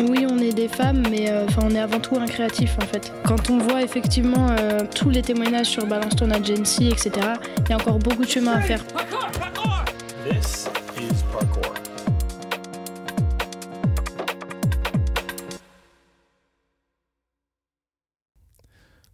Oui, 0.00 0.24
on 0.30 0.38
est 0.38 0.52
des 0.52 0.68
femmes, 0.68 1.02
mais 1.10 1.28
euh, 1.28 1.44
on 1.60 1.70
est 1.70 1.78
avant 1.80 1.98
tout 1.98 2.14
un 2.14 2.26
créatif 2.26 2.76
en 2.80 2.86
fait. 2.86 3.12
Quand 3.24 3.50
on 3.50 3.58
voit 3.58 3.82
effectivement 3.82 4.48
euh, 4.50 4.82
tous 4.94 5.10
les 5.10 5.22
témoignages 5.22 5.66
sur 5.66 5.86
Balance 5.86 6.14
ton 6.14 6.30
agency, 6.30 6.86
etc., 6.86 7.10
il 7.58 7.70
y 7.70 7.72
a 7.72 7.76
encore 7.76 7.98
beaucoup 7.98 8.22
de 8.22 8.28
chemin 8.28 8.52
à 8.52 8.60
faire. 8.60 8.80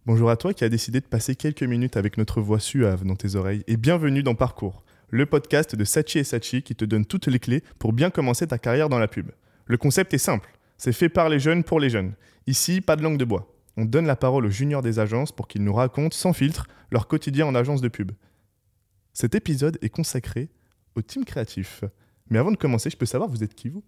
Bonjour 0.05 0.29
à 0.29 0.37
toi 0.37 0.53
qui 0.53 0.63
as 0.63 0.69
décidé 0.69 0.99
de 0.99 1.07
passer 1.07 1.35
quelques 1.35 1.63
minutes 1.63 1.97
avec 1.97 2.19
notre 2.19 2.41
voix 2.41 2.59
suave 2.59 3.05
dans 3.05 3.15
tes 3.15 3.33
oreilles 3.35 3.63
et 3.65 3.75
bienvenue 3.75 4.21
dans 4.21 4.35
Parcours, 4.35 4.83
le 5.09 5.25
podcast 5.25 5.75
de 5.75 5.83
Sachi 5.83 6.19
et 6.19 6.23
Sachi 6.23 6.61
qui 6.61 6.75
te 6.75 6.85
donne 6.85 7.07
toutes 7.07 7.25
les 7.25 7.39
clés 7.39 7.63
pour 7.79 7.91
bien 7.91 8.11
commencer 8.11 8.45
ta 8.45 8.59
carrière 8.59 8.87
dans 8.87 8.99
la 8.99 9.07
pub. 9.07 9.31
Le 9.65 9.77
concept 9.77 10.13
est 10.13 10.19
simple, 10.19 10.54
c'est 10.77 10.93
fait 10.93 11.09
par 11.09 11.29
les 11.29 11.39
jeunes 11.39 11.63
pour 11.63 11.79
les 11.79 11.89
jeunes. 11.89 12.13
Ici, 12.47 12.81
pas 12.81 12.95
de 12.95 13.01
langue 13.01 13.17
de 13.17 13.25
bois. 13.25 13.51
On 13.77 13.85
donne 13.85 14.05
la 14.05 14.15
parole 14.15 14.45
aux 14.45 14.49
juniors 14.49 14.81
des 14.81 14.99
agences 14.99 15.31
pour 15.31 15.47
qu'ils 15.47 15.63
nous 15.63 15.73
racontent 15.73 16.15
sans 16.15 16.33
filtre 16.33 16.67
leur 16.91 17.07
quotidien 17.07 17.45
en 17.45 17.55
agence 17.55 17.81
de 17.81 17.87
pub. 17.87 18.11
Cet 19.13 19.35
épisode 19.35 19.77
est 19.81 19.89
consacré 19.89 20.49
au 20.95 21.01
team 21.01 21.25
créatif. 21.25 21.83
Mais 22.29 22.39
avant 22.39 22.51
de 22.51 22.57
commencer, 22.57 22.89
je 22.89 22.97
peux 22.97 23.05
savoir, 23.05 23.29
vous 23.29 23.43
êtes 23.43 23.53
qui 23.55 23.69
vous? 23.69 23.83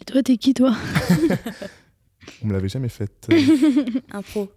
Et 0.00 0.04
toi, 0.04 0.22
t'es 0.22 0.36
qui 0.36 0.54
toi? 0.54 0.74
On 2.42 2.46
me 2.48 2.52
l'avait 2.52 2.68
jamais 2.68 2.88
faite. 2.88 3.28
Un 4.10 4.22
pro. 4.22 4.50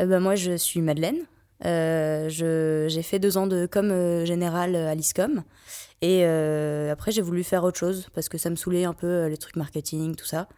Euh, 0.00 0.06
bah, 0.06 0.20
moi, 0.20 0.34
je 0.34 0.56
suis 0.56 0.80
Madeleine. 0.80 1.18
Euh, 1.64 2.28
j'ai 2.28 3.02
fait 3.02 3.18
deux 3.18 3.38
ans 3.38 3.46
de 3.46 3.66
com 3.66 3.90
euh, 3.90 4.24
général 4.24 4.76
à 4.76 4.94
l'ISCOM. 4.94 5.42
Et 6.02 6.24
euh, 6.24 6.92
après, 6.92 7.10
j'ai 7.12 7.22
voulu 7.22 7.42
faire 7.42 7.64
autre 7.64 7.78
chose 7.78 8.08
parce 8.14 8.28
que 8.28 8.38
ça 8.38 8.50
me 8.50 8.56
saoulait 8.56 8.84
un 8.84 8.92
peu 8.92 9.06
euh, 9.06 9.28
les 9.28 9.38
trucs 9.38 9.56
marketing, 9.56 10.14
tout 10.14 10.26
ça. 10.26 10.48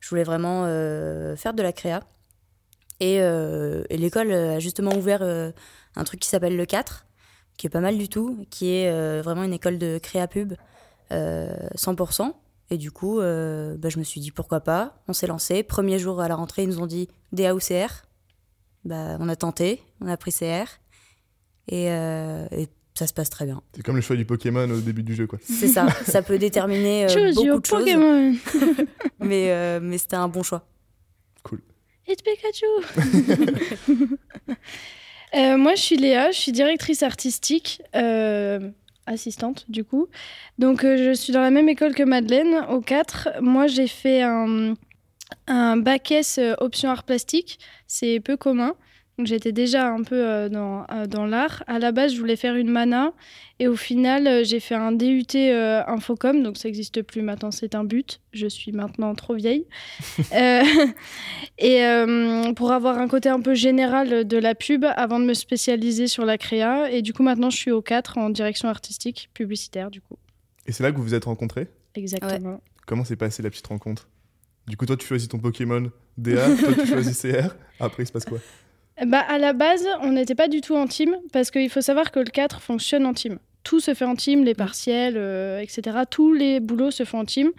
Je 0.00 0.08
voulais 0.08 0.22
vraiment 0.22 0.64
euh, 0.66 1.36
faire 1.36 1.54
de 1.54 1.62
la 1.62 1.72
créa. 1.72 2.00
Et, 3.00 3.20
euh, 3.20 3.82
l'école 3.90 4.32
a 4.32 4.60
justement 4.60 4.94
ouvert 4.94 5.22
euh, 5.22 5.50
un 5.96 6.04
truc 6.04 6.20
qui 6.20 6.28
s'appelle 6.28 6.56
le 6.56 6.66
4, 6.66 7.06
qui 7.56 7.66
est 7.66 7.70
pas 7.70 7.80
mal 7.80 7.98
du 7.98 8.08
tout, 8.08 8.46
qui 8.50 8.70
est 8.70 8.88
euh, 8.88 9.20
vraiment 9.22 9.42
une 9.42 9.52
école 9.52 9.78
de 9.78 9.98
créa 9.98 10.28
pub 10.28 10.54
euh, 11.12 11.54
100%. 11.76 12.32
Et 12.70 12.78
du 12.78 12.90
coup, 12.90 13.20
euh, 13.20 13.76
bah, 13.76 13.88
je 13.88 13.98
me 13.98 14.04
suis 14.04 14.20
dit 14.20 14.30
pourquoi 14.30 14.60
pas. 14.60 15.02
On 15.08 15.12
s'est 15.12 15.26
lancé. 15.26 15.62
Premier 15.62 15.98
jour 15.98 16.20
à 16.20 16.28
la 16.28 16.36
rentrée, 16.36 16.62
ils 16.62 16.68
nous 16.68 16.80
ont 16.80 16.86
dit 16.86 17.08
DA 17.32 17.54
ou 17.54 17.58
CR. 17.58 18.04
Bah, 18.84 19.16
on 19.20 19.28
a 19.28 19.36
tenté, 19.36 19.82
on 20.00 20.08
a 20.08 20.16
pris 20.16 20.32
CR. 20.32 20.68
Et, 21.68 21.90
euh, 21.90 22.46
et 22.50 22.68
ça 22.94 23.06
se 23.06 23.12
passe 23.14 23.30
très 23.30 23.46
bien. 23.46 23.62
C'est 23.74 23.82
comme 23.82 23.96
le 23.96 24.02
choix 24.02 24.16
du 24.16 24.24
Pokémon 24.24 24.70
au 24.70 24.80
début 24.80 25.02
du 25.02 25.14
jeu, 25.14 25.26
quoi. 25.26 25.38
C'est 25.42 25.68
ça, 25.68 25.88
ça 26.06 26.22
peut 26.22 26.38
déterminer 26.38 27.06
euh, 27.06 27.32
beaucoup 27.32 27.60
de 27.60 27.66
choses. 27.66 27.80
Pokémon 27.80 28.34
Mais, 29.20 29.50
euh, 29.50 29.80
mais 29.82 29.98
c'était 29.98 30.16
un 30.16 30.28
bon 30.28 30.42
choix. 30.42 30.66
It's 32.06 32.22
Pikachu 32.22 32.66
Euh, 35.34 35.56
Moi, 35.56 35.74
je 35.74 35.80
suis 35.80 35.96
Léa, 35.96 36.30
je 36.30 36.38
suis 36.38 36.52
directrice 36.52 37.02
artistique, 37.02 37.82
euh, 37.96 38.70
assistante 39.06 39.64
du 39.68 39.82
coup. 39.82 40.06
Donc, 40.58 40.84
euh, 40.84 40.96
je 40.96 41.12
suis 41.12 41.32
dans 41.32 41.40
la 41.40 41.50
même 41.50 41.68
école 41.68 41.92
que 41.94 42.04
Madeleine, 42.04 42.66
au 42.70 42.80
4. 42.80 43.40
Moi, 43.40 43.66
j'ai 43.66 43.88
fait 43.88 44.22
un, 44.22 44.74
un 45.46 45.76
bac 45.76 46.10
S 46.10 46.38
euh, 46.38 46.54
option 46.58 46.90
art 46.90 47.04
plastique. 47.04 47.58
C'est 47.86 48.20
peu 48.20 48.36
commun. 48.36 48.74
Donc, 49.16 49.28
j'étais 49.28 49.52
déjà 49.52 49.88
un 49.88 50.02
peu 50.02 50.16
euh, 50.16 50.48
dans, 50.48 50.86
euh, 50.90 51.06
dans 51.06 51.24
l'art. 51.24 51.62
À 51.68 51.78
la 51.78 51.92
base, 51.92 52.14
je 52.14 52.18
voulais 52.18 52.34
faire 52.34 52.56
une 52.56 52.68
mana. 52.68 53.12
Et 53.60 53.68
au 53.68 53.76
final, 53.76 54.44
j'ai 54.44 54.58
fait 54.58 54.74
un 54.74 54.90
DUT 54.90 55.24
euh, 55.36 55.82
Infocom. 55.86 56.42
Donc, 56.42 56.56
ça 56.56 56.66
n'existe 56.66 57.00
plus 57.02 57.22
maintenant, 57.22 57.52
c'est 57.52 57.76
un 57.76 57.84
but. 57.84 58.20
Je 58.32 58.48
suis 58.48 58.72
maintenant 58.72 59.14
trop 59.14 59.34
vieille. 59.34 59.66
Euh, 60.32 60.62
et 61.58 61.84
euh, 61.84 62.52
pour 62.54 62.72
avoir 62.72 62.98
un 62.98 63.06
côté 63.06 63.28
un 63.28 63.40
peu 63.40 63.54
général 63.54 64.26
de 64.26 64.36
la 64.36 64.54
pub 64.54 64.84
avant 64.96 65.20
de 65.20 65.24
me 65.24 65.34
spécialiser 65.34 66.08
sur 66.08 66.24
la 66.24 66.38
créa. 66.38 66.90
Et 66.90 67.02
du 67.02 67.12
coup, 67.12 67.22
maintenant, 67.22 67.50
je 67.50 67.56
suis 67.56 67.70
au 67.70 67.82
4 67.82 68.18
en 68.18 68.30
direction 68.30 68.68
artistique, 68.68 69.30
publicitaire, 69.32 69.90
du 69.90 70.00
coup. 70.00 70.16
Et 70.66 70.72
c'est 70.72 70.82
là 70.82 70.90
que 70.90 70.96
vous 70.96 71.04
vous 71.04 71.14
êtes 71.14 71.26
rencontrés? 71.26 71.68
Exactement. 71.94 72.60
Comment 72.86 73.04
s'est 73.04 73.16
passée 73.16 73.42
la 73.42 73.50
petite 73.50 73.66
rencontre? 73.66 74.08
Du 74.66 74.76
coup, 74.76 74.86
toi, 74.86 74.96
tu 74.96 75.06
choisis 75.06 75.28
ton 75.28 75.38
Pokémon 75.38 75.90
DA, 76.16 76.46
toi, 76.56 76.72
tu 76.74 76.86
choisis 76.86 77.20
CR. 77.20 77.54
Après, 77.80 78.02
il 78.02 78.06
se 78.06 78.12
passe 78.12 78.24
quoi 78.24 78.38
Bah, 79.06 79.20
à 79.28 79.38
la 79.38 79.52
base, 79.52 79.84
on 80.00 80.12
n'était 80.12 80.34
pas 80.34 80.48
du 80.48 80.60
tout 80.60 80.74
en 80.76 80.86
team 80.86 81.16
parce 81.32 81.50
qu'il 81.50 81.68
faut 81.70 81.80
savoir 81.82 82.10
que 82.10 82.20
le 82.20 82.30
4 82.30 82.60
fonctionne 82.60 83.04
en 83.06 83.12
team. 83.14 83.38
Tout 83.62 83.80
se 83.80 83.94
fait 83.94 84.04
en 84.04 84.14
team, 84.14 84.44
les 84.44 84.54
partiels, 84.54 85.14
euh, 85.16 85.58
etc. 85.60 85.98
Tous 86.10 86.32
les 86.34 86.60
boulots 86.60 86.90
se 86.90 87.04
font 87.04 87.20
en 87.20 87.24
team. 87.24 87.50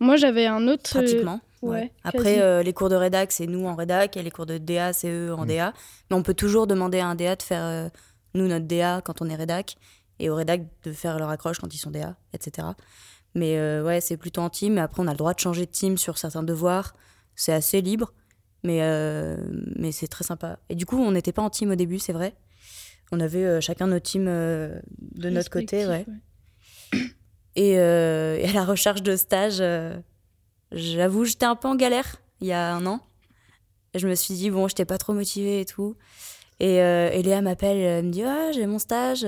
Moi, 0.00 0.16
j'avais 0.16 0.46
un 0.46 0.66
autre. 0.68 0.96
euh, 0.96 1.00
Pratiquement. 1.02 1.40
ouais, 1.62 1.92
Après, 2.04 2.40
euh, 2.40 2.62
les 2.64 2.72
cours 2.72 2.88
de 2.88 2.96
rédac, 2.96 3.30
c'est 3.32 3.46
nous 3.46 3.64
en 3.66 3.74
rédac, 3.76 4.16
et 4.16 4.22
les 4.22 4.30
cours 4.32 4.46
de 4.46 4.58
DA, 4.58 4.92
c'est 4.92 5.08
eux 5.10 5.32
en 5.34 5.44
Mm. 5.44 5.48
DA. 5.48 5.72
Mais 6.10 6.16
on 6.16 6.22
peut 6.22 6.34
toujours 6.34 6.66
demander 6.66 6.98
à 6.98 7.06
un 7.06 7.14
DA 7.14 7.36
de 7.36 7.42
faire, 7.42 7.62
euh, 7.64 7.88
nous, 8.34 8.48
notre 8.48 8.66
DA 8.66 9.00
quand 9.04 9.22
on 9.22 9.28
est 9.28 9.36
rédac, 9.36 9.76
et 10.18 10.30
au 10.30 10.34
rédac 10.34 10.62
de 10.84 10.92
faire 10.92 11.18
leur 11.18 11.28
accroche 11.30 11.58
quand 11.60 11.72
ils 11.72 11.78
sont 11.78 11.90
DA, 11.92 12.16
etc. 12.34 12.66
Mais 13.34 13.58
euh, 13.58 13.82
ouais, 13.82 14.00
c'est 14.00 14.16
plutôt 14.16 14.42
en 14.42 14.50
team. 14.50 14.78
Après, 14.78 15.02
on 15.02 15.06
a 15.06 15.12
le 15.12 15.16
droit 15.16 15.34
de 15.34 15.38
changer 15.38 15.66
de 15.66 15.70
team 15.70 15.96
sur 15.96 16.18
certains 16.18 16.42
devoirs. 16.42 16.94
C'est 17.34 17.52
assez 17.52 17.80
libre, 17.80 18.12
mais, 18.62 18.80
euh, 18.82 19.36
mais 19.76 19.90
c'est 19.90 20.06
très 20.08 20.24
sympa. 20.24 20.58
Et 20.68 20.74
du 20.74 20.84
coup, 20.84 20.98
on 20.98 21.12
n'était 21.12 21.32
pas 21.32 21.42
en 21.42 21.50
team 21.50 21.70
au 21.70 21.74
début, 21.74 21.98
c'est 21.98 22.12
vrai. 22.12 22.34
On 23.10 23.20
avait 23.20 23.44
euh, 23.44 23.60
chacun 23.60 23.86
nos 23.86 24.00
teams 24.00 24.26
de 24.26 25.30
notre 25.30 25.50
côté, 25.50 25.86
ouais. 25.86 26.06
Et, 27.56 27.72
et 27.72 28.48
à 28.48 28.52
la 28.52 28.64
recherche 28.64 29.02
de 29.02 29.16
stage, 29.16 29.62
j'avoue, 30.72 31.24
j'étais 31.24 31.46
un 31.46 31.56
peu 31.56 31.68
en 31.68 31.76
galère 31.76 32.16
il 32.40 32.48
y 32.48 32.52
a 32.52 32.74
un 32.74 32.84
an. 32.86 33.00
Je 33.94 34.08
me 34.08 34.14
suis 34.14 34.34
dit, 34.34 34.50
bon, 34.50 34.68
j'étais 34.68 34.86
pas 34.86 34.98
trop 34.98 35.12
motivée 35.12 35.60
et 35.60 35.66
tout. 35.66 35.96
Et, 36.60 36.76
et 36.76 37.22
Léa 37.22 37.40
m'appelle, 37.42 37.76
elle 37.76 38.06
me 38.06 38.10
dit, 38.10 38.22
ah, 38.22 38.52
j'ai 38.52 38.66
mon 38.66 38.78
stage, 38.78 39.26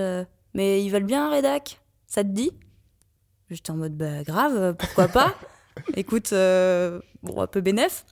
mais 0.55 0.83
ils 0.85 0.91
veulent 0.91 1.05
bien 1.05 1.27
un 1.27 1.31
rédac. 1.31 1.81
Ça 2.07 2.23
te 2.23 2.29
dit? 2.29 2.51
J'étais 3.55 3.71
en 3.71 3.77
mode, 3.77 3.97
bah 3.97 4.23
grave, 4.25 4.57
euh, 4.57 4.73
pourquoi 4.73 5.09
pas 5.09 5.35
Écoute, 5.97 6.33
euh, 6.33 7.01
bon, 7.23 7.41
un 7.41 7.47
peu 7.47 7.61
bénef. 7.61 8.05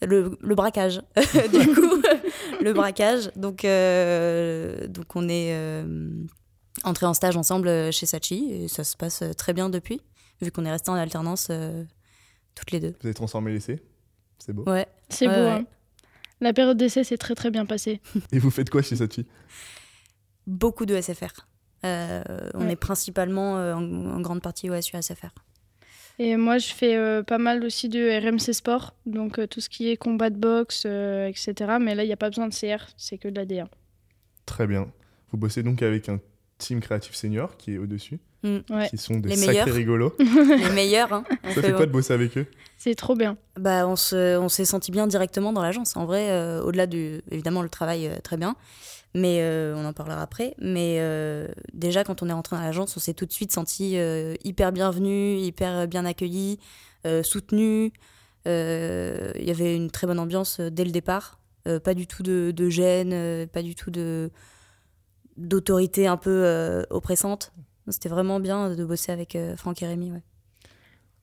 Le, 0.00 0.36
le 0.40 0.54
braquage, 0.54 1.00
du 1.52 1.74
coup, 1.74 2.02
le 2.60 2.72
braquage. 2.72 3.30
Donc, 3.34 3.64
euh, 3.64 4.86
donc 4.86 5.16
on 5.16 5.28
est 5.28 5.52
euh, 5.54 6.08
entrés 6.84 7.06
en 7.06 7.14
stage 7.14 7.36
ensemble 7.36 7.92
chez 7.92 8.06
Sachi 8.06 8.52
et 8.52 8.68
ça 8.68 8.84
se 8.84 8.96
passe 8.96 9.24
très 9.36 9.52
bien 9.54 9.68
depuis, 9.68 10.00
vu 10.40 10.52
qu'on 10.52 10.64
est 10.64 10.70
restés 10.70 10.90
en 10.90 10.94
alternance 10.94 11.48
euh, 11.50 11.82
toutes 12.54 12.70
les 12.70 12.78
deux. 12.78 12.94
Vous 13.00 13.06
avez 13.08 13.14
transformé 13.14 13.52
l'essai? 13.52 13.82
C'est 14.38 14.52
beau. 14.52 14.62
Ouais. 14.70 14.86
C'est 15.08 15.26
Ouais, 15.26 15.34
beau. 15.34 15.40
ouais. 15.42 15.50
hein. 15.50 15.64
La 16.40 16.52
période 16.52 16.76
d'essai 16.76 17.02
s'est 17.02 17.18
très 17.18 17.34
très 17.34 17.50
bien 17.50 17.66
passée. 17.66 18.00
Et 18.30 18.38
vous 18.38 18.52
faites 18.52 18.70
quoi 18.70 18.82
chez 18.82 18.94
Sachi? 18.94 19.26
Beaucoup 20.46 20.86
de 20.86 21.00
SFR. 21.00 21.46
Euh, 21.84 22.22
on 22.54 22.64
Ouais. 22.66 22.72
est 22.72 22.76
principalement 22.76 23.58
euh, 23.58 23.74
en, 23.74 23.82
en 23.82 24.20
grande 24.20 24.42
partie 24.42 24.68
ouais, 24.70 24.82
sur 24.82 25.00
SFR. 25.02 25.28
Et 26.20 26.36
moi, 26.36 26.58
je 26.58 26.72
fais 26.74 26.96
euh, 26.96 27.22
pas 27.22 27.38
mal 27.38 27.62
aussi 27.64 27.88
de 27.88 28.00
RMC 28.20 28.52
Sport, 28.52 28.94
donc 29.06 29.38
euh, 29.38 29.46
tout 29.46 29.60
ce 29.60 29.68
qui 29.68 29.88
est 29.88 29.96
combat 29.96 30.30
de 30.30 30.36
boxe, 30.36 30.82
euh, 30.86 31.28
etc. 31.28 31.54
Mais 31.80 31.94
là, 31.94 32.02
il 32.02 32.08
n'y 32.08 32.12
a 32.12 32.16
pas 32.16 32.28
besoin 32.28 32.48
de 32.48 32.54
CR, 32.54 32.82
c'est 32.96 33.18
que 33.18 33.28
de 33.28 33.36
la 33.36 33.46
D1. 33.46 33.66
Très 34.44 34.66
bien. 34.66 34.88
Vous 35.30 35.38
bossez 35.38 35.62
donc 35.62 35.80
avec 35.82 36.08
un 36.08 36.18
team 36.58 36.80
créatif 36.80 37.14
senior 37.14 37.56
qui 37.56 37.74
est 37.74 37.78
au-dessus, 37.78 38.18
Mm. 38.44 38.58
Ouais, 38.70 38.88
qui 38.88 38.98
sont 38.98 39.18
des 39.18 39.30
Les 39.30 39.34
sacrés 39.36 39.52
meilleurs. 39.64 39.74
rigolos. 39.74 40.14
Les 40.20 40.70
meilleurs. 40.70 41.12
Hein. 41.12 41.24
Ça 41.42 41.50
fait- 41.54 41.62
fait 41.62 41.72
quoi 41.72 41.86
de 41.86 41.90
bosser 41.90 42.12
avec 42.12 42.38
eux? 42.38 42.46
C'est 42.76 42.94
trop 42.94 43.16
bien. 43.16 43.36
bah, 43.58 43.84
on, 43.88 43.96
se, 43.96 44.38
on 44.38 44.48
s'est 44.48 44.64
senti 44.64 44.92
bien 44.92 45.08
directement 45.08 45.52
dans 45.52 45.60
l'agence. 45.62 45.96
En 45.96 46.04
vrai, 46.06 46.30
euh, 46.30 46.62
au-delà 46.62 46.86
du. 46.86 47.20
Évidemment, 47.32 47.62
le 47.62 47.68
travail, 47.68 48.06
euh, 48.06 48.16
très 48.22 48.36
bien. 48.36 48.54
Mais 49.14 49.40
euh, 49.40 49.74
on 49.76 49.84
en 49.84 49.92
parlera 49.92 50.22
après. 50.22 50.54
Mais 50.60 50.98
euh, 51.00 51.48
déjà, 51.72 52.04
quand 52.04 52.22
on 52.22 52.28
est 52.28 52.32
rentré 52.32 52.56
dans 52.56 52.62
l'agence, 52.62 52.96
on 52.96 53.00
s'est 53.00 53.14
tout 53.14 53.26
de 53.26 53.32
suite 53.32 53.52
senti 53.52 53.96
euh, 53.96 54.34
hyper 54.44 54.72
bienvenu, 54.72 55.36
hyper 55.38 55.88
bien 55.88 56.04
accueilli, 56.04 56.58
soutenu. 57.22 57.92
Il 58.46 59.44
y 59.44 59.50
avait 59.50 59.76
une 59.76 59.90
très 59.90 60.06
bonne 60.06 60.18
ambiance 60.18 60.60
dès 60.60 60.84
le 60.84 60.90
départ. 60.90 61.38
Pas 61.84 61.94
du 61.94 62.06
tout 62.06 62.22
de, 62.22 62.68
gêne, 62.70 63.46
pas 63.48 63.62
du 63.62 63.74
tout 63.74 63.90
d'autorité 65.36 66.06
un 66.06 66.16
peu 66.16 66.84
oppressante. 66.90 67.52
C'était 67.88 68.08
vraiment 68.08 68.40
bien 68.40 68.74
de 68.74 68.84
bosser 68.84 69.12
avec 69.12 69.36
Franck 69.56 69.82
et 69.82 69.86
Rémi. 69.86 70.12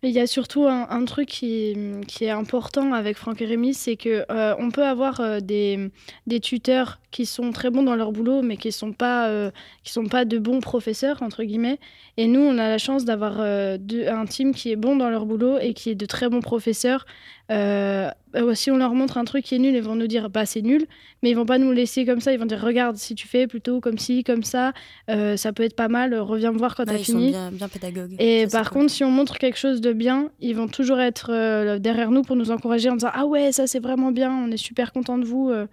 Il 0.03 0.11
y 0.11 0.19
a 0.19 0.27
surtout 0.27 0.67
un, 0.67 0.87
un 0.91 1.05
truc 1.05 1.27
qui, 1.29 1.75
qui 2.07 2.25
est 2.25 2.29
important 2.29 2.93
avec 2.93 3.17
Franck 3.17 3.41
et 3.41 3.45
Rémi, 3.45 3.73
c'est 3.73 3.95
que 3.95 4.23
euh, 4.29 4.53
on 4.59 4.69
peut 4.69 4.85
avoir 4.85 5.19
euh, 5.19 5.39
des, 5.39 5.89
des 6.27 6.39
tuteurs 6.39 6.99
qui 7.09 7.25
sont 7.25 7.51
très 7.51 7.71
bons 7.71 7.81
dans 7.81 7.95
leur 7.95 8.11
boulot, 8.11 8.41
mais 8.43 8.57
qui 8.57 8.71
sont 8.71 8.91
pas 8.91 9.29
euh, 9.29 9.49
qui 9.83 9.93
sont 9.93 10.05
pas 10.05 10.25
de 10.25 10.37
bons 10.37 10.59
professeurs 10.59 11.23
entre 11.23 11.43
guillemets. 11.43 11.79
Et 12.17 12.27
nous, 12.27 12.41
on 12.41 12.57
a 12.59 12.67
la 12.69 12.77
chance 12.77 13.03
d'avoir 13.05 13.39
un 13.41 14.25
team 14.25 14.53
qui 14.53 14.71
est 14.71 14.75
bon 14.75 14.95
dans 14.95 15.09
leur 15.09 15.25
boulot 15.25 15.57
et 15.59 15.73
qui 15.73 15.89
est 15.89 15.95
de 15.95 16.05
très 16.05 16.29
bons 16.29 16.41
professeurs. 16.41 17.05
Si 17.49 18.71
on 18.71 18.77
leur 18.77 18.93
montre 18.93 19.17
un 19.17 19.23
truc 19.25 19.45
qui 19.45 19.55
est 19.55 19.59
nul, 19.59 19.75
ils 19.75 19.81
vont 19.81 19.95
nous 19.95 20.07
dire 20.07 20.29
bah 20.29 20.45
c'est 20.45 20.61
nul, 20.61 20.85
mais 21.23 21.29
ils 21.29 21.35
vont 21.35 21.45
pas 21.45 21.57
nous 21.57 21.71
laisser 21.71 22.05
comme 22.05 22.19
ça. 22.19 22.31
Ils 22.33 22.39
vont 22.39 22.45
dire 22.45 22.61
regarde 22.61 22.97
si 22.97 23.15
tu 23.15 23.27
fais 23.27 23.47
plutôt 23.47 23.79
comme 23.81 23.97
ci 23.97 24.23
comme 24.23 24.43
ça, 24.43 24.73
ça 25.07 25.53
peut 25.53 25.63
être 25.63 25.75
pas 25.75 25.87
mal. 25.89 26.13
Reviens 26.19 26.51
me 26.51 26.57
voir 26.57 26.75
quand 26.75 26.83
Ouais, 26.87 26.97
t'as 26.97 27.03
sont 27.03 27.13
fini. 27.13 27.29
bien, 27.31 27.51
bien 27.51 27.67
pédagogues. 27.69 28.15
Et 28.19 28.47
Ça, 28.49 28.59
par 28.59 28.71
cool. 28.71 28.81
contre, 28.83 28.93
si 28.93 29.03
on 29.03 29.11
montre 29.11 29.37
quelque 29.37 29.57
chose 29.57 29.79
de 29.81 29.84
bien, 29.93 30.29
ils 30.39 30.55
vont 30.55 30.67
toujours 30.67 30.99
être 30.99 31.31
euh, 31.31 31.79
derrière 31.79 32.11
nous 32.11 32.21
pour 32.21 32.35
nous 32.35 32.51
encourager 32.51 32.89
en 32.89 32.95
disant 32.95 33.11
Ah 33.13 33.25
ouais, 33.25 33.51
ça 33.51 33.67
c'est 33.67 33.79
vraiment 33.79 34.11
bien, 34.11 34.31
on 34.31 34.51
est 34.51 34.57
super 34.57 34.91
content 34.91 35.17
de 35.17 35.25
vous. 35.25 35.49
euh. 35.49 35.67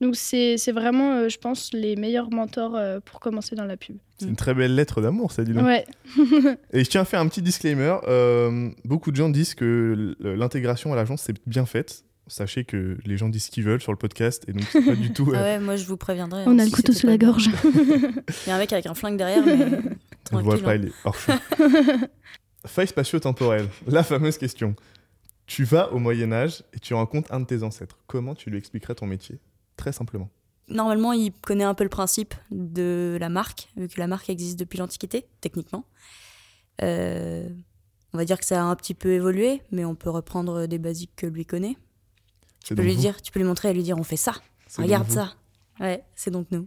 Donc 0.00 0.14
c'est 0.14 0.56
c'est 0.58 0.70
vraiment, 0.72 1.12
euh, 1.14 1.28
je 1.28 1.38
pense, 1.38 1.72
les 1.72 1.96
meilleurs 1.96 2.30
mentors 2.30 2.76
euh, 2.76 3.00
pour 3.04 3.18
commencer 3.18 3.56
dans 3.56 3.64
la 3.64 3.76
pub. 3.76 3.96
C'est 4.18 4.26
une 4.28 4.36
très 4.36 4.54
belle 4.54 4.74
lettre 4.74 5.00
d'amour, 5.00 5.32
ça, 5.32 5.42
dis 5.42 5.52
donc. 5.52 5.64
Ouais. 5.64 5.84
Et 6.72 6.84
je 6.84 6.90
tiens 6.90 7.00
à 7.00 7.04
faire 7.04 7.20
un 7.20 7.28
petit 7.28 7.42
disclaimer. 7.42 7.96
euh, 8.06 8.70
beaucoup 8.84 9.10
de 9.10 9.16
gens 9.16 9.28
disent 9.28 9.54
que 9.54 10.14
l'intégration 10.20 10.92
à 10.92 10.96
l'agence, 10.96 11.22
c'est 11.22 11.36
bien 11.46 11.66
faite. 11.66 12.04
Sachez 12.28 12.64
que 12.64 12.98
les 13.06 13.16
gens 13.16 13.30
disent 13.30 13.46
ce 13.46 13.50
qu'ils 13.50 13.64
veulent 13.64 13.80
sur 13.80 13.90
le 13.90 13.96
podcast, 13.96 14.44
et 14.48 14.52
donc 14.52 14.64
c'est 14.70 14.84
pas 14.84 14.94
du 14.94 15.14
tout. 15.14 15.32
Ah 15.34 15.40
ouais, 15.40 15.58
moi 15.58 15.76
je 15.76 15.86
vous 15.86 15.96
préviendrai. 15.96 16.42
On 16.46 16.50
hein, 16.50 16.58
a 16.58 16.64
le 16.66 16.70
couteau 16.70 16.92
sous 16.92 17.06
la 17.06 17.16
gorge. 17.16 17.48
Il 17.64 18.48
y 18.48 18.50
a 18.50 18.56
un 18.56 18.58
mec 18.58 18.70
avec 18.72 18.86
un 18.86 18.92
flingue 18.94 19.16
derrière, 19.16 19.44
mais 19.44 19.56
On 20.32 20.36
le 20.38 20.44
voit 20.44 20.58
pas, 20.58 20.72
hein. 20.72 20.76
il 20.76 20.88
est 20.88 20.92
hors. 21.04 21.16
Faille 22.68 22.86
spatio-temporelle. 22.86 23.68
La 23.86 24.02
fameuse 24.04 24.38
question. 24.38 24.76
Tu 25.46 25.64
vas 25.64 25.92
au 25.92 25.98
Moyen-Âge 25.98 26.62
et 26.74 26.78
tu 26.78 26.94
rencontres 26.94 27.32
un 27.32 27.40
de 27.40 27.46
tes 27.46 27.62
ancêtres. 27.62 27.98
Comment 28.06 28.34
tu 28.34 28.50
lui 28.50 28.58
expliquerais 28.58 28.94
ton 28.94 29.06
métier? 29.06 29.38
Très 29.76 29.92
simplement. 29.92 30.28
Normalement, 30.68 31.14
il 31.14 31.32
connaît 31.32 31.64
un 31.64 31.72
peu 31.72 31.84
le 31.84 31.90
principe 31.90 32.34
de 32.50 33.16
la 33.18 33.30
marque, 33.30 33.68
vu 33.76 33.88
que 33.88 33.98
la 33.98 34.06
marque 34.06 34.28
existe 34.28 34.58
depuis 34.58 34.78
l'Antiquité, 34.78 35.24
techniquement. 35.40 35.86
Euh, 36.82 37.48
on 38.12 38.18
va 38.18 38.26
dire 38.26 38.38
que 38.38 38.44
ça 38.44 38.60
a 38.60 38.64
un 38.64 38.76
petit 38.76 38.94
peu 38.94 39.12
évolué, 39.12 39.62
mais 39.72 39.86
on 39.86 39.94
peut 39.94 40.10
reprendre 40.10 40.66
des 40.66 40.78
basiques 40.78 41.16
que 41.16 41.26
lui 41.26 41.46
connaît. 41.46 41.76
Tu 42.62 42.74
peux 42.74 42.82
lui 42.82 42.94
vous. 42.94 43.00
dire, 43.00 43.22
tu 43.22 43.32
peux 43.32 43.40
lui 43.40 43.46
montrer 43.46 43.70
et 43.70 43.72
lui 43.72 43.82
dire 43.82 43.96
on 43.96 44.04
fait 44.04 44.16
ça, 44.16 44.34
regarde 44.76 45.08
ça. 45.08 45.32
Ouais, 45.80 46.04
c'est 46.14 46.30
donc 46.30 46.48
nous. 46.50 46.66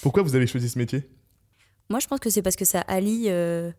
Pourquoi 0.00 0.24
vous 0.24 0.34
avez 0.34 0.48
choisi 0.48 0.68
ce 0.68 0.78
métier? 0.78 1.08
Moi, 1.90 2.00
je 2.00 2.08
pense 2.08 2.18
que 2.18 2.30
c'est 2.30 2.42
parce 2.42 2.56
que 2.56 2.64
ça 2.64 2.80
allie 2.80 3.26
euh, 3.28 3.70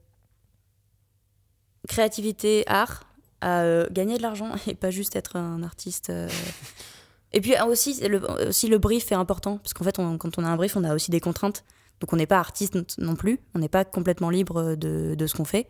créativité, 1.88 2.64
art, 2.68 3.04
à 3.42 3.62
euh, 3.62 3.88
gagner 3.92 4.18
de 4.18 4.22
l'argent 4.22 4.52
et 4.68 4.76
pas 4.76 4.92
juste 4.92 5.16
être 5.16 5.36
un 5.36 5.64
artiste. 5.64 6.10
euh. 6.10 6.30
Et 7.34 7.42
puis 7.42 7.56
euh, 7.56 7.66
aussi 7.66 8.00
le, 8.08 8.22
aussi, 8.50 8.68
le 8.68 8.78
brief 8.78 9.12
est 9.12 9.16
important, 9.16 9.58
parce 9.58 9.74
qu'en 9.74 9.84
fait, 9.84 10.00
on- 10.00 10.18
quand 10.18 10.38
on 10.38 10.44
a 10.44 10.48
un 10.50 10.56
brief, 10.56 10.76
on 10.78 10.84
a 10.84 10.94
aussi 10.96 11.12
des 11.12 11.20
contraintes. 11.20 11.64
Donc 12.00 12.12
on 12.14 12.16
n'est 12.18 12.28
pas 12.28 12.40
artiste 12.40 12.76
non 12.98 13.16
plus, 13.16 13.40
on 13.56 13.60
n'est 13.60 13.70
pas 13.70 13.86
complètement 13.86 14.30
libre 14.30 14.76
de, 14.76 15.16
de 15.16 15.28
ce 15.28 15.36
qu'on 15.36 15.46
fait. 15.46 15.70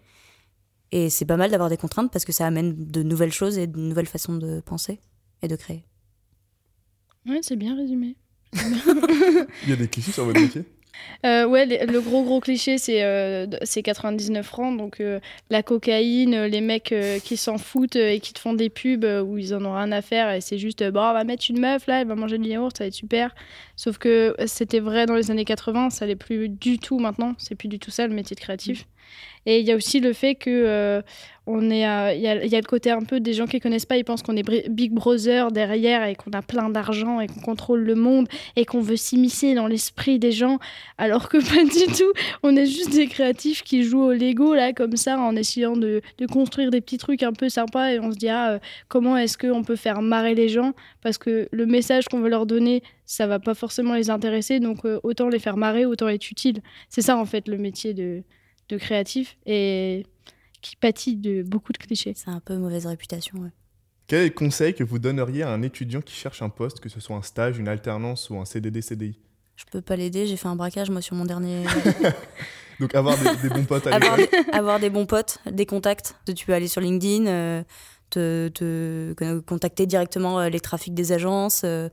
Et 0.92 1.10
c'est 1.10 1.26
pas 1.26 1.38
mal 1.38 1.52
d'avoir 1.52 1.70
des 1.70 1.78
contraintes 1.78 2.12
parce 2.12 2.26
que 2.26 2.32
ça 2.32 2.46
amène 2.48 2.74
de 2.76 3.04
nouvelles 3.04 3.32
choses 3.34 3.58
et 3.58 3.68
de 3.68 3.78
nouvelles 3.80 4.08
façons 4.08 4.36
de 4.36 4.60
penser 4.62 5.00
et 5.42 5.48
de 5.48 5.56
créer. 5.56 5.84
Ouais, 7.28 7.40
c'est 7.42 7.56
bien 7.56 7.76
résumé. 7.76 8.16
Il 8.54 9.70
y 9.70 9.74
a 9.74 9.76
des 9.76 9.88
clichés 9.88 10.12
sur 10.12 10.26
votre 10.26 10.40
métier? 10.40 10.66
Euh, 11.26 11.46
ouais, 11.46 11.66
le 11.66 12.00
gros 12.02 12.24
gros 12.24 12.40
cliché, 12.40 12.78
c'est 12.78 13.04
euh, 13.04 13.46
d- 13.46 13.58
c'est 13.64 13.82
99 13.84 14.46
francs. 14.46 14.78
Donc 14.78 15.00
euh, 15.00 15.20
la 15.50 15.64
cocaïne, 15.64 16.46
les 16.46 16.62
mecs 16.62 16.92
euh, 16.92 17.20
qui 17.20 17.38
s'en 17.38 17.58
foutent 17.58 17.96
et 17.96 18.20
qui 18.20 18.34
te 18.34 18.40
font 18.40 18.54
des 18.54 18.70
pubs 18.70 19.06
où 19.26 19.38
ils 19.38 19.54
en 19.56 19.64
ont 19.66 19.74
rien 19.76 19.92
à 19.92 20.02
faire 20.02 20.32
et 20.32 20.42
c'est 20.42 20.58
juste, 20.58 20.84
bon, 20.92 21.00
on 21.02 21.14
va 21.14 21.24
mettre 21.24 21.46
une 21.50 21.60
meuf 21.60 21.88
là, 21.88 22.02
elle 22.02 22.08
va 22.08 22.16
manger 22.16 22.38
du 22.38 22.50
yaourt, 22.50 22.76
ça 22.78 22.84
va 22.84 22.88
être 22.88 22.94
super. 22.94 23.34
Sauf 23.76 23.98
que 23.98 24.36
c'était 24.48 24.80
vrai 24.80 25.06
dans 25.06 25.16
les 25.16 25.32
années 25.32 25.46
80, 25.46 25.90
ça 25.90 26.06
l'est 26.06 26.16
plus 26.16 26.50
du 26.50 26.80
tout 26.80 27.00
maintenant. 27.00 27.34
C'est 27.38 27.56
plus 27.56 27.68
du 27.68 27.80
tout 27.80 27.92
ça 27.92 28.08
le 28.08 28.14
métier 28.14 28.36
de 28.36 28.42
créatif. 28.42 28.86
Et 29.46 29.60
il 29.60 29.66
y 29.66 29.72
a 29.72 29.76
aussi 29.76 30.00
le 30.00 30.14
fait 30.14 30.36
que 30.36 30.50
euh, 30.50 31.02
on 31.46 31.70
est, 31.70 31.82
il 32.16 32.22
y, 32.22 32.28
a, 32.28 32.36
le 32.36 32.68
côté 32.68 32.90
un 32.90 33.02
peu 33.02 33.20
des 33.20 33.34
gens 33.34 33.46
qui 33.46 33.60
connaissent 33.60 33.86
pas, 33.86 33.98
ils 33.98 34.06
pensent 34.06 34.24
qu'on 34.24 34.38
est 34.38 34.70
Big 34.70 34.94
Brother 34.94 35.52
derrière 35.52 36.06
et 36.06 36.16
qu'on 36.16 36.32
a 36.32 36.42
plein 36.42 36.70
d'argent 36.70 37.20
et 37.20 37.28
qu'on 37.28 37.42
contrôle 37.42 37.82
le 37.82 37.96
monde 37.96 38.30
et 38.56 38.64
qu'on 38.64 38.80
veut 38.80 38.96
s'immiscer 38.96 39.54
dans 39.54 39.68
l'esprit 39.68 40.20
des 40.20 40.32
gens, 40.32 40.60
alors 40.98 41.28
que 41.28 41.38
pas 41.56 41.64
du 41.64 41.94
tout. 41.94 42.14
On 42.44 42.56
est 42.56 42.66
juste 42.66 42.94
des 42.94 43.08
créatifs 43.08 43.64
qui 43.64 43.84
jouent 43.84 44.04
au 44.04 44.14
Lego 44.14 44.54
là 44.54 44.72
comme 44.72 44.96
ça 44.96 45.20
en 45.20 45.36
essayant 45.36 45.76
de, 45.76 46.02
de 46.18 46.26
construire 46.26 46.72
des 46.72 46.80
petits 46.80 46.98
trucs 46.98 47.24
un 47.24 47.34
peu 47.34 47.50
sympas 47.50 47.92
et 47.92 48.00
on 48.00 48.12
se 48.12 48.18
dit 48.18 48.30
ah 48.30 48.52
euh, 48.52 48.60
comment 48.88 49.18
est-ce 49.18 49.38
qu'on 49.38 49.64
peut 49.64 49.76
faire 49.76 50.02
marrer 50.02 50.36
les 50.36 50.48
gens? 50.48 50.72
Parce 51.02 51.18
que 51.18 51.50
le 51.52 51.66
message 51.66 52.06
qu'on 52.06 52.22
veut 52.22 52.30
leur 52.30 52.46
donner 52.46 52.84
ça 53.06 53.28
va 53.28 53.40
pas 53.40 53.54
forcément 53.54 53.96
les 53.96 54.10
intéresser 54.10 54.62
donc 54.62 54.86
euh, 54.86 55.02
autant 55.04 55.28
les 55.28 55.40
faire 55.40 55.58
marrer 55.58 55.86
autant 55.86 56.08
être 56.08 56.32
utile. 56.32 56.62
C'est 56.88 57.02
ça 57.02 57.18
en 57.18 57.26
fait 57.26 57.50
le 57.50 57.58
métier 57.58 57.94
de, 57.94 58.24
de 58.70 58.78
créatif 58.78 59.38
et 59.46 60.06
qui 60.62 60.76
pâtit 60.76 61.16
de 61.16 61.44
beaucoup 61.44 61.72
de 61.74 61.78
clichés. 61.78 62.14
C'est 62.16 62.30
un 62.30 62.40
peu 62.40 62.56
mauvaise 62.58 62.86
réputation. 62.86 63.40
ouais. 63.40 63.50
Quel 64.08 64.22
est 64.22 64.26
le 64.26 64.34
conseil 64.34 64.74
que 64.74 64.84
vous 64.84 65.00
donneriez 65.00 65.44
à 65.44 65.50
un 65.50 65.62
étudiant 65.62 66.02
qui 66.02 66.14
cherche 66.14 66.42
un 66.42 66.50
poste, 66.50 66.80
que 66.80 66.90
ce 66.90 67.00
soit 67.00 67.16
un 67.16 67.22
stage, 67.22 67.58
une 67.58 67.68
alternance 67.68 68.30
ou 68.30 68.38
un 68.38 68.46
CDD-CDI 68.46 69.18
Je 69.56 69.64
peux 69.72 69.82
pas 69.82 69.96
l'aider, 69.96 70.28
j'ai 70.28 70.36
fait 70.38 70.48
un 70.48 70.56
braquage 70.56 70.90
moi 70.90 71.02
sur 71.02 71.16
mon 71.16 71.26
dernier. 71.26 71.64
Donc 72.80 72.96
avoir 72.96 73.18
des, 73.18 73.36
des 73.48 73.50
bons 73.50 73.66
potes 73.66 73.88
à 73.88 73.96
avoir, 73.96 74.18
avoir 74.52 74.80
des 74.80 74.90
bons 74.90 75.06
potes, 75.06 75.38
des 75.50 75.66
contacts. 75.66 76.16
Tu 76.36 76.46
peux 76.46 76.54
aller 76.54 76.68
sur 76.68 76.82
LinkedIn, 76.82 77.28
euh, 77.28 77.64
te, 78.10 78.48
te 78.50 79.14
con- 79.14 79.42
contacter 79.46 79.86
directement 79.86 80.40
euh, 80.40 80.50
les 80.50 80.60
trafics 80.60 80.94
des 80.94 81.12
agences. 81.12 81.62
euh, 81.64 81.90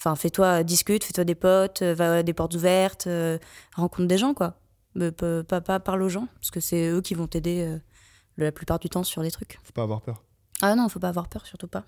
Enfin, 0.00 0.14
fais-toi, 0.14 0.62
discute, 0.62 1.02
fais-toi 1.02 1.24
des 1.24 1.34
potes, 1.34 1.82
euh, 1.82 1.92
va 1.92 2.16
à 2.18 2.22
des 2.22 2.32
portes 2.32 2.54
ouvertes, 2.54 3.08
euh, 3.08 3.36
rencontre 3.74 4.06
des 4.06 4.18
gens, 4.18 4.32
quoi. 4.32 4.60
Mais 4.94 5.12
pas 5.12 5.80
parle 5.80 6.02
aux 6.02 6.08
gens, 6.08 6.28
parce 6.34 6.50
que 6.50 6.60
c'est 6.60 6.88
eux 6.88 7.00
qui 7.00 7.14
vont 7.14 7.26
t'aider 7.26 7.62
euh, 7.62 7.78
la 8.36 8.52
plupart 8.52 8.78
du 8.78 8.88
temps 8.88 9.04
sur 9.04 9.22
les 9.22 9.30
trucs. 9.30 9.58
Faut 9.62 9.72
pas 9.72 9.82
avoir 9.82 10.00
peur. 10.00 10.24
Ah 10.62 10.74
non, 10.74 10.88
faut 10.88 10.98
pas 10.98 11.08
avoir 11.08 11.28
peur, 11.28 11.46
surtout 11.46 11.68
pas. 11.68 11.84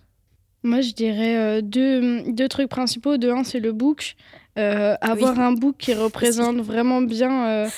Moi, 0.62 0.82
je 0.82 0.92
dirais 0.92 1.36
euh, 1.36 1.60
deux, 1.62 2.30
deux 2.32 2.48
trucs 2.48 2.68
principaux. 2.68 3.16
De 3.16 3.30
un, 3.30 3.44
c'est 3.44 3.60
le 3.60 3.72
book. 3.72 4.16
Euh, 4.58 4.94
avoir 5.00 5.38
un 5.40 5.52
book 5.52 5.76
qui 5.78 5.94
représente 5.94 6.58
vraiment 6.58 7.00
bien 7.00 7.46
euh, 7.48 7.68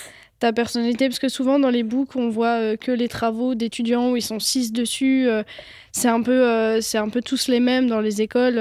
ta 0.43 0.53
personnalité. 0.53 1.09
Parce 1.09 1.21
que 1.21 1.29
souvent, 1.29 1.59
dans 1.61 1.71
les 1.71 1.85
books, 1.85 2.17
on 2.17 2.29
voit 2.29 2.59
euh, 2.59 2.77
que 2.77 2.91
les 2.91 3.09
travaux 3.09 3.55
d'étudiants 3.55 4.11
où 4.11 4.17
ils 4.17 4.23
sont 4.23 4.41
six 4.41 4.73
dessus. 4.73 5.29
euh, 5.29 5.45
c'est 5.93 6.09
un, 6.09 6.23
peu, 6.23 6.33
euh, 6.33 6.81
c'est 6.81 6.99
un 6.99 7.09
peu 7.09 7.21
tous 7.21 7.49
les 7.49 7.61
mêmes 7.61 7.87
dans 7.87 8.01
les 8.01 8.23
écoles. 8.23 8.61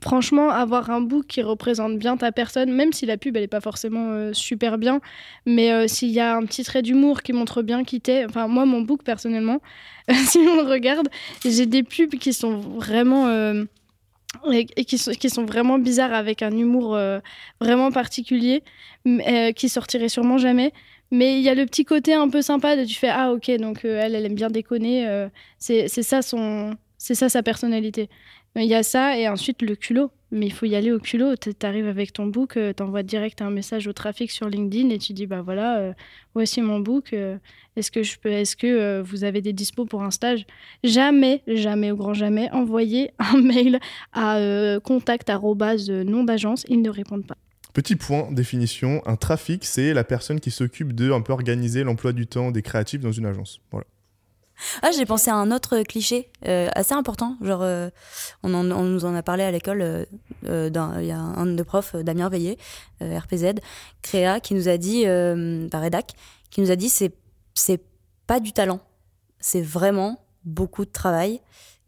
franchement, 0.00 0.50
avoir 0.50 0.90
un 0.90 1.00
book 1.00 1.26
qui 1.28 1.42
représente 1.42 1.98
bien 1.98 2.16
ta 2.16 2.32
personne, 2.32 2.72
même 2.72 2.92
si 2.92 3.06
la 3.06 3.16
pub, 3.16 3.36
elle 3.36 3.42
n'est 3.42 3.48
pas 3.48 3.60
forcément 3.60 4.32
super 4.32 4.78
bien, 4.78 5.00
mais 5.44 5.86
s'il 5.88 6.08
y 6.08 6.20
a 6.20 6.34
un 6.34 6.44
petit 6.46 6.64
trait 6.64 6.80
d'humour 6.80 7.22
qui 7.22 7.34
montre 7.34 7.62
bien 7.62 7.84
qui 7.84 8.00
t'es. 8.00 8.24
Enfin, 8.24 8.48
moi, 8.48 8.64
mon 8.64 8.80
book, 8.80 9.02
personnellement, 9.02 9.60
si 10.26 10.38
on 10.38 10.66
regarde, 10.66 11.08
j'ai 11.44 11.66
des 11.66 11.82
pubs 11.82 12.14
qui 12.14 12.32
sont 12.32 12.58
vraiment 12.58 13.26
et, 14.52 14.84
qui, 14.84 14.98
sont, 14.98 15.44
vraiment 15.44 15.78
bizarres 15.78 16.12
avec 16.12 16.42
un 16.42 16.50
humour 16.50 16.94
euh, 16.94 17.20
vraiment 17.60 17.90
particulier 17.90 18.62
euh, 19.06 19.52
qui 19.52 19.68
sortirait 19.68 20.08
sûrement 20.08 20.38
jamais. 20.38 20.72
Mais 21.10 21.38
il 21.38 21.42
y 21.42 21.48
a 21.48 21.54
le 21.54 21.64
petit 21.64 21.84
côté 21.84 22.12
un 22.12 22.28
peu 22.28 22.42
sympa 22.42 22.76
de 22.76 22.84
tu 22.84 22.94
fais 22.94 23.08
ah 23.08 23.32
ok 23.32 23.50
donc 23.58 23.86
euh, 23.86 23.98
elle 24.02 24.14
elle 24.14 24.26
aime 24.26 24.34
bien 24.34 24.50
déconner 24.50 25.26
c'est 25.58 25.88
ça 25.88 26.20
c'est 26.98 27.14
ça 27.14 27.28
sa 27.30 27.42
personnalité 27.42 28.10
il 28.56 28.64
y 28.64 28.74
a 28.74 28.82
ça 28.82 29.18
et 29.18 29.28
ensuite 29.28 29.62
le 29.62 29.76
culot. 29.76 30.10
Mais 30.30 30.46
il 30.46 30.52
faut 30.52 30.66
y 30.66 30.76
aller 30.76 30.92
au 30.92 30.98
culot. 30.98 31.36
T'arrives 31.36 31.88
avec 31.88 32.12
ton 32.12 32.26
book 32.26 32.58
euh, 32.58 32.74
t'envoies 32.74 33.02
direct 33.02 33.40
un 33.40 33.50
message 33.50 33.86
au 33.86 33.94
trafic 33.94 34.30
sur 34.30 34.48
LinkedIn 34.48 34.90
et 34.90 34.98
tu 34.98 35.14
dis 35.14 35.26
bah 35.26 35.40
voilà 35.40 35.78
euh, 35.78 35.92
voici 36.34 36.60
mon 36.60 36.80
book 36.80 37.14
euh, 37.14 37.38
est-ce 37.76 37.90
que 37.90 38.02
je 38.02 38.18
peux 38.18 38.30
est-ce 38.30 38.54
que 38.54 39.00
vous 39.00 39.24
avez 39.24 39.40
des 39.40 39.54
dispos 39.54 39.86
pour 39.86 40.02
un 40.02 40.10
stage? 40.10 40.44
Jamais 40.84 41.42
jamais 41.46 41.90
au 41.90 41.96
grand 41.96 42.12
jamais 42.12 42.50
envoyer 42.52 43.12
un 43.18 43.40
mail 43.40 43.80
à 44.12 44.38
contact 44.84 45.30
nom 45.30 46.24
d'agence. 46.24 46.64
Ils 46.68 46.82
ne 46.82 46.90
répondent 46.90 47.26
pas. 47.26 47.36
Petit 47.72 47.96
point, 47.96 48.30
définition, 48.32 49.02
un 49.06 49.16
trafic, 49.16 49.64
c'est 49.64 49.94
la 49.94 50.02
personne 50.02 50.40
qui 50.40 50.50
s'occupe 50.50 50.94
de 50.94 51.12
un 51.12 51.20
peu 51.20 51.32
organiser 51.32 51.84
l'emploi 51.84 52.12
du 52.12 52.26
temps 52.26 52.50
des 52.50 52.62
créatifs 52.62 53.00
dans 53.00 53.12
une 53.12 53.26
agence. 53.26 53.60
Voilà. 53.70 53.86
Ah, 54.82 54.90
j'ai 54.90 55.06
pensé 55.06 55.30
à 55.30 55.34
un 55.36 55.50
autre 55.50 55.82
cliché 55.82 56.30
euh, 56.46 56.68
assez 56.74 56.94
important. 56.94 57.36
Genre, 57.40 57.62
euh, 57.62 57.90
on, 58.42 58.48
nous 58.48 59.04
en 59.04 59.14
a 59.14 59.22
parlé 59.22 59.44
à 59.44 59.50
l'école. 59.50 59.82
euh, 59.82 60.04
Il 60.44 61.06
y 61.06 61.10
a 61.12 61.18
un 61.18 61.46
de 61.46 61.62
profs, 61.62 61.94
Damien 61.96 62.28
Veillé, 62.28 62.58
RPZ, 63.00 63.54
Créa, 64.02 64.40
qui 64.40 64.54
nous 64.54 64.68
a 64.68 64.76
dit, 64.76 65.04
par 65.70 65.82
Redac, 65.82 66.12
qui 66.50 66.60
nous 66.60 66.70
a 66.70 66.76
dit 66.76 66.88
c'est 66.88 67.12
c'est 67.54 67.80
pas 68.26 68.40
du 68.40 68.52
talent, 68.52 68.80
c'est 69.40 69.62
vraiment 69.62 70.18
beaucoup 70.44 70.84
de 70.84 70.90
travail. 70.90 71.40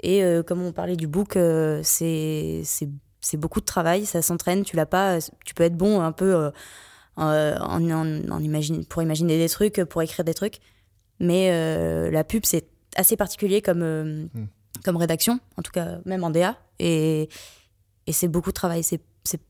Et 0.02 0.22
comme 0.46 0.62
on 0.62 0.72
parlait 0.72 0.96
du 0.96 1.06
book, 1.06 1.36
c'est 1.82 2.62
c'est 3.22 3.36
beaucoup 3.36 3.60
de 3.60 3.66
travail, 3.66 4.06
ça 4.06 4.22
s'entraîne. 4.22 4.62
Tu 4.64 4.76
l'as 4.76 4.86
pas, 4.86 5.18
tu 5.44 5.54
peux 5.54 5.64
être 5.64 5.76
bon 5.76 6.00
un 6.00 6.12
peu 6.12 6.50
en, 7.16 7.26
en- 7.26 8.28
en 8.30 8.84
pour 8.88 9.02
imaginer 9.02 9.38
des 9.38 9.48
trucs, 9.48 9.82
pour 9.84 10.02
écrire 10.02 10.24
des 10.24 10.34
trucs. 10.34 10.60
Mais 11.20 11.50
euh, 11.52 12.10
la 12.10 12.24
pub, 12.24 12.44
c'est 12.44 12.66
assez 12.96 13.16
particulier 13.16 13.62
comme, 13.62 13.82
euh, 13.82 14.24
Mm. 14.34 14.46
comme 14.84 14.96
rédaction, 14.96 15.38
en 15.56 15.62
tout 15.62 15.70
cas 15.72 15.98
même 16.06 16.24
en 16.24 16.30
DA. 16.30 16.56
Et, 16.78 17.28
et 18.06 18.12
c'est 18.12 18.28
beaucoup 18.28 18.50
de 18.50 18.54
travail, 18.54 18.82
c'est 18.82 19.00
c'est 19.24 19.40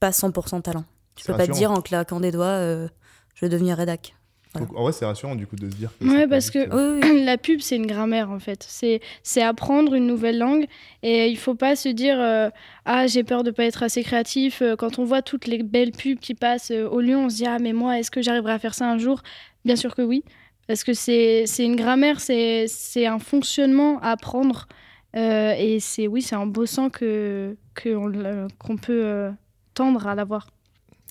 pas 0.00 0.10
100% 0.10 0.62
talent. 0.62 0.84
Tu 1.16 1.24
peux 1.26 1.34
pas 1.36 1.46
te 1.46 1.52
dire 1.52 1.70
en 1.70 1.80
claquant 1.82 2.20
des 2.20 2.30
doigts, 2.32 2.46
euh, 2.46 2.88
je 3.34 3.44
vais 3.44 3.48
devenir 3.50 3.76
rédac. 3.76 4.14
Voilà. 4.54 4.66
Donc, 4.66 4.78
en 4.78 4.82
vrai, 4.84 4.92
c'est 4.92 5.04
rassurant 5.04 5.34
du 5.34 5.46
coup 5.46 5.56
de 5.56 5.68
se 5.70 5.76
dire 5.76 5.90
que. 6.00 6.06
Ouais, 6.06 6.26
parce 6.26 6.50
que- 6.50 6.58
euh, 6.72 7.00
Oui, 7.02 7.10
oui, 7.12 7.24
la 7.24 7.36
pub, 7.36 7.60
c'est 7.60 7.76
une 7.76 7.86
grammaire 7.86 8.30
en 8.30 8.38
fait. 8.38 8.64
C'est 8.66 9.00
c'est 9.22 9.42
apprendre 9.42 9.92
une 9.94 10.06
nouvelle 10.06 10.38
langue 10.38 10.66
et 11.02 11.28
il 11.28 11.36
faut 11.36 11.54
pas 11.54 11.76
se 11.76 11.90
dire 11.90 12.18
euh, 12.18 12.48
ah 12.86 13.06
j'ai 13.06 13.24
peur 13.24 13.44
de 13.44 13.50
pas 13.50 13.64
être 13.64 13.82
assez 13.82 14.02
créatif. 14.02 14.62
Quand 14.78 14.98
on 14.98 15.04
voit 15.04 15.20
toutes 15.20 15.46
les 15.46 15.62
belles 15.62 15.92
pubs 15.92 16.18
qui 16.18 16.34
passent 16.34 16.70
euh, 16.70 16.88
au 16.88 17.00
Lyon, 17.00 17.26
on 17.26 17.28
se 17.28 17.36
dit 17.36 17.46
ah 17.46 17.58
mais 17.60 17.74
moi 17.74 17.98
est-ce 17.98 18.10
que 18.10 18.22
j'arriverai 18.22 18.52
à 18.52 18.58
faire 18.58 18.74
ça 18.74 18.88
un 18.90 18.96
jour? 18.98 19.22
Bien 19.66 19.76
sûr 19.76 19.94
que 19.94 20.00
oui. 20.02 20.24
Parce 20.68 20.84
que 20.84 20.92
c'est 20.92 21.44
c'est 21.46 21.64
une 21.64 21.76
grammaire, 21.76 22.20
c'est 22.20 22.66
c'est 22.68 23.06
un 23.06 23.18
fonctionnement 23.18 23.98
à 24.00 24.10
apprendre. 24.10 24.68
Euh, 25.16 25.54
et 25.58 25.80
c'est 25.80 26.06
oui, 26.06 26.22
c'est 26.22 26.36
en 26.36 26.46
bossant 26.46 26.90
que 26.90 27.56
que 27.74 28.48
qu'on 28.58 28.76
peut 28.76 29.04
euh, 29.04 29.30
tendre 29.74 30.06
à 30.06 30.14
l'avoir. 30.14 30.48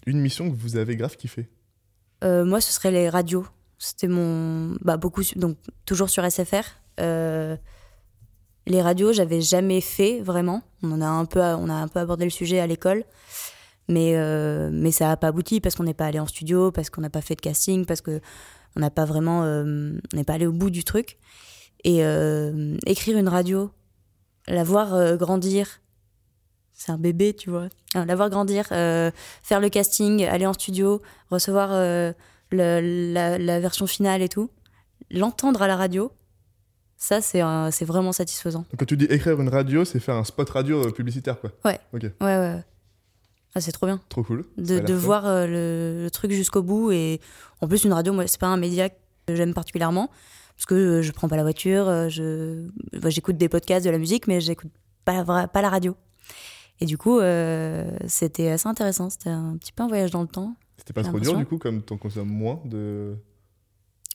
Une 0.06 0.22
mission 0.22 0.50
que 0.50 0.56
vous 0.56 0.78
avez 0.78 0.96
grave 0.96 1.18
kiffé. 1.18 1.50
Euh, 2.24 2.46
moi, 2.46 2.62
ce 2.62 2.72
serait 2.72 2.92
les 2.92 3.10
radios. 3.10 3.46
C'était 3.78 4.08
mon. 4.08 4.78
Bah, 4.82 4.98
beaucoup. 4.98 5.22
Donc, 5.36 5.58
toujours 5.86 6.10
sur 6.10 6.30
SFR. 6.30 6.64
Euh, 7.00 7.58
les 8.66 8.82
radios, 8.82 9.14
j'avais 9.14 9.42
jamais 9.42 9.82
fait 9.82 10.22
vraiment. 10.22 10.62
On, 10.84 10.92
en 10.92 11.02
a, 11.02 11.08
un 11.08 11.26
peu, 11.26 11.40
on 11.42 11.70
a 11.70 11.74
un 11.74 11.88
peu 11.88 12.00
abordé 12.00 12.26
le 12.26 12.32
sujet 12.32 12.60
à 12.60 12.68
l'école. 12.68 13.04
Mais, 13.90 14.18
euh, 14.18 14.70
mais 14.72 14.92
ça 14.92 15.08
n'a 15.08 15.18
pas 15.18 15.28
abouti 15.28 15.62
parce 15.62 15.76
qu'on 15.76 15.84
n'est 15.84 15.94
pas 15.94 16.08
allé 16.08 16.20
en 16.20 16.28
studio, 16.28 16.72
parce 16.72 16.90
qu'on 16.90 17.02
n'a 17.02 17.10
pas 17.10 17.22
fait 17.22 17.36
de 17.36 17.42
casting, 17.42 17.86
parce 17.86 18.02
qu'on 18.78 18.82
n'a 18.82 18.92
pas 18.92 19.06
vraiment. 19.06 19.44
euh, 19.44 19.98
on 20.14 20.16
n'est 20.16 20.24
pas 20.24 20.34
allé 20.34 20.46
au 20.46 20.52
bout 20.52 20.70
du 20.70 20.84
truc. 20.84 21.18
Et 21.84 22.04
euh, 22.06 22.78
écrire 22.86 23.18
une 23.18 23.28
radio, 23.28 23.72
la 24.48 24.64
voir 24.64 24.94
euh, 24.94 25.16
grandir. 25.18 25.82
C'est 26.74 26.92
un 26.92 26.98
bébé, 27.00 27.34
tu 27.34 27.50
vois. 27.50 27.70
La 27.96 28.16
voir 28.16 28.30
grandir, 28.30 28.68
faire 28.68 29.60
le 29.60 29.70
casting, 29.70 30.24
aller 30.26 30.46
en 30.46 30.54
studio, 30.54 31.02
recevoir 31.32 31.70
le- 31.72 32.14
la, 32.52 33.38
la 33.40 33.60
version 33.60 33.88
finale 33.88 34.22
et 34.22 34.30
tout, 34.30 34.52
l'entendre 35.10 35.64
à 35.64 35.68
la 35.68 35.76
radio, 35.76 36.12
ça 36.96 37.20
c'est 37.20 37.42
c'est 37.72 37.86
vraiment 37.86 38.12
satisfaisant. 38.12 38.60
Donc, 38.60 38.78
quand 38.80 38.86
tu 38.86 38.96
dis 38.96 39.06
écrire 39.06 39.42
une 39.42 39.50
radio, 39.50 39.86
c'est 39.86 40.00
faire 40.00 40.16
un 40.18 40.24
spot 40.24 40.48
radio 40.52 40.92
publicitaire, 40.92 41.40
quoi. 41.42 41.52
Ouais, 41.66 41.80
ouais, 41.94 42.12
ouais. 42.22 42.64
Ah, 43.58 43.62
c'est 43.62 43.72
trop 43.72 43.88
bien 43.88 44.00
Trop 44.10 44.22
cool. 44.22 44.46
De, 44.58 44.94
voir 44.94 45.26
euh, 45.26 45.48
le, 45.48 46.04
le 46.04 46.12
truc 46.12 46.32
jusqu'au 46.32 46.62
bout. 46.62 46.92
Et 46.92 47.20
en 47.60 47.68
plus, 47.68 47.86
une 47.86 47.94
radio, 47.94 48.14
moi, 48.14 48.28
c'est 48.28 48.40
pas 48.40 48.46
un 48.46 48.58
média 48.58 48.90
que 48.90 49.36
j'aime 49.36 49.56
particulièrement 49.56 50.12
parce 50.58 50.66
que 50.66 50.76
euh, 50.76 51.02
je 51.02 51.12
prends 51.12 51.28
pas 51.28 51.38
la 51.38 51.44
voiture, 51.44 51.88
euh, 51.88 52.10
je 52.10 52.68
bah, 53.00 53.10
j'écoute 53.10 53.38
des 53.38 53.48
podcasts, 53.48 53.86
de 53.86 53.92
la 53.92 54.00
musique, 54.00 54.28
mais 54.28 54.42
j'écoute 54.42 54.72
pas 55.06 55.24
la, 55.24 55.48
pas 55.48 55.62
la 55.62 55.70
radio. 55.70 55.96
Et 56.80 56.86
du 56.86 56.98
coup, 56.98 57.20
euh, 57.20 57.90
c'était 58.08 58.50
assez 58.50 58.68
intéressant. 58.68 59.10
C'était 59.10 59.30
un 59.30 59.58
petit 59.58 59.72
peu 59.72 59.84
un 59.84 59.88
voyage 59.88 60.12
dans 60.12 60.22
le 60.22 60.28
temps. 60.28 60.56
C'était 60.78 60.94
pas 60.94 61.04
trop 61.04 61.20
dur, 61.20 61.36
du 61.36 61.46
coup, 61.46 61.58
comme 61.58 61.82
t'en 61.82 61.98
consommes 61.98 62.30
moins 62.30 62.60
de. 62.66 63.16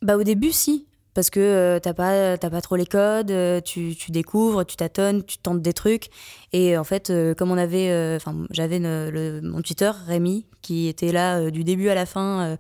Bah 0.02 0.16
au 0.16 0.24
début 0.24 0.50
si, 0.50 0.86
parce 1.14 1.30
que 1.30 1.40
euh, 1.40 1.78
t'as 1.78 1.94
pas 1.94 2.38
t'as 2.38 2.50
pas 2.50 2.60
trop 2.60 2.76
les 2.76 2.86
codes, 2.86 3.30
euh, 3.30 3.60
tu, 3.60 3.94
tu 3.96 4.10
découvres, 4.10 4.64
tu 4.64 4.76
tâtonnes, 4.76 5.24
tu 5.24 5.38
tentes 5.38 5.62
des 5.62 5.72
trucs. 5.72 6.08
Et 6.52 6.76
en 6.76 6.84
fait 6.84 7.10
euh, 7.10 7.34
comme 7.34 7.50
on 7.50 7.58
avait, 7.58 7.90
euh, 7.90 8.16
enfin 8.16 8.34
j'avais 8.50 8.78
mon 8.78 9.62
tuteur 9.62 9.96
Rémi 10.06 10.46
qui 10.62 10.88
était 10.88 11.12
là 11.12 11.38
euh, 11.38 11.50
du 11.50 11.64
début 11.64 11.88
à 11.88 11.94
la 11.94 12.06
fin 12.06 12.42
euh, 12.42 12.56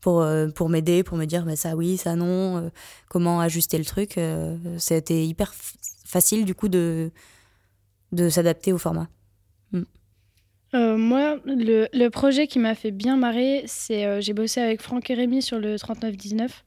pour 0.00 0.22
euh, 0.22 0.48
pour 0.48 0.68
m'aider, 0.68 1.02
pour 1.02 1.16
me 1.16 1.24
dire 1.24 1.44
bah, 1.44 1.56
ça 1.56 1.76
oui 1.76 1.96
ça 1.96 2.16
non, 2.16 2.58
euh, 2.58 2.68
comment 3.08 3.40
ajuster 3.40 3.78
le 3.78 3.84
truc, 3.84 4.18
euh, 4.18 4.56
c'était 4.78 5.24
hyper 5.24 5.54
facile 6.04 6.44
du 6.44 6.54
coup 6.54 6.68
de 6.68 7.10
de 8.12 8.28
s'adapter 8.28 8.72
au 8.72 8.78
format. 8.78 9.08
Euh, 10.74 10.96
moi, 10.96 11.38
le, 11.44 11.86
le 11.92 12.08
projet 12.08 12.48
qui 12.48 12.58
m'a 12.58 12.74
fait 12.74 12.90
bien 12.90 13.16
marrer, 13.16 13.62
c'est 13.66 14.06
euh, 14.06 14.20
j'ai 14.20 14.32
bossé 14.32 14.60
avec 14.60 14.82
Franck 14.82 15.08
et 15.08 15.14
Rémi 15.14 15.40
sur 15.40 15.60
le 15.60 15.78
3919 15.78 16.64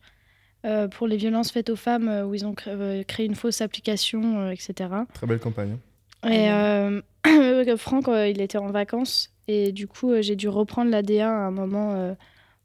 euh, 0.65 0.87
pour 0.87 1.07
les 1.07 1.17
violences 1.17 1.51
faites 1.51 1.69
aux 1.69 1.75
femmes, 1.75 2.07
euh, 2.07 2.25
où 2.25 2.33
ils 2.33 2.45
ont 2.45 2.55
euh, 2.67 3.03
créé 3.03 3.25
une 3.25 3.35
fausse 3.35 3.61
application, 3.61 4.49
etc. 4.51 4.89
Très 5.13 5.27
belle 5.27 5.39
campagne. 5.39 5.77
hein. 6.23 7.01
Et 7.25 7.75
Franck, 7.77 8.05
il 8.07 8.41
était 8.41 8.57
en 8.57 8.71
vacances 8.71 9.31
et 9.47 9.71
du 9.71 9.87
coup, 9.87 10.13
j'ai 10.21 10.35
dû 10.35 10.49
reprendre 10.49 10.89
l'ADA 10.91 11.29
à 11.29 11.47
un 11.47 11.51
moment 11.51 12.15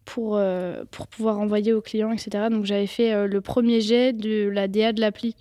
pour, 0.04 0.40
pour 0.90 1.06
pouvoir 1.08 1.38
envoyer 1.38 1.72
aux 1.72 1.82
clients, 1.82 2.12
etc. 2.12 2.46
Donc 2.50 2.64
j'avais 2.64 2.86
fait 2.86 3.26
le 3.26 3.40
premier 3.40 3.80
jet 3.80 4.12
de 4.12 4.48
l'ADA 4.48 4.92
de 4.92 5.00
l'appli, 5.00 5.36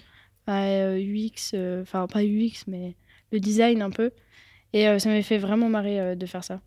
à, 0.45 0.65
euh, 0.65 0.97
UX, 0.99 1.55
enfin 1.81 2.07
pas 2.07 2.23
UX, 2.23 2.65
mais 2.67 2.95
le 3.31 3.39
design 3.39 3.81
un 3.81 3.89
peu. 3.89 4.11
Et 4.73 4.85
ça 4.99 5.09
m'a 5.09 5.21
fait 5.21 5.37
vraiment 5.37 5.69
marrer 5.69 6.15
de 6.15 6.25
faire 6.25 6.43
ça. 6.43 6.61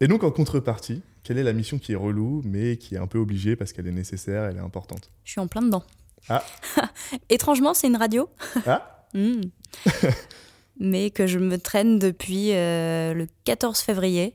Et 0.00 0.08
donc, 0.08 0.24
en 0.24 0.30
contrepartie, 0.30 1.02
quelle 1.24 1.38
est 1.38 1.42
la 1.42 1.52
mission 1.52 1.78
qui 1.78 1.92
est 1.92 1.96
relou, 1.96 2.42
mais 2.44 2.76
qui 2.76 2.94
est 2.94 2.98
un 2.98 3.06
peu 3.06 3.18
obligée 3.18 3.56
parce 3.56 3.72
qu'elle 3.72 3.88
est 3.88 3.92
nécessaire, 3.92 4.44
elle 4.44 4.56
est 4.56 4.60
importante? 4.60 5.10
Je 5.24 5.32
suis 5.32 5.40
en 5.40 5.48
plein 5.48 5.62
dedans. 5.62 5.82
Ah. 6.28 6.44
Étrangement, 7.28 7.74
c'est 7.74 7.88
une 7.88 7.96
radio. 7.96 8.28
Ah 8.66 8.90
Hmm. 9.14 9.42
Mais 10.80 11.10
que 11.10 11.28
je 11.28 11.38
me 11.38 11.56
traîne 11.56 12.00
depuis 12.00 12.52
euh, 12.52 13.14
le 13.14 13.28
14 13.44 13.78
février. 13.78 14.34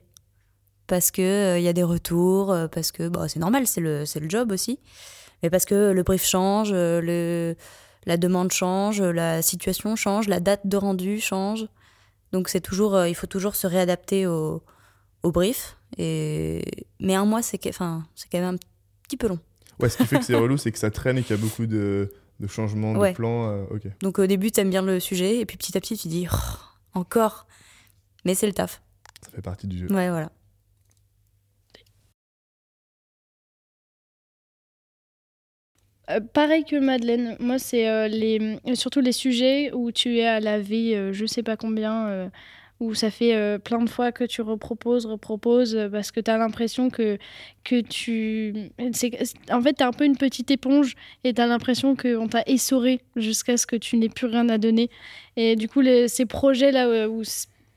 Parce 0.88 1.12
que 1.12 1.58
il 1.58 1.63
y 1.63 1.67
a 1.67 1.74
des 1.74 1.84
retours, 1.84 2.53
euh, 2.53 2.67
parce 2.69 2.93
que 2.93 3.10
bah, 3.10 3.27
c'est 3.27 3.39
normal, 3.39 3.67
c'est 3.67 3.81
le, 3.81 4.05
c'est 4.05 4.22
le 4.22 4.29
job 4.29 4.53
aussi. 4.53 4.79
Mais 5.43 5.50
parce 5.50 5.65
que 5.65 5.91
le 5.91 6.03
brief 6.03 6.25
change, 6.25 6.69
euh, 6.72 7.01
le, 7.01 7.55
la 8.05 8.17
demande 8.17 8.51
change, 8.51 9.01
la 9.01 9.41
situation 9.41 9.96
change, 9.96 10.27
la 10.27 10.39
date 10.39 10.62
de 10.65 10.77
rendu 10.77 11.19
change. 11.19 11.67
Donc 12.31 12.50
c'est 12.50 12.62
toujours, 12.62 12.96
euh, 12.96 13.10
il 13.10 13.15
faut 13.15 13.27
toujours 13.27 13.55
se 13.55 13.67
réadapter 13.67 14.25
au, 14.25 14.63
au 15.24 15.31
brief. 15.31 15.77
Et... 15.98 16.63
Mais 17.00 17.15
un 17.15 17.25
mois, 17.25 17.41
c'est 17.41 17.58
que- 17.58 17.69
enfin, 17.69 18.05
c'est 18.15 18.29
quand 18.31 18.39
même 18.39 18.55
un 18.55 18.58
petit 19.08 19.17
peu 19.17 19.27
long. 19.27 19.39
Ouais, 19.79 19.89
ce 19.89 19.98
qui 19.98 20.05
fait 20.05 20.19
que 20.19 20.25
c'est 20.25 20.36
relou, 20.39 20.58
c'est 20.58 20.72
que 20.72 20.79
ça 20.79 20.91
traîne 20.91 21.17
et 21.17 21.24
qu'il 21.24 21.36
y 21.36 21.39
a 21.39 21.41
beaucoup 21.41 21.65
de, 21.65 22.12
de 22.39 22.48
changements 22.48 22.93
Ouais. 22.93 23.12
de 23.12 23.15
plans. 23.15 23.50
euh. 23.50 23.65
Donc 24.01 24.19
au 24.19 24.25
début, 24.27 24.51
tu 24.51 24.60
aimes 24.60 24.69
bien 24.69 24.81
le 24.81 25.00
sujet, 25.00 25.38
et 25.39 25.46
puis 25.46 25.58
petit 25.58 25.75
à 25.77 25.81
petit, 25.81 25.98
tu 25.98 26.08
dis, 26.08 26.27
Oh, 26.31 27.00
encore. 27.00 27.48
Mais 28.25 28.36
c'est 28.36 28.48
le 28.48 28.53
taf. 28.53 28.81
Ça 29.24 29.31
fait 29.31 29.41
partie 29.41 29.67
du 29.67 29.77
jeu. 29.79 29.88
Ouais, 29.88 30.10
voilà. 30.10 30.31
Euh, 36.10 36.19
pareil 36.22 36.63
que 36.65 36.75
Madeleine, 36.79 37.36
moi 37.39 37.60
c'est 37.60 37.88
euh, 37.88 38.08
les, 38.08 38.60
surtout 38.75 39.00
les 39.00 39.12
sujets 39.12 39.72
où 39.74 39.91
tu 39.91 40.17
es 40.17 40.25
à 40.25 40.39
la 40.39 40.60
vie, 40.60 40.96
euh, 40.96 41.13
je 41.13 41.25
sais 41.27 41.43
pas 41.43 41.55
combien, 41.55 42.08
euh, 42.08 42.29
où 42.79 42.93
ça 42.93 43.12
fait 43.12 43.36
euh, 43.36 43.57
plein 43.57 43.83
de 43.83 43.89
fois 43.89 44.12
que 44.12 44.24
tu 44.24 44.41
reproposes, 44.41 45.05
reproposes, 45.05 45.75
euh, 45.75 45.89
parce 45.89 46.12
que 46.12 46.19
tu 46.19 46.31
as 46.31 46.38
l'impression 46.38 46.89
que, 46.89 47.17
que 47.63 47.81
tu... 47.81 48.71
En 49.51 49.62
fait, 49.62 49.74
tu 49.74 49.83
un 49.83 49.91
peu 49.91 50.05
une 50.05 50.15
petite 50.17 50.50
éponge 50.51 50.95
et 51.24 51.33
tu 51.33 51.41
as 51.41 51.48
l'impression 51.48 51.95
qu'on 51.95 52.27
t'a 52.27 52.43
essoré 52.48 53.01
jusqu'à 53.15 53.57
ce 53.57 53.67
que 53.67 53.75
tu 53.75 53.98
n'aies 53.98 54.07
plus 54.09 54.27
rien 54.27 54.48
à 54.50 54.57
donner. 54.57 54.89
Et 55.36 55.55
du 55.55 55.67
coup, 55.67 55.81
les- 55.81 56.07
ces 56.07 56.25
projets-là 56.25 56.88
euh, 56.88 57.07
où, 57.07 57.24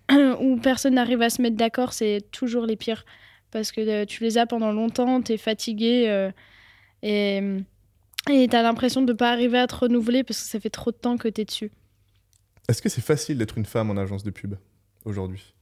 où 0.41 0.57
personne 0.59 0.95
n'arrive 0.95 1.21
à 1.23 1.31
se 1.31 1.43
mettre 1.43 1.57
d'accord, 1.57 1.93
c'est 1.93 2.21
toujours 2.31 2.67
les 2.67 2.77
pires. 2.77 3.05
Parce 3.51 3.73
que 3.73 4.05
tu 4.05 4.23
les 4.23 4.39
as 4.39 4.47
pendant 4.47 4.73
longtemps, 4.73 5.21
tu 5.21 5.33
es 5.33 5.37
fatigué 5.37 6.31
et... 7.03 7.41
Et 8.31 8.47
t'as 8.47 8.63
l'impression 8.63 9.03
de 9.03 9.13
ne 9.13 9.17
pas 9.19 9.33
arriver 9.33 9.59
à 9.59 9.67
te 9.67 9.75
renouveler 9.75 10.23
parce 10.23 10.41
que 10.41 10.49
ça 10.49 10.61
fait 10.61 10.71
trop 10.71 10.93
de 10.93 10.97
temps 10.97 11.17
que 11.17 11.27
t'es 11.27 11.45
dessus. 11.45 11.73
Est-ce 12.69 12.81
que 12.81 12.89
c'est 12.89 13.01
facile 13.01 13.37
d'être 13.37 13.59
une 13.59 13.65
femme 13.65 13.91
en 13.91 13.97
agence 13.97 14.23
de 14.23 14.31
pub? 14.31 14.55
Aujourd'hui 15.05 15.55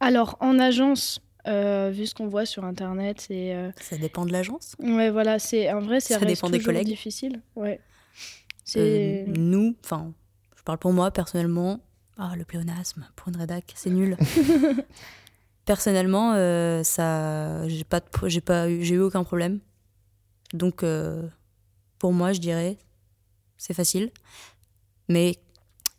Alors, 0.00 0.36
en 0.40 0.58
agence, 0.58 1.20
euh, 1.46 1.90
vu 1.92 2.06
ce 2.06 2.14
qu'on 2.14 2.28
voit 2.28 2.46
sur 2.46 2.64
Internet, 2.64 3.20
c'est... 3.20 3.54
euh, 3.54 3.70
Ça 3.80 3.96
dépend 3.96 4.24
de 4.26 4.32
l'agence. 4.32 4.74
Ouais, 4.78 5.10
voilà, 5.10 5.38
c'est... 5.38 5.72
En 5.72 5.80
vrai, 5.80 6.00
ça, 6.00 6.14
Ça 6.14 6.20
reste 6.20 6.28
dépend 6.36 6.50
des 6.50 6.60
collègues. 6.60 6.86
difficile. 6.86 7.42
Ouais. 7.56 7.80
C'est... 8.64 9.24
Euh, 9.28 9.32
nous, 9.36 9.76
enfin, 9.84 10.12
je 10.56 10.62
parle 10.62 10.78
pour 10.78 10.92
moi 10.92 11.10
personnellement. 11.10 11.80
Ah, 12.16 12.34
le 12.36 12.44
pléonasme 12.44 13.06
pour 13.16 13.28
une 13.28 13.36
rédac, 13.36 13.72
c'est 13.76 13.90
nul. 13.90 14.16
personnellement, 15.64 16.32
euh, 16.34 16.82
ça, 16.82 17.66
j'ai 17.68 17.84
pas, 17.84 18.00
de 18.00 18.06
j'ai 18.28 18.40
pas, 18.40 18.68
eu- 18.70 18.82
j'ai 18.84 18.94
eu 18.96 19.00
aucun 19.00 19.24
problème. 19.24 19.60
Donc, 20.52 20.82
euh, 20.82 21.26
pour 21.98 22.12
moi, 22.12 22.32
je 22.32 22.40
dirais, 22.40 22.78
c'est 23.56 23.74
facile. 23.74 24.10
Mais 25.08 25.36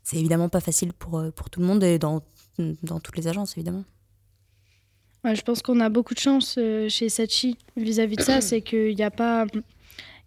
c'est 0.05 0.17
évidemment 0.17 0.49
pas 0.49 0.59
facile 0.61 0.93
pour, 0.93 1.17
euh, 1.17 1.31
pour 1.31 1.49
tout 1.49 1.59
le 1.59 1.65
monde 1.65 1.83
et 1.83 1.97
dans, 1.97 2.21
dans 2.83 2.99
toutes 2.99 3.17
les 3.17 3.27
agences, 3.27 3.57
évidemment. 3.57 3.83
Je 5.25 5.41
pense 5.41 5.63
qu'on 5.63 5.79
a 5.79 5.89
beaucoup 5.89 6.13
de 6.13 6.19
chance 6.19 6.55
euh, 6.59 6.87
chez 6.87 7.09
Sachi 7.09 7.57
vis-à-vis 7.75 8.15
de 8.15 8.21
ça, 8.21 8.39
c'est 8.41 8.61
qu'il 8.61 8.95
n'y 8.95 9.03
a 9.03 9.09
pas... 9.11 9.47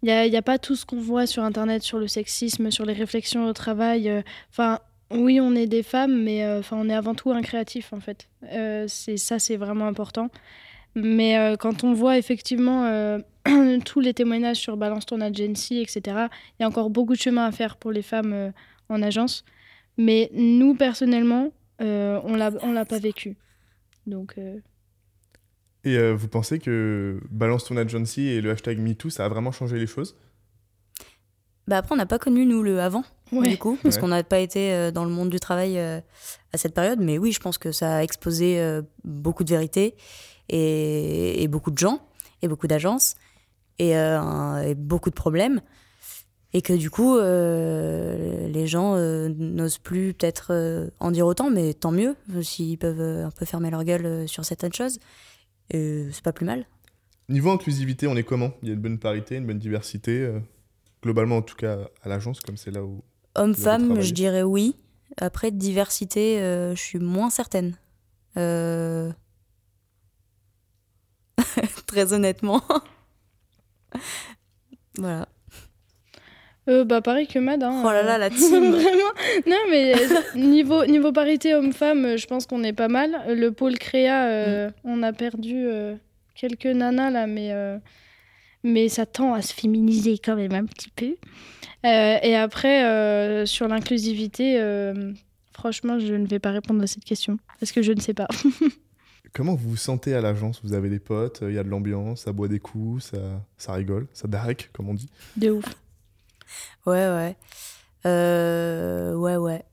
Il 0.01 0.05
n'y 0.05 0.35
a, 0.35 0.39
a 0.39 0.41
pas 0.41 0.59
tout 0.59 0.75
ce 0.75 0.85
qu'on 0.85 0.99
voit 0.99 1.25
sur 1.27 1.43
Internet, 1.43 1.83
sur 1.83 1.97
le 1.97 2.07
sexisme, 2.07 2.71
sur 2.71 2.85
les 2.85 2.93
réflexions 2.93 3.45
au 3.47 3.53
travail. 3.53 4.09
euh, 4.09 4.21
Enfin, 4.49 4.79
oui, 5.11 5.39
on 5.41 5.55
est 5.55 5.67
des 5.67 5.83
femmes, 5.83 6.23
mais 6.23 6.45
enfin, 6.57 6.77
on 6.79 6.89
est 6.89 6.93
avant 6.93 7.15
tout 7.15 7.31
un 7.31 7.41
créatif, 7.41 7.93
en 7.93 7.99
fait. 8.01 8.29
C'est 8.87 9.17
ça, 9.17 9.39
c'est 9.39 9.57
vraiment 9.57 9.87
important. 9.87 10.29
Mais 10.95 11.55
quand 11.59 11.83
on 11.83 11.93
voit 11.93 12.17
effectivement 12.17 13.17
tous 13.85 13.99
les 14.01 14.13
témoignages 14.13 14.57
sur 14.57 14.77
Balance 14.77 15.05
ton 15.07 15.19
agency, 15.19 15.79
etc., 15.79 16.01
il 16.59 16.61
y 16.61 16.63
a 16.63 16.67
encore 16.67 16.89
beaucoup 16.91 17.13
de 17.13 17.19
chemin 17.19 17.45
à 17.45 17.51
faire 17.51 17.75
pour 17.77 17.91
les 17.91 18.03
femmes 18.03 18.53
en 18.89 19.01
agence. 19.01 19.43
Mais 19.99 20.29
nous, 20.33 20.73
personnellement, 20.75 21.51
euh, 21.81 22.19
on 22.23 22.35
l'a 22.35 22.51
on 22.63 22.71
l'a 22.71 22.85
pas 22.85 22.99
vécu. 22.99 23.37
Donc... 24.07 24.33
euh, 24.37 24.57
Et 25.83 25.97
euh, 25.97 26.13
vous 26.15 26.27
pensez 26.29 26.57
que 26.59 27.19
Balance 27.29 27.65
ton 27.65 27.75
agency 27.77 28.27
et 28.27 28.41
le 28.41 28.51
hashtag 28.51 28.79
MeToo, 28.79 29.09
ça 29.09 29.25
a 29.25 29.29
vraiment 29.29 29.51
changé 29.51 29.77
les 29.77 29.87
choses? 29.87 30.15
Bah 31.67 31.77
après, 31.77 31.93
on 31.93 31.97
n'a 31.97 32.05
pas 32.07 32.17
connu, 32.17 32.45
nous, 32.45 32.63
le 32.63 32.79
avant. 32.81 33.03
Ouais. 33.31 33.49
du 33.49 33.57
coup, 33.59 33.77
parce 33.83 33.95
Ouais. 33.95 34.01
qu'on 34.01 34.07
n'a 34.07 34.23
pas 34.23 34.39
été 34.39 34.73
euh, 34.73 34.89
dans 34.91 35.05
le 35.05 35.11
monde 35.11 35.29
du 35.29 35.39
travail 35.39 35.77
euh, 35.77 35.99
à 36.53 36.57
cette 36.57 36.73
période. 36.73 36.99
Mais 36.99 37.17
oui, 37.19 37.31
je 37.31 37.39
pense 37.39 37.57
que 37.59 37.71
ça 37.71 37.97
a 37.97 38.03
exposé 38.03 38.59
euh, 38.59 38.81
beaucoup 39.03 39.43
de 39.43 39.49
vérités 39.51 39.95
et, 40.49 41.43
et 41.43 41.47
beaucoup 41.47 41.71
de 41.71 41.77
gens 41.77 42.01
et 42.41 42.47
beaucoup 42.47 42.67
d'agences. 42.67 43.15
euh, 43.81 44.61
et 44.63 44.75
beaucoup 44.75 45.09
de 45.11 45.15
problèmes. 45.15 45.61
Et 46.53 46.63
que 46.63 46.73
du 46.73 46.89
coup, 46.89 47.15
euh, 47.15 48.47
les 48.47 48.65
gens 48.65 48.95
euh, 48.95 49.29
n'osent 49.37 49.77
plus 49.77 50.15
peut-être 50.15 50.47
euh, 50.49 50.89
en 50.99 51.11
dire 51.11 51.27
autant, 51.27 51.51
mais 51.51 51.75
tant 51.75 51.91
mieux 51.91 52.15
s'ils 52.41 52.79
peuvent 52.79 53.01
un 53.01 53.29
peu 53.29 53.45
fermer 53.45 53.69
leur 53.69 53.83
gueule 53.83 54.27
sur 54.27 54.43
certaines 54.43 54.73
choses. 54.73 54.97
Et 55.69 56.07
c'est 56.11 56.23
pas 56.23 56.33
plus 56.33 56.47
mal. 56.47 56.65
Niveau 57.27 57.51
inclusivité, 57.51 58.07
on 58.07 58.15
est 58.15 58.23
comment? 58.23 58.51
Il 58.63 58.69
y 58.69 58.71
a 58.71 58.73
une 58.73 58.81
bonne 58.81 58.97
parité, 58.97 59.35
une 59.35 59.45
bonne 59.45 59.59
diversité 59.59 60.27
Globalement, 61.03 61.37
en 61.37 61.41
tout 61.41 61.55
cas, 61.55 61.87
à 62.01 62.09
l'agence, 62.09 62.41
comme 62.41 62.57
c'est 62.57 62.71
là 62.71 62.83
où. 62.83 63.01
Homme-femme, 63.35 63.85
travaillé. 63.85 64.07
je 64.07 64.13
dirais 64.13 64.41
oui. 64.41 64.75
Après, 65.17 65.51
diversité, 65.51 66.39
je 66.39 66.75
suis 66.75 66.99
moins 66.99 67.29
certaine. 67.29 67.77
Très 71.85 72.11
honnêtement. 72.13 72.63
voilà. 74.97 75.27
Euh, 76.69 76.83
bah 76.85 77.01
pareil 77.01 77.25
que 77.27 77.39
Mad. 77.39 77.63
Hein, 77.63 77.81
Oh 77.83 77.89
là 77.89 78.03
là, 78.03 78.15
euh, 78.15 78.17
la 78.19 78.29
team. 78.29 78.71
Vraiment. 78.71 79.11
Non, 79.47 79.57
mais 79.71 79.95
euh, 79.95 80.37
niveau, 80.37 80.85
niveau 80.85 81.11
parité 81.11 81.55
homme-femme, 81.55 82.05
euh, 82.05 82.17
je 82.17 82.27
pense 82.27 82.45
qu'on 82.45 82.63
est 82.63 82.73
pas 82.73 82.87
mal. 82.87 83.11
Le 83.27 83.49
pôle 83.51 83.77
créa, 83.79 84.27
euh, 84.27 84.69
on 84.83 85.01
a 85.01 85.11
perdu 85.11 85.55
euh, 85.65 85.95
quelques 86.35 86.67
nanas 86.67 87.09
là, 87.09 87.27
mais, 87.27 87.51
euh, 87.51 87.77
mais 88.63 88.87
ça 88.87 89.05
tend 89.05 89.33
à 89.33 89.41
se 89.41 89.53
féminiser 89.53 90.19
quand 90.23 90.35
même 90.35 90.53
un 90.53 90.65
petit 90.65 90.89
peu. 90.95 91.15
Euh, 91.85 92.17
et 92.21 92.35
après, 92.35 92.85
euh, 92.85 93.45
sur 93.45 93.67
l'inclusivité, 93.67 94.59
euh, 94.59 95.13
franchement, 95.53 95.97
je 95.97 96.13
ne 96.13 96.27
vais 96.27 96.39
pas 96.39 96.51
répondre 96.51 96.83
à 96.83 96.87
cette 96.87 97.05
question 97.05 97.39
parce 97.59 97.71
que 97.71 97.81
je 97.81 97.93
ne 97.93 97.99
sais 97.99 98.13
pas. 98.13 98.27
Comment 99.33 99.55
vous 99.55 99.71
vous 99.71 99.77
sentez 99.77 100.13
à 100.13 100.21
l'agence? 100.21 100.59
Vous 100.63 100.73
avez 100.73 100.89
des 100.89 100.99
potes, 100.99 101.39
il 101.41 101.53
y 101.53 101.59
a 101.59 101.63
de 101.63 101.69
l'ambiance, 101.69 102.21
ça 102.21 102.31
boit 102.31 102.47
des 102.47 102.59
coups, 102.59 103.05
ça, 103.05 103.17
ça 103.57 103.73
rigole, 103.73 104.07
ça 104.13 104.27
darek, 104.27 104.69
comme 104.73 104.89
on 104.89 104.93
dit. 104.93 105.09
De 105.37 105.51
ouf. 105.51 105.65
Ouais, 106.85 107.07
ouais. 107.07 107.35
Euh, 108.05 109.13
ouais, 109.15 109.35
ouais. 109.35 109.63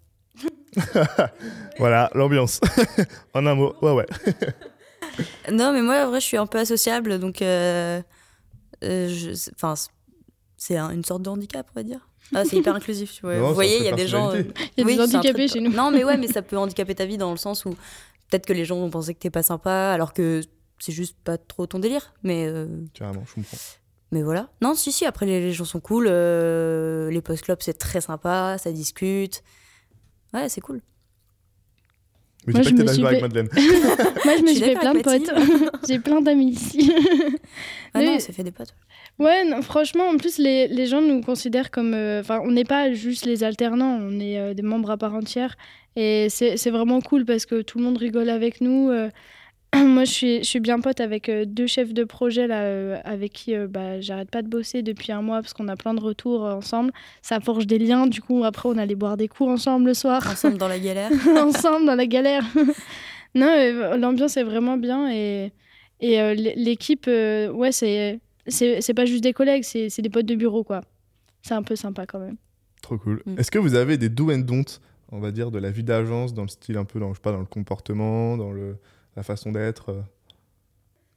Voilà, 1.78 2.10
l'ambiance. 2.14 2.60
en 3.34 3.46
un 3.46 3.54
mot, 3.54 3.74
ouais, 3.82 3.92
ouais. 3.92 4.06
Non, 5.52 5.72
mais 5.72 5.82
moi, 5.82 6.04
en 6.04 6.08
vrai, 6.10 6.20
je 6.20 6.26
suis 6.26 6.36
un 6.36 6.46
peu 6.46 6.58
associable, 6.58 7.18
donc. 7.18 7.40
euh, 7.42 8.02
euh, 8.84 9.08
je- 9.08 9.32
c'est- 10.58 10.76
un- 10.76 10.90
une 10.90 11.04
sorte 11.04 11.22
de 11.22 11.30
handicap, 11.30 11.66
on 11.74 11.78
va 11.80 11.82
dire. 11.82 12.08
Ah, 12.34 12.44
c'est 12.44 12.56
hyper 12.56 12.74
inclusif, 12.74 13.14
tu 13.14 13.20
vois. 13.22 13.36
Non, 13.36 13.48
Vous 13.48 13.54
voyez, 13.54 13.78
il 13.78 13.84
y 13.84 13.88
a 13.88 13.92
des 13.92 14.06
gens. 14.08 14.30
personnalité. 14.32 14.60
Il 14.76 14.80
y 14.80 14.82
a 14.82 14.86
Oui, 14.86 14.94
des 14.96 15.00
handicapés 15.02 15.46
truc- 15.46 15.52
chez 15.52 15.60
nous. 15.60 15.70
Non, 15.72 15.90
mais 15.90 16.02
ouais, 16.04 16.16
mais 16.16 16.26
ça 16.26 16.42
peut 16.42 16.58
handicaper 16.58 16.94
ta 16.94 17.06
vie 17.06 17.16
dans 17.18 17.30
le 17.30 17.36
sens 17.36 17.64
où 17.64 17.70
peut-être 17.70 18.46
que 18.46 18.52
les 18.52 18.64
gens 18.64 18.76
vont 18.76 18.90
penser 18.90 19.14
que 19.14 19.20
t'es 19.20 19.30
pas 19.30 19.44
sympa, 19.44 19.92
alors 19.92 20.12
que 20.12 20.42
c'est 20.80 20.92
juste 20.92 21.16
pas 21.24 21.38
trop 21.38 21.66
ton 21.66 21.78
délire. 21.78 22.12
Mais, 22.24 22.46
euh, 22.48 22.66
Carrément, 22.94 23.24
je 23.26 23.34
comprends. 23.34 23.56
Mais 24.16 24.22
voilà. 24.22 24.48
Non, 24.62 24.74
si, 24.74 24.92
si, 24.92 25.04
après 25.04 25.26
les, 25.26 25.40
les 25.40 25.52
gens 25.52 25.64
sont 25.66 25.80
cool. 25.80 26.06
euh, 26.08 27.10
les 27.10 27.20
post-clubs, 27.20 27.58
c'est 27.60 27.76
très 27.78 28.00
sympa, 28.00 28.56
ça 28.58 28.72
discute. 28.72 29.42
Ouais, 30.32 30.48
c'est 30.48 30.60
cool. 30.62 30.80
Mais 32.46 32.52
Moi, 32.54 32.62
je 32.62 32.70
me 32.70 32.86
suis 32.86 33.02
fait- 33.04 33.20
Madeleine. 33.20 33.48
Moi, 34.24 34.36
je 34.38 34.42
me 34.42 34.48
suis 34.48 34.60
fait 34.60 34.74
plein 34.76 34.94
de 34.94 35.00
potes. 35.00 35.30
J'ai 35.88 35.98
plein 35.98 36.20
d'amis 36.22 36.50
ici. 36.52 36.90
Ah 37.94 38.00
Mais- 38.00 38.06
non, 38.06 38.18
ça 38.18 38.32
fait 38.32 38.42
des 38.44 38.52
potes. 38.52 38.74
Ouais, 39.18 39.44
non, 39.44 39.62
franchement, 39.62 40.04
en 40.08 40.16
plus, 40.18 40.36
les, 40.38 40.68
les 40.68 40.86
gens 40.86 41.00
nous 41.00 41.22
considèrent 41.22 41.70
comme. 41.70 41.94
euh, 41.94 42.20
Enfin, 42.20 42.40
on 42.44 42.50
n'est 42.50 42.64
pas 42.64 42.92
juste 42.92 43.24
les 43.26 43.42
alternants, 43.44 43.98
on 44.00 44.20
est 44.20 44.38
euh, 44.38 44.54
des 44.54 44.62
membres 44.62 44.90
à 44.90 44.96
part 44.98 45.14
entière. 45.14 45.56
Et 45.96 46.28
c'est 46.30 46.56
c'est 46.58 46.70
vraiment 46.70 47.00
cool 47.00 47.24
parce 47.24 47.46
que 47.46 47.62
tout 47.62 47.78
le 47.78 47.84
monde 47.84 47.96
rigole 47.96 48.28
avec 48.28 48.60
nous. 48.60 48.90
euh. 48.90 49.08
Moi, 49.86 50.04
je 50.04 50.12
suis, 50.12 50.38
je 50.38 50.44
suis 50.44 50.60
bien 50.60 50.80
pote 50.80 51.00
avec 51.00 51.28
euh, 51.28 51.44
deux 51.44 51.66
chefs 51.66 51.92
de 51.92 52.04
projet 52.04 52.46
là, 52.46 52.62
euh, 52.62 52.98
avec 53.04 53.32
qui 53.32 53.54
euh, 53.54 53.66
bah, 53.68 54.00
j'arrête 54.00 54.30
pas 54.30 54.42
de 54.42 54.48
bosser 54.48 54.82
depuis 54.82 55.12
un 55.12 55.22
mois 55.22 55.40
parce 55.42 55.52
qu'on 55.52 55.68
a 55.68 55.76
plein 55.76 55.94
de 55.94 56.00
retours 56.00 56.46
euh, 56.46 56.54
ensemble. 56.54 56.92
Ça 57.22 57.40
forge 57.40 57.66
des 57.66 57.78
liens. 57.78 58.06
Du 58.06 58.20
coup, 58.22 58.44
après, 58.44 58.68
on 58.68 58.78
allait 58.78 58.94
boire 58.94 59.16
des 59.16 59.28
coups 59.28 59.50
ensemble 59.50 59.86
le 59.86 59.94
soir. 59.94 60.26
Ensemble 60.30 60.58
dans 60.58 60.68
la 60.68 60.78
galère. 60.78 61.10
ensemble 61.36 61.86
dans 61.86 61.94
la 61.94 62.06
galère. 62.06 62.44
non, 63.34 63.48
euh, 63.48 63.96
l'ambiance 63.96 64.36
est 64.36 64.44
vraiment 64.44 64.76
bien 64.76 65.10
et, 65.10 65.52
et 66.00 66.20
euh, 66.20 66.34
l'équipe, 66.34 67.06
euh, 67.08 67.50
ouais, 67.50 67.72
c'est 67.72 68.20
c'est 68.46 68.80
c'est 68.80 68.94
pas 68.94 69.06
juste 69.06 69.22
des 69.22 69.32
collègues, 69.32 69.64
c'est 69.64 69.88
c'est 69.88 70.02
des 70.02 70.10
potes 70.10 70.26
de 70.26 70.34
bureau, 70.34 70.62
quoi. 70.62 70.82
C'est 71.42 71.54
un 71.54 71.62
peu 71.62 71.76
sympa 71.76 72.06
quand 72.06 72.18
même. 72.18 72.36
Trop 72.82 72.98
cool. 72.98 73.22
Mm. 73.26 73.38
Est-ce 73.38 73.50
que 73.50 73.58
vous 73.58 73.74
avez 73.74 73.96
des 73.96 74.08
do 74.08 74.30
and 74.30 74.38
don't, 74.38 74.80
on 75.10 75.20
va 75.20 75.30
dire, 75.30 75.50
de 75.50 75.58
la 75.58 75.70
vie 75.70 75.84
d'agence, 75.84 76.34
dans 76.34 76.42
le 76.42 76.48
style 76.48 76.76
un 76.76 76.84
peu, 76.84 77.00
dans, 77.00 77.10
je 77.10 77.14
sais 77.14 77.22
pas, 77.22 77.32
dans 77.32 77.40
le 77.40 77.46
comportement, 77.46 78.36
dans 78.36 78.52
le, 78.52 78.76
la 79.16 79.22
façon 79.22 79.50
d'être 79.52 79.90
euh 79.90 80.00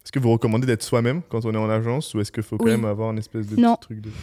Est-ce 0.03 0.11
que 0.11 0.19
vous 0.19 0.31
recommandez 0.31 0.65
d'être 0.67 0.83
soi-même 0.83 1.21
quand 1.29 1.45
on 1.45 1.53
est 1.53 1.57
en 1.57 1.69
agence 1.69 2.13
ou 2.13 2.21
est-ce 2.21 2.31
qu'il 2.31 2.43
faut 2.43 2.57
quand 2.57 2.65
Oui. 2.65 2.71
même 2.71 2.85
avoir 2.85 3.11
une 3.11 3.17
espèce 3.19 3.47
de 3.47 3.55
Non. 3.59 3.75
petit 3.75 3.81
truc 3.87 4.01
de. 4.01 4.09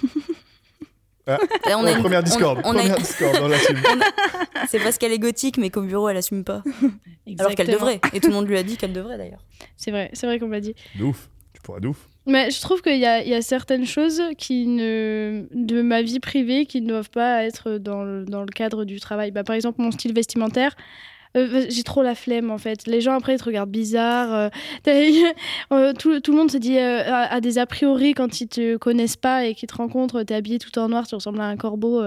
Et 1.29 1.75
on 1.75 1.83
Ouais, 1.83 1.89
a 1.91 1.97
une- 1.97 2.03
première 2.03 2.23
Discord, 2.23 2.61
on 2.65 2.71
a- 2.71 2.75
première 2.79 2.97
Discord 2.99 3.35
dans 3.37 3.49
la 3.49 3.59
team. 3.59 3.77
C'est 4.69 4.79
parce 4.79 4.97
qu'elle 4.97 5.11
est 5.13 5.19
gothique, 5.19 5.59
mais 5.59 5.71
qu'au 5.71 5.83
bureau, 5.83 6.09
elle 6.09 6.17
assume 6.17 6.45
pas. 6.45 6.63
Alors 7.39 7.53
qu'elle 7.57 7.67
devrait. 7.67 8.01
Et 8.13 8.21
tout 8.21 8.29
le 8.29 8.35
monde 8.35 8.47
lui 8.47 8.57
a 8.57 8.63
dit 8.63 8.77
qu'elle 8.77 8.93
devrait 8.93 9.19
d'ailleurs. 9.19 9.45
C'est 9.77 9.91
vrai, 9.91 10.09
c'est 10.13 10.27
vrai 10.29 10.39
qu'on 10.39 10.47
m'a 10.47 10.61
dit. 10.61 10.75
De 10.97 11.03
ouf. 11.05 11.29
Tu 11.53 11.61
pourras 11.63 11.81
de 11.81 11.89
ouf. 11.89 12.09
Mais 12.27 12.51
je 12.53 12.61
trouve 12.61 12.81
qu'il 12.81 12.95
y 12.97 13.01
y 13.01 13.07
a 13.35 13.43
certaines 13.43 13.87
choses 13.87 14.23
qui 14.39 14.67
ne, 14.69 15.47
de 15.53 15.83
ma 15.83 16.03
vie 16.03 16.21
privée 16.21 16.65
qui 16.67 16.81
ne 16.81 16.89
doivent 16.89 17.11
pas 17.11 17.43
être 17.45 17.73
dans 17.79 18.05
le, 18.05 18.25
dans 18.25 18.41
le 18.43 18.47
cadre 18.47 18.85
du 18.85 19.01
travail. 19.01 19.33
Bah, 19.33 19.43
par 19.43 19.57
exemple, 19.57 19.81
mon 19.83 19.91
style 19.91 20.13
vestimentaire. 20.15 20.77
Euh, 21.37 21.67
j'ai 21.69 21.83
trop 21.83 22.03
la 22.03 22.15
flemme 22.15 22.51
en 22.51 22.59
fait. 22.59 22.87
Les 22.87 23.01
gens 23.01 23.15
après 23.15 23.35
ils 23.35 23.39
te 23.39 23.45
regardent 23.45 23.71
bizarre. 23.71 24.33
euh, 24.35 24.49
euh, 25.73 25.93
tout, 25.99 26.21
tout 26.21 26.33
le 26.33 26.39
monde 26.39 26.51
se 26.51 26.57
dit 26.59 26.79
euh, 26.79 27.03
a, 27.05 27.33
a 27.35 27.41
des 27.41 27.59
a 27.59 27.67
priori 27.67 28.15
quand 28.15 28.41
ils 28.41 28.49
te 28.49 28.77
connaissent 28.77 29.17
pas 29.17 29.45
et 29.47 29.55
qu'ils 29.55 29.69
te 29.69 29.75
rencontrent. 29.77 30.23
T'es 30.23 30.35
habillé 30.35 30.59
tout 30.59 30.77
en 30.79 30.89
noir, 30.89 31.07
tu 31.07 31.15
ressembles 31.15 31.41
à 31.41 31.47
un 31.47 31.57
corbeau. 31.57 32.03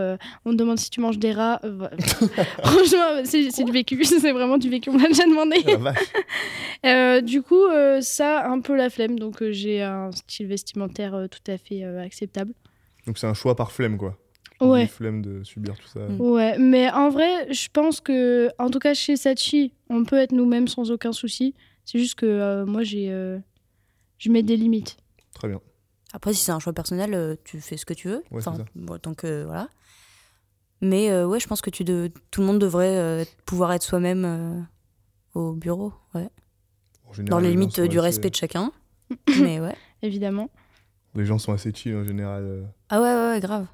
on 0.45 0.51
te 0.51 0.55
demande 0.55 0.79
si 0.79 0.89
tu 0.89 1.01
manges 1.01 1.19
des 1.19 1.31
rats. 1.31 1.61
Franchement, 2.63 3.23
c'est 3.23 3.63
du 3.63 3.71
vécu. 3.71 4.03
C'est 4.03 4.31
vraiment 4.31 4.57
du 4.57 4.69
vécu. 4.69 4.89
On 4.89 4.93
me 4.93 5.01
l'a 5.01 5.07
déjà 5.07 5.25
demandé. 5.25 5.57
Ah, 6.83 7.21
du 7.21 7.41
coup, 7.41 7.63
ça, 8.01 8.49
un 8.49 8.59
peu 8.59 8.75
la 8.75 8.89
flemme. 8.89 9.19
Donc, 9.19 9.43
j'ai 9.51 9.81
un 9.81 10.11
style 10.11 10.47
vestimentaire 10.47 11.27
tout 11.29 11.51
à 11.51 11.57
fait 11.57 11.83
acceptable. 11.83 12.53
Donc 13.07 13.17
c'est 13.17 13.27
un 13.27 13.33
choix 13.33 13.55
par 13.55 13.71
flemme, 13.71 13.97
quoi. 13.97 14.17
Ouais. 14.61 14.81
Une 14.83 14.87
flemme 14.87 15.21
de 15.21 15.43
subir 15.43 15.75
tout 15.77 15.87
ça. 15.87 16.01
Mm. 16.01 16.19
Ouais, 16.21 16.57
mais 16.57 16.89
en 16.91 17.09
vrai, 17.09 17.51
je 17.53 17.67
pense 17.71 18.01
que, 18.01 18.49
en 18.59 18.69
tout 18.69 18.79
cas 18.79 18.93
chez 18.93 19.15
Sachi, 19.15 19.73
on 19.89 20.03
peut 20.03 20.17
être 20.17 20.33
nous-mêmes 20.33 20.67
sans 20.67 20.91
aucun 20.91 21.13
souci. 21.13 21.55
C'est 21.85 21.97
juste 21.99 22.15
que 22.15 22.25
euh, 22.25 22.65
moi, 22.65 22.83
j'ai, 22.83 23.09
euh, 23.11 23.39
je 24.17 24.29
mets 24.29 24.43
des 24.43 24.57
limites. 24.57 24.97
Très 25.33 25.47
bien. 25.47 25.61
Après, 26.11 26.33
si 26.33 26.43
c'est 26.43 26.51
un 26.51 26.59
choix 26.59 26.73
personnel, 26.73 27.13
euh, 27.13 27.35
tu 27.45 27.61
fais 27.61 27.77
ce 27.77 27.85
que 27.85 27.93
tu 27.93 28.09
veux. 28.09 28.23
Ouais, 28.31 28.41
c'est 28.41 28.49
ça. 28.51 28.57
bon, 28.75 28.97
tant 28.99 29.13
que 29.13 29.43
voilà. 29.45 29.69
Mais 30.81 31.09
euh, 31.11 31.25
ouais, 31.27 31.39
je 31.39 31.47
pense 31.47 31.61
que 31.61 31.69
tu 31.69 31.83
de... 31.83 32.11
tout 32.31 32.41
le 32.41 32.47
monde 32.47 32.59
devrait 32.59 32.97
euh, 32.97 33.25
pouvoir 33.45 33.71
être 33.73 33.83
soi-même 33.83 34.23
euh, 34.25 34.59
au 35.33 35.53
bureau. 35.53 35.93
Ouais. 36.13 36.29
En 37.07 37.13
général, 37.13 37.29
Dans 37.29 37.39
les 37.47 37.51
limites 37.51 37.79
du 37.81 37.97
assez- 37.97 37.99
respect 37.99 38.29
de 38.29 38.35
chacun. 38.35 38.71
Mais 39.41 39.59
ouais. 39.59 39.75
Évidemment. 40.01 40.49
Les 41.15 41.25
gens 41.25 41.37
sont 41.37 41.51
assez 41.53 41.73
chill 41.73 41.95
en 41.95 42.03
général. 42.03 42.67
Ah 42.89 43.01
ouais, 43.01 43.13
ouais, 43.13 43.29
ouais, 43.33 43.39
grave. 43.39 43.65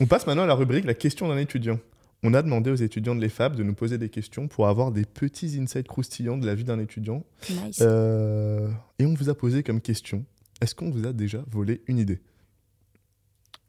On 0.00 0.06
passe 0.06 0.26
maintenant 0.26 0.42
à 0.44 0.46
la 0.46 0.54
rubrique 0.54 0.84
La 0.84 0.94
question 0.94 1.28
d'un 1.28 1.38
étudiant. 1.38 1.78
On 2.22 2.34
a 2.34 2.42
demandé 2.42 2.70
aux 2.70 2.76
étudiants 2.76 3.14
de 3.14 3.20
l'EFAB 3.20 3.56
de 3.56 3.62
nous 3.62 3.74
poser 3.74 3.96
des 3.96 4.10
questions 4.10 4.46
pour 4.46 4.68
avoir 4.68 4.92
des 4.92 5.06
petits 5.06 5.58
insights 5.58 5.88
croustillants 5.88 6.36
de 6.36 6.46
la 6.46 6.54
vie 6.54 6.64
d'un 6.64 6.78
étudiant. 6.78 7.24
Nice. 7.48 7.78
Euh, 7.80 8.68
et 8.98 9.06
on 9.06 9.14
vous 9.14 9.30
a 9.30 9.34
posé 9.34 9.62
comme 9.62 9.80
question 9.80 10.24
est-ce 10.60 10.74
qu'on 10.74 10.90
vous 10.90 11.06
a 11.06 11.12
déjà 11.12 11.42
volé 11.50 11.80
une 11.86 11.98
idée? 11.98 12.20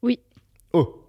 Oui. 0.02 0.18
Oh 0.72 1.06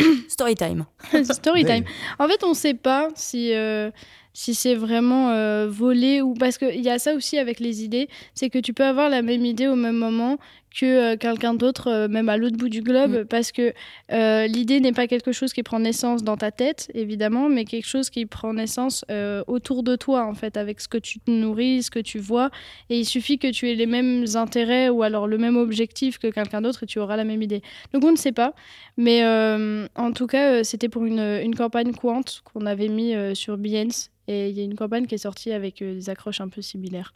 Story 0.28 0.54
time. 0.54 0.86
Story 1.24 1.64
time. 1.64 1.84
En 2.18 2.28
fait, 2.28 2.42
on 2.42 2.50
ne 2.50 2.54
sait 2.54 2.74
pas 2.74 3.08
si, 3.14 3.54
euh, 3.54 3.90
si 4.32 4.54
c'est 4.54 4.74
vraiment 4.74 5.30
euh, 5.30 5.68
volé 5.68 6.20
ou. 6.20 6.34
Parce 6.34 6.58
qu'il 6.58 6.80
y 6.80 6.90
a 6.90 6.98
ça 6.98 7.14
aussi 7.14 7.38
avec 7.38 7.60
les 7.60 7.84
idées 7.84 8.08
c'est 8.34 8.50
que 8.50 8.58
tu 8.58 8.72
peux 8.74 8.84
avoir 8.84 9.08
la 9.08 9.22
même 9.22 9.44
idée 9.44 9.68
au 9.68 9.76
même 9.76 9.96
moment 9.96 10.38
que 10.78 10.86
euh, 10.86 11.16
quelqu'un 11.16 11.54
d'autre, 11.54 11.88
euh, 11.88 12.08
même 12.08 12.28
à 12.28 12.36
l'autre 12.36 12.56
bout 12.56 12.68
du 12.68 12.82
globe, 12.82 13.24
parce 13.24 13.52
que 13.52 13.72
euh, 14.12 14.46
l'idée 14.46 14.80
n'est 14.80 14.92
pas 14.92 15.06
quelque 15.06 15.32
chose 15.32 15.52
qui 15.52 15.62
prend 15.62 15.80
naissance 15.80 16.22
dans 16.22 16.36
ta 16.36 16.50
tête, 16.50 16.90
évidemment, 16.94 17.48
mais 17.48 17.64
quelque 17.64 17.86
chose 17.86 18.10
qui 18.10 18.26
prend 18.26 18.54
naissance 18.54 19.04
autour 19.46 19.82
de 19.82 19.96
toi, 19.96 20.26
en 20.26 20.34
fait, 20.34 20.56
avec 20.56 20.80
ce 20.80 20.88
que 20.88 20.98
tu 20.98 21.18
te 21.20 21.30
nourris, 21.30 21.82
ce 21.82 21.90
que 21.90 21.98
tu 21.98 22.18
vois. 22.18 22.50
Et 22.90 22.98
il 22.98 23.04
suffit 23.04 23.38
que 23.38 23.50
tu 23.50 23.70
aies 23.70 23.74
les 23.74 23.86
mêmes 23.86 24.24
intérêts 24.34 24.88
ou 24.88 25.02
alors 25.02 25.26
le 25.26 25.38
même 25.38 25.56
objectif 25.56 26.18
que 26.18 26.28
quelqu'un 26.28 26.60
d'autre 26.60 26.84
et 26.84 26.86
tu 26.86 26.98
auras 26.98 27.16
la 27.16 27.24
même 27.24 27.42
idée. 27.42 27.62
Donc 27.92 28.04
on 28.04 28.12
ne 28.12 28.16
sait 28.16 28.32
pas. 28.32 28.54
Mais 28.96 29.22
euh, 29.24 29.86
en 29.94 30.12
tout 30.12 30.26
cas, 30.26 30.52
euh, 30.52 30.64
c'était 30.64 30.88
pour 30.88 31.04
une, 31.04 31.20
une 31.20 31.54
campagne 31.54 31.92
Quant 31.92 32.22
qu'on 32.44 32.66
avait 32.66 32.88
mis 32.88 33.14
euh, 33.14 33.34
sur 33.34 33.56
Behance. 33.56 34.10
Et 34.26 34.50
il 34.50 34.58
y 34.58 34.60
a 34.60 34.64
une 34.64 34.74
campagne 34.74 35.06
qui 35.06 35.14
est 35.14 35.18
sortie 35.18 35.52
avec 35.52 35.78
des 35.78 36.10
accroches 36.10 36.40
un 36.40 36.48
peu 36.48 36.60
similaires. 36.60 37.14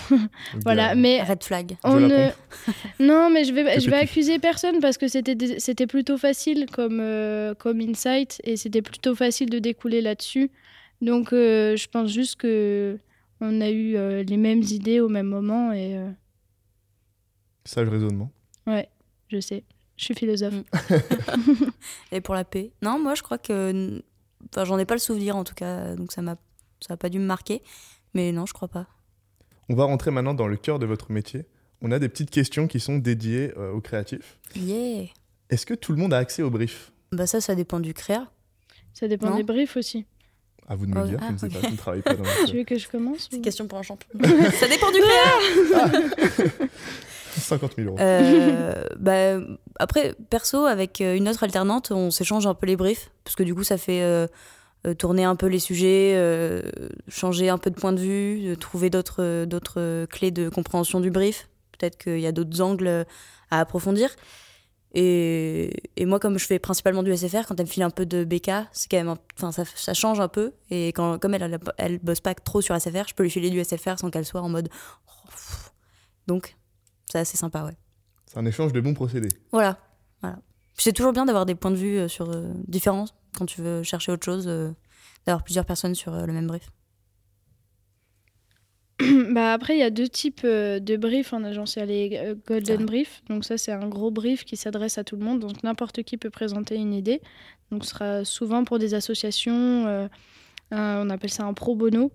Voilà, 0.64 0.94
mais 0.94 1.22
Red 1.22 1.42
flag. 1.44 1.76
on 1.84 2.00
ne... 2.00 2.30
Non, 3.00 3.30
mais 3.30 3.44
je 3.44 3.52
vais, 3.52 3.78
je 3.80 3.90
vais 3.90 3.96
accuser 3.96 4.38
personne 4.38 4.80
parce 4.80 4.96
que 4.98 5.08
c'était 5.08 5.34
des- 5.34 5.58
c'était 5.60 5.86
plutôt 5.86 6.16
facile 6.18 6.66
comme, 6.70 6.98
euh, 7.00 7.54
comme 7.54 7.80
insight 7.80 8.40
et 8.44 8.56
c'était 8.56 8.82
plutôt 8.82 9.14
facile 9.14 9.50
de 9.50 9.58
découler 9.58 10.00
là-dessus. 10.00 10.50
Donc 11.00 11.32
euh, 11.32 11.76
je 11.76 11.88
pense 11.88 12.10
juste 12.10 12.36
que 12.36 12.98
on 13.40 13.60
a 13.60 13.70
eu 13.70 13.96
euh, 13.96 14.22
les 14.22 14.36
mêmes 14.36 14.62
idées 14.62 15.00
au 15.00 15.08
même 15.08 15.26
moment 15.26 15.72
et, 15.72 15.96
euh, 15.96 16.08
Sage 17.64 17.88
raisonnement. 17.88 18.30
Ouais, 18.66 18.88
je 19.28 19.40
sais. 19.40 19.64
Je 19.96 20.04
suis 20.06 20.14
philosophe. 20.14 20.54
Mm. 20.54 21.64
Et 22.12 22.20
pour 22.20 22.34
la 22.34 22.44
paix 22.44 22.72
Non, 22.82 22.98
moi 22.98 23.14
je 23.14 23.22
crois 23.22 23.38
que. 23.38 24.02
Enfin, 24.48 24.64
j'en 24.64 24.78
ai 24.78 24.84
pas 24.84 24.94
le 24.94 25.00
souvenir 25.00 25.36
en 25.36 25.44
tout 25.44 25.54
cas, 25.54 25.94
donc 25.94 26.12
ça 26.12 26.22
m'a 26.22 26.36
ça 26.80 26.94
a 26.94 26.96
pas 26.96 27.08
dû 27.08 27.18
me 27.18 27.24
marquer. 27.26 27.62
Mais 28.14 28.32
non, 28.32 28.46
je 28.46 28.52
crois 28.52 28.68
pas. 28.68 28.86
On 29.72 29.74
va 29.74 29.84
rentrer 29.84 30.10
maintenant 30.10 30.34
dans 30.34 30.48
le 30.48 30.56
cœur 30.58 30.78
de 30.78 30.84
votre 30.84 31.10
métier. 31.10 31.46
On 31.80 31.92
a 31.92 31.98
des 31.98 32.10
petites 32.10 32.28
questions 32.30 32.66
qui 32.66 32.78
sont 32.78 32.98
dédiées 32.98 33.54
euh, 33.56 33.72
aux 33.72 33.80
créatifs. 33.80 34.38
Yeah 34.54 35.06
Est-ce 35.48 35.64
que 35.64 35.72
tout 35.72 35.92
le 35.92 35.98
monde 35.98 36.12
a 36.12 36.18
accès 36.18 36.42
au 36.42 36.50
brief 36.50 36.92
Bah 37.10 37.26
ça, 37.26 37.40
ça 37.40 37.54
dépend 37.54 37.80
du 37.80 37.94
créa. 37.94 38.28
Ça 38.92 39.08
dépend 39.08 39.30
Non. 39.30 39.36
des 39.38 39.44
briefs 39.44 39.78
aussi. 39.78 40.04
À 40.68 40.76
vous 40.76 40.84
de 40.84 40.90
me 40.90 40.96
le 40.96 41.02
Oh, 41.04 41.06
dire, 41.06 41.18
ah, 41.22 41.28
je 41.40 41.46
ne 41.46 41.50
pas, 41.50 41.60
je 41.62 41.72
ne 41.72 41.76
travaille 41.78 42.02
pas 42.02 42.12
dans 42.12 42.22
Tu 42.46 42.58
veux 42.58 42.64
que 42.64 42.76
je 42.76 42.86
commence 42.86 43.30
ou- 43.32 43.40
Question 43.40 43.66
pour 43.66 43.78
un 43.78 43.82
champion. 43.82 44.10
ça 44.60 44.68
dépend 44.68 44.90
du 44.90 44.98
créa 45.00 45.90
50 47.34 47.72
000 47.78 47.88
euros. 47.88 47.96
Euh, 47.98 48.84
bah, 48.98 49.40
après, 49.78 50.14
perso, 50.28 50.66
avec 50.66 51.00
euh, 51.00 51.16
une 51.16 51.30
autre 51.30 51.44
alternante, 51.44 51.92
on 51.92 52.10
s'échange 52.10 52.46
un 52.46 52.52
peu 52.52 52.66
les 52.66 52.76
briefs, 52.76 53.10
parce 53.24 53.36
que 53.36 53.42
du 53.42 53.54
coup, 53.54 53.64
ça 53.64 53.78
fait 53.78 54.02
euh, 54.02 54.26
tourner 54.98 55.24
un 55.24 55.36
peu 55.36 55.46
les 55.46 55.58
sujets, 55.60 56.14
euh, 56.16 56.60
changer 57.08 57.48
un 57.48 57.58
peu 57.58 57.70
de 57.70 57.76
point 57.76 57.92
de 57.92 58.00
vue, 58.00 58.48
euh, 58.50 58.56
trouver 58.56 58.90
d'autres 58.90 59.22
euh, 59.22 59.46
d'autres 59.46 59.80
euh, 59.80 60.06
clés 60.06 60.30
de 60.30 60.48
compréhension 60.48 61.00
du 61.00 61.10
brief. 61.10 61.48
Peut-être 61.78 61.96
qu'il 61.98 62.20
y 62.20 62.26
a 62.26 62.32
d'autres 62.32 62.60
angles 62.60 62.86
euh, 62.88 63.04
à 63.50 63.60
approfondir. 63.60 64.10
Et, 64.94 65.72
et 65.96 66.04
moi, 66.04 66.18
comme 66.18 66.38
je 66.38 66.46
fais 66.46 66.58
principalement 66.58 67.02
du 67.02 67.16
SFR, 67.16 67.46
quand 67.46 67.58
elle 67.58 67.66
me 67.66 67.70
file 67.70 67.82
un 67.82 67.90
peu 67.90 68.04
de 68.04 68.24
BK, 68.24 68.50
c'est 68.72 68.90
quand 68.90 68.98
même, 68.98 69.14
enfin, 69.38 69.50
ça, 69.50 69.64
ça 69.74 69.94
change 69.94 70.20
un 70.20 70.28
peu. 70.28 70.52
Et 70.70 70.88
quand, 70.88 71.18
comme 71.18 71.32
elle, 71.34 71.42
elle, 71.42 71.58
elle 71.78 71.98
bosse 71.98 72.20
pas 72.20 72.34
trop 72.34 72.60
sur 72.60 72.78
SFR, 72.78 73.08
je 73.08 73.14
peux 73.14 73.22
lui 73.22 73.30
filer 73.30 73.48
du 73.48 73.62
SFR 73.64 73.98
sans 73.98 74.10
qu'elle 74.10 74.26
soit 74.26 74.42
en 74.42 74.50
mode. 74.50 74.68
oh. 75.08 75.30
Donc, 76.26 76.56
c'est 77.10 77.18
assez 77.18 77.36
sympa, 77.38 77.64
ouais. 77.64 77.76
C'est 78.26 78.38
un 78.38 78.44
échange 78.46 78.72
de 78.72 78.80
bons 78.80 78.94
procédés. 78.94 79.28
Voilà. 79.50 79.78
voilà. 80.20 80.38
C'est 80.76 80.92
toujours 80.92 81.12
bien 81.12 81.26
d'avoir 81.26 81.46
des 81.46 81.54
points 81.54 81.70
de 81.70 81.76
vue 81.76 81.98
euh, 81.98 82.08
sur 82.08 82.30
euh, 82.30 82.52
différents 82.66 83.06
quand 83.36 83.46
tu 83.46 83.60
veux 83.60 83.82
chercher 83.82 84.12
autre 84.12 84.24
chose, 84.24 84.46
euh, 84.46 84.70
d'avoir 85.26 85.42
plusieurs 85.42 85.64
personnes 85.64 85.94
sur 85.94 86.14
euh, 86.14 86.26
le 86.26 86.32
même 86.32 86.46
brief. 86.46 86.70
bah 89.30 89.52
après, 89.52 89.74
il 89.74 89.80
y 89.80 89.84
a 89.84 89.90
deux 89.90 90.08
types 90.08 90.44
de 90.44 90.96
briefs 90.96 91.32
en 91.32 91.44
agence. 91.44 91.76
Il 91.76 91.78
y 91.78 91.82
a 91.82 91.86
les 91.86 92.34
Golden 92.46 92.76
vrai. 92.76 92.84
Brief. 92.84 93.22
Donc 93.28 93.44
ça, 93.44 93.58
c'est 93.58 93.72
un 93.72 93.88
gros 93.88 94.10
brief 94.10 94.44
qui 94.44 94.56
s'adresse 94.56 94.98
à 94.98 95.04
tout 95.04 95.16
le 95.16 95.24
monde. 95.24 95.40
Donc 95.40 95.62
n'importe 95.62 96.02
qui 96.02 96.16
peut 96.16 96.30
présenter 96.30 96.76
une 96.76 96.92
idée. 96.92 97.20
Donc 97.70 97.84
ce 97.84 97.90
sera 97.90 98.24
souvent 98.24 98.64
pour 98.64 98.78
des 98.78 98.94
associations. 98.94 100.08
on 100.70 101.10
appelle 101.10 101.30
ça 101.30 101.44
un 101.44 101.54
pro 101.54 101.74
bono. 101.74 102.12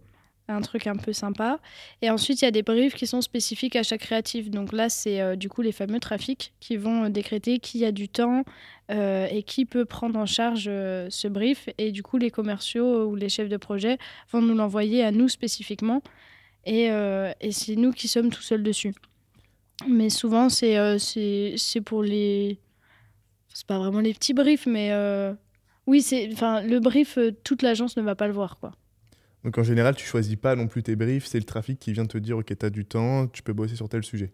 Un 0.50 0.62
truc 0.62 0.88
un 0.88 0.96
peu 0.96 1.12
sympa. 1.12 1.60
Et 2.02 2.10
ensuite, 2.10 2.42
il 2.42 2.46
y 2.46 2.48
a 2.48 2.52
des 2.52 2.64
briefs 2.64 2.96
qui 2.96 3.06
sont 3.06 3.20
spécifiques 3.20 3.76
à 3.76 3.84
chaque 3.84 4.00
créatif. 4.02 4.50
Donc 4.50 4.72
là, 4.72 4.88
c'est 4.88 5.20
euh, 5.20 5.36
du 5.36 5.50
coup 5.50 5.62
les 5.62 5.74
fameux 5.74 6.00
trafics 6.00 6.54
qui 6.62 6.78
vont 6.78 7.04
euh, 7.04 7.10
décréter 7.10 7.60
qui 7.60 7.84
a 7.84 7.92
du 7.92 8.08
temps 8.08 8.46
euh, 8.90 9.28
et 9.30 9.44
qui 9.44 9.66
peut 9.66 9.84
prendre 9.84 10.18
en 10.18 10.26
charge 10.26 10.64
ce 10.64 11.28
brief. 11.28 11.68
Et 11.78 11.92
du 11.92 12.02
coup, 12.02 12.18
les 12.18 12.32
commerciaux 12.32 13.08
ou 13.08 13.16
les 13.16 13.28
chefs 13.28 13.50
de 13.50 13.58
projet 13.58 13.98
vont 14.32 14.42
nous 14.42 14.56
l'envoyer 14.56 15.04
à 15.04 15.12
nous 15.12 15.28
spécifiquement 15.28 16.02
et, 16.66 16.86
et 16.86 17.52
c'est 17.52 17.76
nous 17.76 17.92
qui 17.92 18.08
sommes 18.08 18.30
tout 18.30 18.42
seuls 18.42 18.64
dessus. 18.64 18.94
Mais 19.88 20.10
souvent, 20.10 20.50
c'est 20.50 20.98
c'est 21.00 21.82
pour 21.82 22.04
les. 22.04 22.60
C'est 23.54 23.68
pas 23.68 23.80
vraiment 23.80 24.00
les 24.00 24.14
petits 24.14 24.34
briefs, 24.34 24.66
mais 24.66 24.92
oui, 25.86 26.02
c'est 26.02 26.30
enfin 26.34 26.62
le 26.62 26.80
brief, 26.80 27.18
toute 27.44 27.62
l'agence 27.62 27.96
ne 27.96 28.02
va 28.02 28.16
pas 28.16 28.28
le 28.28 28.34
voir, 28.34 28.58
quoi. 28.60 28.74
Donc 29.44 29.58
en 29.58 29.64
général, 29.64 29.96
tu 29.96 30.06
choisis 30.06 30.36
pas 30.36 30.56
non 30.56 30.68
plus 30.68 30.84
tes 30.84 30.96
briefs, 30.96 31.26
c'est 31.26 31.40
le 31.40 31.46
trafic 31.46 31.80
qui 31.80 31.94
vient 31.94 32.06
te 32.06 32.18
dire 32.18 32.38
ok, 32.38 32.54
t'as 32.58 32.70
du 32.70 32.86
temps, 32.86 33.28
tu 33.28 33.44
peux 33.44 33.54
bosser 33.54 33.76
sur 33.76 33.88
tel 33.90 34.04
sujet. 34.04 34.34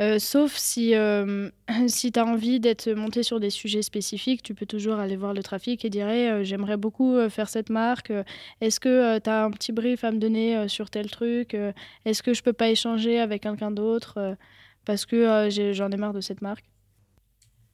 Euh, 0.00 0.18
sauf 0.18 0.56
si, 0.56 0.94
euh, 0.94 1.50
si 1.88 2.10
tu 2.10 2.18
as 2.18 2.24
envie 2.24 2.58
d'être 2.58 2.90
monté 2.92 3.22
sur 3.22 3.38
des 3.38 3.50
sujets 3.50 3.82
spécifiques, 3.82 4.42
tu 4.42 4.54
peux 4.54 4.64
toujours 4.64 4.94
aller 4.94 5.16
voir 5.16 5.34
le 5.34 5.42
trafic 5.42 5.84
et 5.84 5.90
dire 5.90 6.06
euh, 6.08 6.42
J'aimerais 6.42 6.78
beaucoup 6.78 7.16
faire 7.28 7.48
cette 7.48 7.68
marque. 7.68 8.12
Est-ce 8.60 8.80
que 8.80 9.18
tu 9.18 9.28
as 9.28 9.44
un 9.44 9.50
petit 9.50 9.72
brief 9.72 10.04
à 10.04 10.10
me 10.10 10.18
donner 10.18 10.68
sur 10.68 10.88
tel 10.90 11.10
truc 11.10 11.54
Est-ce 12.04 12.22
que 12.22 12.32
je 12.32 12.42
peux 12.42 12.52
pas 12.52 12.70
échanger 12.70 13.20
avec 13.20 13.42
quelqu'un 13.42 13.70
d'autre 13.70 14.36
parce 14.86 15.04
que 15.04 15.48
j'en 15.72 15.90
ai 15.90 15.96
marre 15.96 16.14
de 16.14 16.20
cette 16.20 16.40
marque? 16.40 16.64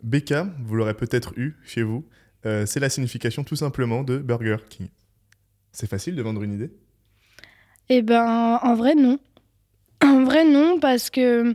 BK, 0.02 0.34
vous 0.64 0.74
l'aurez 0.74 0.94
peut-être 0.94 1.32
eu 1.36 1.56
chez 1.64 1.82
vous, 1.82 2.04
c'est 2.42 2.80
la 2.80 2.88
signification 2.88 3.44
tout 3.44 3.56
simplement 3.56 4.02
de 4.02 4.18
Burger 4.18 4.56
King. 4.68 4.88
C'est 5.78 5.90
facile 5.90 6.16
de 6.16 6.22
vendre 6.22 6.42
une 6.42 6.54
idée? 6.54 6.70
Eh 7.90 8.00
ben, 8.00 8.58
en 8.62 8.74
vrai, 8.74 8.94
non. 8.94 9.18
En 10.02 10.24
vrai, 10.24 10.46
non, 10.46 10.80
parce 10.80 11.10
que 11.10 11.54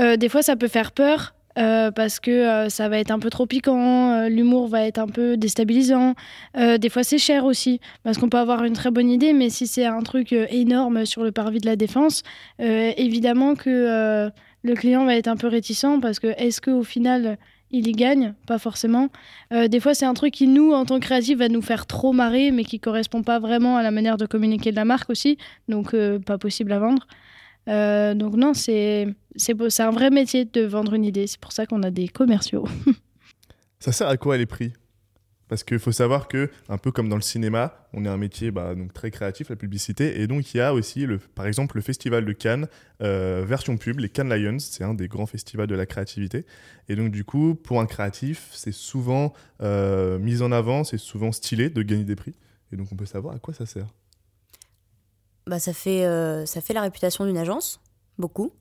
euh, 0.00 0.16
des 0.16 0.30
fois, 0.30 0.40
ça 0.40 0.56
peut 0.56 0.68
faire 0.68 0.92
peur. 0.92 1.34
euh, 1.58 1.90
parce 1.90 2.20
que 2.20 2.30
euh, 2.30 2.68
ça 2.68 2.88
va 2.88 2.98
être 2.98 3.10
un 3.10 3.18
peu 3.18 3.30
trop 3.30 3.46
piquant, 3.46 4.28
l'humour 4.28 4.68
va 4.68 4.82
être 4.86 4.98
un 4.98 5.08
peu 5.08 5.36
déstabilisant. 5.36 6.14
Des 6.54 6.88
fois, 6.88 7.02
c'est 7.02 7.18
cher 7.18 7.44
aussi, 7.44 7.80
parce 8.04 8.16
qu'on 8.16 8.28
peut 8.28 8.38
avoir 8.38 8.64
une 8.64 8.74
très 8.74 8.90
bonne 8.90 9.10
idée, 9.10 9.32
mais 9.32 9.50
si 9.50 9.66
c'est 9.66 9.84
un 9.84 10.00
truc 10.00 10.32
énorme 10.32 11.04
sur 11.04 11.24
le 11.24 11.32
parvis 11.32 11.58
de 11.58 11.66
la 11.66 11.76
défense, 11.76 12.22
évidemment 12.58 13.54
que 13.54 14.30
le 14.62 14.74
client 14.74 15.04
va 15.04 15.16
être 15.16 15.28
un 15.28 15.36
peu 15.36 15.48
réticent, 15.48 16.00
parce 16.00 16.20
que 16.20 16.28
est-ce 16.38 16.60
qu'au 16.60 16.84
final, 16.84 17.38
il 17.70 17.86
y 17.86 17.92
gagne 17.92 18.34
Pas 18.46 18.58
forcément. 18.58 19.08
Euh, 19.52 19.68
des 19.68 19.80
fois, 19.80 19.94
c'est 19.94 20.06
un 20.06 20.14
truc 20.14 20.32
qui, 20.32 20.46
nous, 20.46 20.72
en 20.72 20.84
tant 20.86 20.98
que 20.98 21.04
créatifs, 21.04 21.38
va 21.38 21.48
nous 21.48 21.62
faire 21.62 21.86
trop 21.86 22.12
marrer, 22.12 22.50
mais 22.50 22.64
qui 22.64 22.80
correspond 22.80 23.22
pas 23.22 23.38
vraiment 23.38 23.76
à 23.76 23.82
la 23.82 23.90
manière 23.90 24.16
de 24.16 24.26
communiquer 24.26 24.70
de 24.70 24.76
la 24.76 24.84
marque 24.84 25.10
aussi 25.10 25.38
donc 25.68 25.94
euh, 25.94 26.18
pas 26.18 26.38
possible 26.38 26.72
à 26.72 26.78
vendre. 26.78 27.06
Euh, 27.68 28.14
donc 28.14 28.34
non, 28.34 28.54
c'est 28.54 29.14
un 29.78 29.90
vrai 29.90 30.10
métier 30.10 30.44
de 30.44 30.62
vendre 30.62 30.94
une 30.94 31.04
idée. 31.04 31.26
C'est 31.26 31.40
pour 31.40 31.52
ça 31.52 31.66
qu'on 31.66 31.82
a 31.82 31.90
des 31.90 32.08
commerciaux. 32.08 32.66
Ça 33.80 33.92
sert 33.92 34.08
à 34.08 34.16
quoi 34.16 34.36
les 34.36 34.46
prix? 34.46 34.72
Parce 35.48 35.64
qu'il 35.64 35.78
faut 35.78 35.92
savoir 35.92 36.28
que, 36.28 36.50
un 36.68 36.76
peu 36.76 36.92
comme 36.92 37.08
dans 37.08 37.16
le 37.16 37.22
cinéma, 37.22 37.86
on 37.94 38.04
est 38.04 38.08
un 38.08 38.18
métier 38.18 38.50
bah, 38.50 38.74
donc 38.74 38.92
très 38.92 39.10
créatif, 39.10 39.48
la 39.48 39.56
publicité, 39.56 40.20
et 40.20 40.26
donc 40.26 40.52
il 40.52 40.58
y 40.58 40.60
a 40.60 40.74
aussi, 40.74 41.06
le, 41.06 41.18
par 41.18 41.46
exemple, 41.46 41.76
le 41.76 41.82
festival 41.82 42.24
de 42.24 42.32
Cannes, 42.32 42.68
euh, 43.02 43.44
version 43.46 43.76
pub, 43.78 43.98
les 43.98 44.10
Cannes 44.10 44.32
Lions, 44.32 44.58
c'est 44.58 44.84
un 44.84 44.94
des 44.94 45.08
grands 45.08 45.26
festivals 45.26 45.66
de 45.66 45.74
la 45.74 45.86
créativité. 45.86 46.44
Et 46.88 46.96
donc 46.96 47.10
du 47.10 47.24
coup, 47.24 47.54
pour 47.54 47.80
un 47.80 47.86
créatif, 47.86 48.50
c'est 48.52 48.72
souvent 48.72 49.32
euh, 49.62 50.18
mis 50.18 50.42
en 50.42 50.52
avant, 50.52 50.84
c'est 50.84 50.98
souvent 50.98 51.32
stylé 51.32 51.70
de 51.70 51.82
gagner 51.82 52.04
des 52.04 52.16
prix. 52.16 52.34
Et 52.72 52.76
donc 52.76 52.88
on 52.92 52.96
peut 52.96 53.06
savoir 53.06 53.34
à 53.34 53.38
quoi 53.38 53.54
ça 53.54 53.64
sert. 53.64 53.86
Bah, 55.46 55.58
ça, 55.58 55.72
fait, 55.72 56.04
euh, 56.04 56.44
ça 56.44 56.60
fait 56.60 56.74
la 56.74 56.82
réputation 56.82 57.24
d'une 57.24 57.38
agence, 57.38 57.80
beaucoup. 58.18 58.52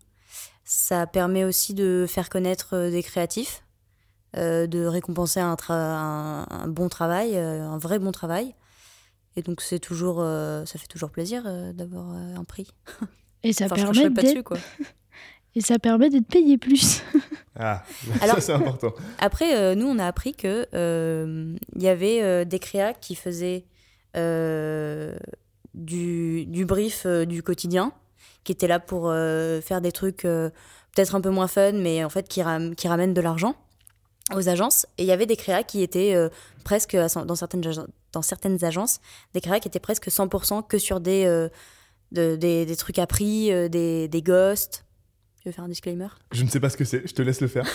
Ça 0.64 1.06
permet 1.06 1.44
aussi 1.44 1.74
de 1.74 2.06
faire 2.08 2.30
connaître 2.30 2.90
des 2.90 3.04
créatifs, 3.04 3.64
euh, 4.36 4.68
de 4.68 4.86
récompenser 4.86 5.40
un, 5.40 5.56
tra- 5.56 5.72
un, 5.74 6.46
un 6.50 6.68
bon 6.68 6.90
travail, 6.90 7.38
euh, 7.38 7.62
un 7.64 7.78
vrai 7.78 8.00
bon 8.00 8.12
travail. 8.12 8.54
Et 9.36 9.42
donc 9.42 9.62
c'est 9.62 9.80
toujours, 9.80 10.18
euh, 10.20 10.66
ça 10.66 10.80
fait 10.80 10.88
toujours 10.88 11.12
plaisir 11.12 11.44
euh, 11.46 11.72
d'avoir 11.74 12.12
euh, 12.14 12.36
un 12.36 12.44
prix. 12.44 12.68
Et 13.44 13.54
ça 13.54 13.66
Enfin, 13.66 13.76
permet 13.76 14.10
d'être 14.10 14.42
quoi. 14.42 14.58
et 15.56 15.62
ça 15.62 15.78
permet 15.80 16.10
d'être 16.10 16.28
payé 16.28 16.58
plus. 16.58 17.02
Ah, 17.60 17.84
Alors- 18.22 18.36
ça 18.36 18.42
c'est 18.42 18.54
important. 18.54 18.94
Après, 19.18 19.56
euh, 19.58 19.74
nous, 19.74 19.88
on 19.88 19.98
a 19.98 20.06
appris 20.06 20.34
que 20.36 20.68
euh, 20.76 21.56
il 21.76 21.82
y 21.82 21.88
avait 21.88 22.22
euh, 22.22 22.46
des 22.46 22.60
créas 22.60 22.94
qui 22.94 23.16
faisaient 23.16 23.66
euh, 24.16 25.16
du, 25.74 26.46
du 26.46 26.66
brief 26.66 27.04
euh, 27.08 27.26
du 27.26 27.42
quotidien, 27.42 27.94
qui 28.44 28.52
étaient 28.52 28.68
là 28.68 28.80
pour 28.80 29.10
euh, 29.10 29.60
faire 29.62 29.82
des 29.82 29.92
trucs 29.92 30.26
euh, 30.26 30.50
peut-être 30.96 31.16
un 31.16 31.22
peu 31.22 31.32
moins 31.32 31.48
fun, 31.48 31.72
mais 31.74 32.04
en 32.04 32.10
fait 32.10 32.28
qui, 32.28 32.44
ram- 32.44 32.76
qui 32.76 32.88
ramènent 32.88 33.16
de 33.16 33.22
l'argent 33.22 33.56
aux 34.36 34.50
agences. 34.50 34.86
Et 34.98 35.04
il 35.04 35.08
y 35.08 35.12
avait 35.12 35.26
des 35.26 35.36
créas 35.38 35.64
qui 35.64 35.82
étaient 35.82 36.14
euh, 36.16 36.30
presque, 36.64 36.96
dans 36.96 37.36
certaines, 37.36 37.64
dans 38.12 38.22
certaines 38.22 38.64
agences, 38.64 39.00
des 39.34 39.42
créas 39.42 39.60
qui 39.60 39.68
étaient 39.68 39.80
presque 39.80 40.08
100% 40.10 40.68
que 40.68 40.78
sur 40.78 41.00
des, 41.00 41.26
euh, 41.26 41.50
de- 42.12 42.36
des, 42.36 42.66
des 42.66 42.76
trucs 42.76 43.00
à 43.00 43.08
prix, 43.08 43.52
euh, 43.52 43.70
des, 43.70 44.08
des 44.08 44.22
ghosts. 44.22 44.86
Tu 45.42 45.50
veux 45.50 45.54
faire 45.54 45.64
un 45.64 45.70
disclaimer? 45.70 46.08
Je 46.34 46.44
ne 46.44 46.50
sais 46.50 46.60
pas 46.60 46.70
ce 46.70 46.78
que 46.78 46.84
c'est, 46.86 47.08
je 47.08 47.14
te 47.14 47.22
laisse 47.22 47.42
le 47.42 47.48
faire. 47.48 47.66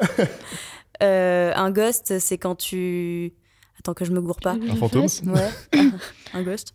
Euh, 1.02 1.52
un 1.56 1.70
ghost, 1.70 2.18
c'est 2.18 2.36
quand 2.36 2.54
tu. 2.56 3.32
Attends 3.78 3.94
que 3.94 4.04
je 4.04 4.12
me 4.12 4.20
gourre 4.20 4.40
pas. 4.40 4.52
Un 4.68 4.76
fantôme? 4.76 5.06
Ouais. 5.26 5.48
un 6.34 6.42
ghost. 6.42 6.74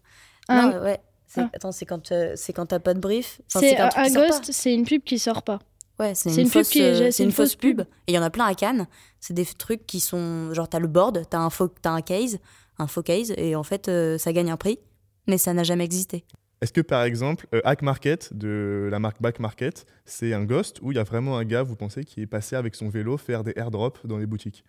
Un- 0.49 0.71
Non, 0.71 0.81
ouais. 0.81 0.99
Ah. 1.37 1.49
Attends, 1.53 1.71
c'est 1.71 1.85
quand, 1.85 2.11
euh, 2.11 2.33
c'est 2.35 2.51
quand 2.53 2.65
t'as 2.65 2.79
pas 2.79 2.93
de 2.95 2.99
brief. 2.99 3.39
Enfin, 3.53 3.59
C'est 3.59 3.77
un 3.77 3.89
un, 3.95 4.09
ghost, 4.11 4.51
c'est 4.51 4.73
une 4.73 4.85
pub 4.85 5.03
qui 5.03 5.19
sort 5.19 5.43
pas. 5.43 5.59
Ouais, 5.99 6.13
c'est 6.13 6.29
une, 6.29 6.41
une 6.41 6.49
pub 6.49 6.63
fausse, 6.63 6.75
euh, 6.75 7.09
c'est 7.11 7.23
une 7.23 7.31
fausse 7.31 7.51
fausse 7.51 7.55
pub. 7.55 7.77
pub. 7.77 7.87
Et 8.07 8.11
il 8.11 8.15
y 8.15 8.19
en 8.19 8.23
a 8.23 8.29
plein 8.29 8.45
à 8.45 8.53
Cannes. 8.53 8.87
C'est 9.19 9.33
des 9.33 9.45
trucs 9.45 9.85
qui 9.85 9.99
sont. 9.99 10.53
Genre, 10.53 10.67
t'as 10.67 10.79
le 10.79 10.87
board, 10.87 11.23
t'as 11.29 11.39
un, 11.39 11.49
faux, 11.49 11.69
t'as 11.81 11.91
un 11.91 12.01
case, 12.01 12.37
un 12.77 12.87
faux 12.87 13.03
case, 13.03 13.33
et 13.37 13.55
en 13.55 13.63
fait, 13.63 13.87
euh, 13.87 14.17
ça 14.17 14.33
gagne 14.33 14.51
un 14.51 14.57
prix, 14.57 14.79
mais 15.27 15.37
ça 15.37 15.53
n'a 15.53 15.63
jamais 15.63 15.85
existé. 15.85 16.25
Est-ce 16.61 16.73
que 16.73 16.81
par 16.81 17.03
exemple, 17.03 17.47
euh, 17.53 17.61
Hack 17.63 17.81
Market 17.81 18.33
de 18.33 18.87
la 18.91 18.99
marque 18.99 19.21
Back 19.21 19.39
Market, 19.39 19.85
c'est 20.05 20.33
un 20.33 20.43
ghost 20.45 20.79
où 20.81 20.91
il 20.91 20.95
y 20.95 20.99
a 20.99 21.03
vraiment 21.03 21.37
un 21.37 21.43
gars, 21.43 21.63
vous 21.63 21.75
pensez, 21.75 22.03
qui 22.05 22.21
est 22.21 22.27
passé 22.27 22.55
avec 22.55 22.75
son 22.75 22.89
vélo 22.89 23.17
faire 23.17 23.43
des 23.43 23.53
airdrops 23.55 24.05
dans 24.05 24.17
les 24.17 24.25
boutiques? 24.25 24.63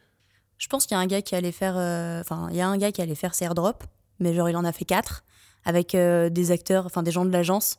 Je 0.58 0.68
pense 0.68 0.86
qu'il 0.86 0.96
y 0.96 0.98
a 0.98 1.00
un 1.00 1.06
gars 1.06 1.22
qui 1.22 1.34
allait 1.34 1.52
faire. 1.52 1.76
euh, 1.76 2.20
Enfin, 2.20 2.48
il 2.50 2.56
y 2.56 2.60
a 2.60 2.68
un 2.68 2.76
gars 2.78 2.92
qui 2.92 3.02
allait 3.02 3.14
faire 3.14 3.34
ses 3.34 3.44
airdrops, 3.44 3.84
mais 4.20 4.34
genre, 4.34 4.48
il 4.48 4.56
en 4.56 4.64
a 4.64 4.72
fait 4.72 4.84
quatre, 4.84 5.24
avec 5.64 5.94
euh, 5.94 6.28
des 6.28 6.50
acteurs, 6.50 6.86
enfin, 6.86 7.02
des 7.02 7.10
gens 7.10 7.24
de 7.24 7.30
l'agence 7.32 7.76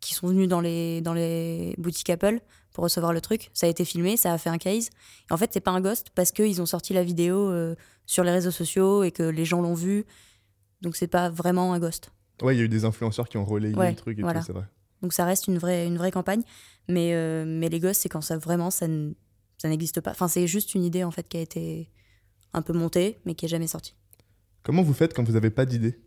qui 0.00 0.14
sont 0.14 0.28
venus 0.28 0.48
dans 0.48 0.60
les, 0.60 1.00
dans 1.02 1.12
les 1.12 1.74
boutiques 1.76 2.08
Apple 2.10 2.40
pour 2.72 2.84
recevoir 2.84 3.12
le 3.12 3.20
truc. 3.20 3.50
Ça 3.52 3.66
a 3.66 3.68
été 3.68 3.84
filmé, 3.84 4.16
ça 4.16 4.32
a 4.32 4.38
fait 4.38 4.50
un 4.50 4.58
case. 4.58 4.90
Et 5.30 5.32
en 5.32 5.36
fait, 5.36 5.50
c'est 5.52 5.60
pas 5.60 5.70
un 5.70 5.80
ghost 5.80 6.10
parce 6.14 6.32
qu'ils 6.32 6.60
ont 6.62 6.66
sorti 6.66 6.92
la 6.92 7.02
vidéo 7.04 7.50
euh, 7.50 7.74
sur 8.06 8.24
les 8.24 8.30
réseaux 8.30 8.50
sociaux 8.50 9.02
et 9.02 9.10
que 9.10 9.22
les 9.22 9.44
gens 9.44 9.60
l'ont 9.60 9.74
vu. 9.74 10.04
Donc 10.80 10.96
c'est 10.96 11.08
pas 11.08 11.30
vraiment 11.30 11.72
un 11.72 11.78
ghost. 11.78 12.10
Ouais, 12.42 12.54
il 12.54 12.58
y 12.58 12.62
a 12.62 12.64
eu 12.64 12.68
des 12.68 12.84
influenceurs 12.84 13.28
qui 13.28 13.36
ont 13.36 13.44
relayé 13.44 13.74
Ouais, 13.74 13.90
le 13.90 13.96
truc 13.96 14.18
et 14.18 14.22
voilà. 14.22 14.40
tout, 14.40 14.46
c'est 14.46 14.52
vrai. 14.52 14.64
Donc 15.02 15.12
ça 15.12 15.24
reste 15.24 15.46
une 15.46 15.58
vraie, 15.58 15.86
une 15.86 15.98
vraie 15.98 16.10
campagne. 16.10 16.42
Mais, 16.88 17.14
euh, 17.14 17.44
mais 17.46 17.68
les 17.68 17.80
ghosts, 17.80 18.02
c'est 18.02 18.08
quand 18.08 18.20
ça 18.20 18.38
vraiment, 18.38 18.70
ça, 18.70 18.86
n'existe 19.64 20.00
pas. 20.00 20.10
Enfin, 20.10 20.28
c'est 20.28 20.46
juste 20.46 20.74
une 20.74 20.84
idée 20.84 21.04
en 21.04 21.10
fait 21.10 21.28
qui 21.28 21.36
a 21.36 21.40
été 21.40 21.90
un 22.52 22.62
peu 22.62 22.72
montée, 22.72 23.18
mais 23.24 23.34
qui 23.34 23.44
est 23.46 23.48
jamais 23.48 23.66
sortie. 23.66 23.94
Comment 24.62 24.82
vous 24.82 24.94
faites 24.94 25.14
quand 25.14 25.24
vous 25.24 25.32
n'avez 25.32 25.50
pas 25.50 25.64
d'idée 25.66 26.00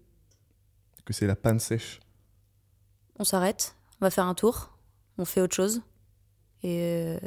Que 1.05 1.13
c'est 1.13 1.27
la 1.27 1.35
panne 1.35 1.59
sèche? 1.59 1.99
On 3.19 3.23
s'arrête, 3.23 3.75
on 4.01 4.05
va 4.05 4.09
faire 4.09 4.25
un 4.25 4.33
tour, 4.33 4.77
on 5.17 5.25
fait 5.25 5.41
autre 5.41 5.55
chose. 5.55 5.81
Et 6.63 6.77
euh, 6.81 7.17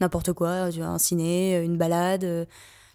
n'importe 0.00 0.32
quoi, 0.32 0.70
tu 0.70 0.80
vas 0.80 0.88
un 0.88 0.98
ciné, 0.98 1.58
une 1.62 1.76
balade, 1.76 2.24
euh, 2.24 2.44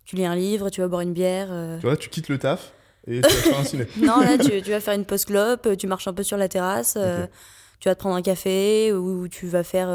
tu 0.06 0.16
lis 0.16 0.26
un 0.26 0.36
livre, 0.36 0.70
tu 0.70 0.82
vas 0.82 0.88
boire 0.88 1.02
une 1.02 1.14
bière. 1.14 1.48
euh. 1.52 1.78
Tu 1.80 1.86
vois, 1.86 1.98
tu 1.98 2.10
quittes 2.10 2.30
le 2.30 2.38
taf 2.38 2.74
et 3.08 3.22
tu 3.22 3.28
vas 3.28 3.30
faire 3.30 3.60
un 3.60 3.64
ciné. 3.64 3.88
Non, 3.98 4.20
là, 4.22 4.38
tu, 4.38 4.62
tu 4.62 4.72
vas 4.72 4.80
faire 4.80 4.94
une 4.94 5.06
pause 5.06 5.26
clope, 5.26 5.68
tu 5.78 5.88
marches 5.88 6.08
un 6.08 6.14
peu 6.14 6.24
sur 6.24 6.38
la 6.38 6.48
terrasse, 6.48 6.98
tu 7.80 7.90
vas 7.90 7.96
te 7.96 8.00
prendre 8.00 8.16
un 8.16 8.22
café, 8.22 8.94
ou 8.94 9.28
tu 9.28 9.48
vas 9.48 9.64
faire, 9.64 9.90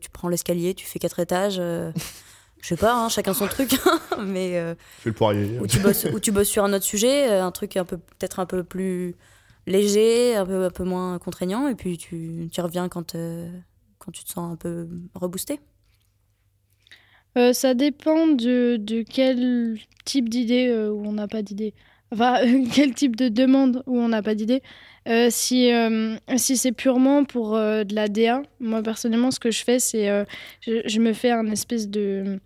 tu 0.00 0.10
prends 0.10 0.28
l'escalier, 0.28 0.74
tu 0.74 0.86
fais 0.86 0.98
quatre 0.98 1.18
étages. 1.20 1.60
je 2.66 2.74
sais 2.74 2.76
pas, 2.76 2.94
hein, 2.96 3.08
chacun 3.08 3.32
son 3.34 3.46
truc, 3.46 3.78
mais 4.18 4.58
euh, 4.58 4.74
fais 4.98 5.10
le 5.10 5.14
poirier. 5.14 5.58
ou 5.60 5.66
tu 5.68 5.78
bosses, 5.78 6.06
ou 6.12 6.18
tu 6.18 6.32
bosses 6.32 6.48
sur 6.48 6.64
un 6.64 6.72
autre 6.72 6.84
sujet, 6.84 7.28
un 7.38 7.52
truc 7.52 7.76
un 7.76 7.84
peu 7.84 7.96
peut-être 7.98 8.40
un 8.40 8.46
peu 8.46 8.64
plus 8.64 9.14
léger, 9.66 10.34
un 10.34 10.44
peu 10.44 10.64
un 10.64 10.70
peu 10.70 10.82
moins 10.84 11.18
contraignant, 11.18 11.68
et 11.68 11.74
puis 11.74 11.96
tu, 11.96 12.48
tu 12.52 12.60
reviens 12.60 12.88
quand 12.88 13.14
euh, 13.14 13.48
quand 14.06 14.12
tu 14.12 14.24
te 14.24 14.30
sens 14.30 14.52
un 14.52 14.56
peu 14.56 14.88
reboosté. 15.14 15.58
Euh, 17.36 17.52
ça 17.52 17.74
dépend 17.74 18.28
de, 18.28 18.76
de 18.80 19.02
quel 19.02 19.78
type 20.04 20.28
d'idée 20.28 20.68
euh, 20.68 20.90
où 20.90 21.04
on 21.04 21.12
n'a 21.12 21.28
pas 21.28 21.42
d'idée. 21.42 21.74
Enfin, 22.12 22.38
quel 22.72 22.94
type 22.94 23.16
de 23.16 23.28
demande 23.28 23.82
où 23.86 23.98
on 23.98 24.08
n'a 24.08 24.22
pas 24.22 24.34
d'idée. 24.34 24.62
Euh, 25.08 25.28
si 25.30 25.70
si 26.36 26.56
c'est 26.56 26.72
purement 26.72 27.24
pour 27.24 27.52
de 27.52 27.94
la 27.94 28.08
DA, 28.08 28.42
moi 28.58 28.82
personnellement, 28.82 29.30
ce 29.30 29.38
que 29.38 29.50
je 29.50 29.62
fais, 29.62 29.78
c'est 29.78 30.24
je 30.62 31.00
me 31.00 31.12
fais 31.12 31.30
un 31.30 31.46
espèce 31.46 31.88
de. 31.88 32.40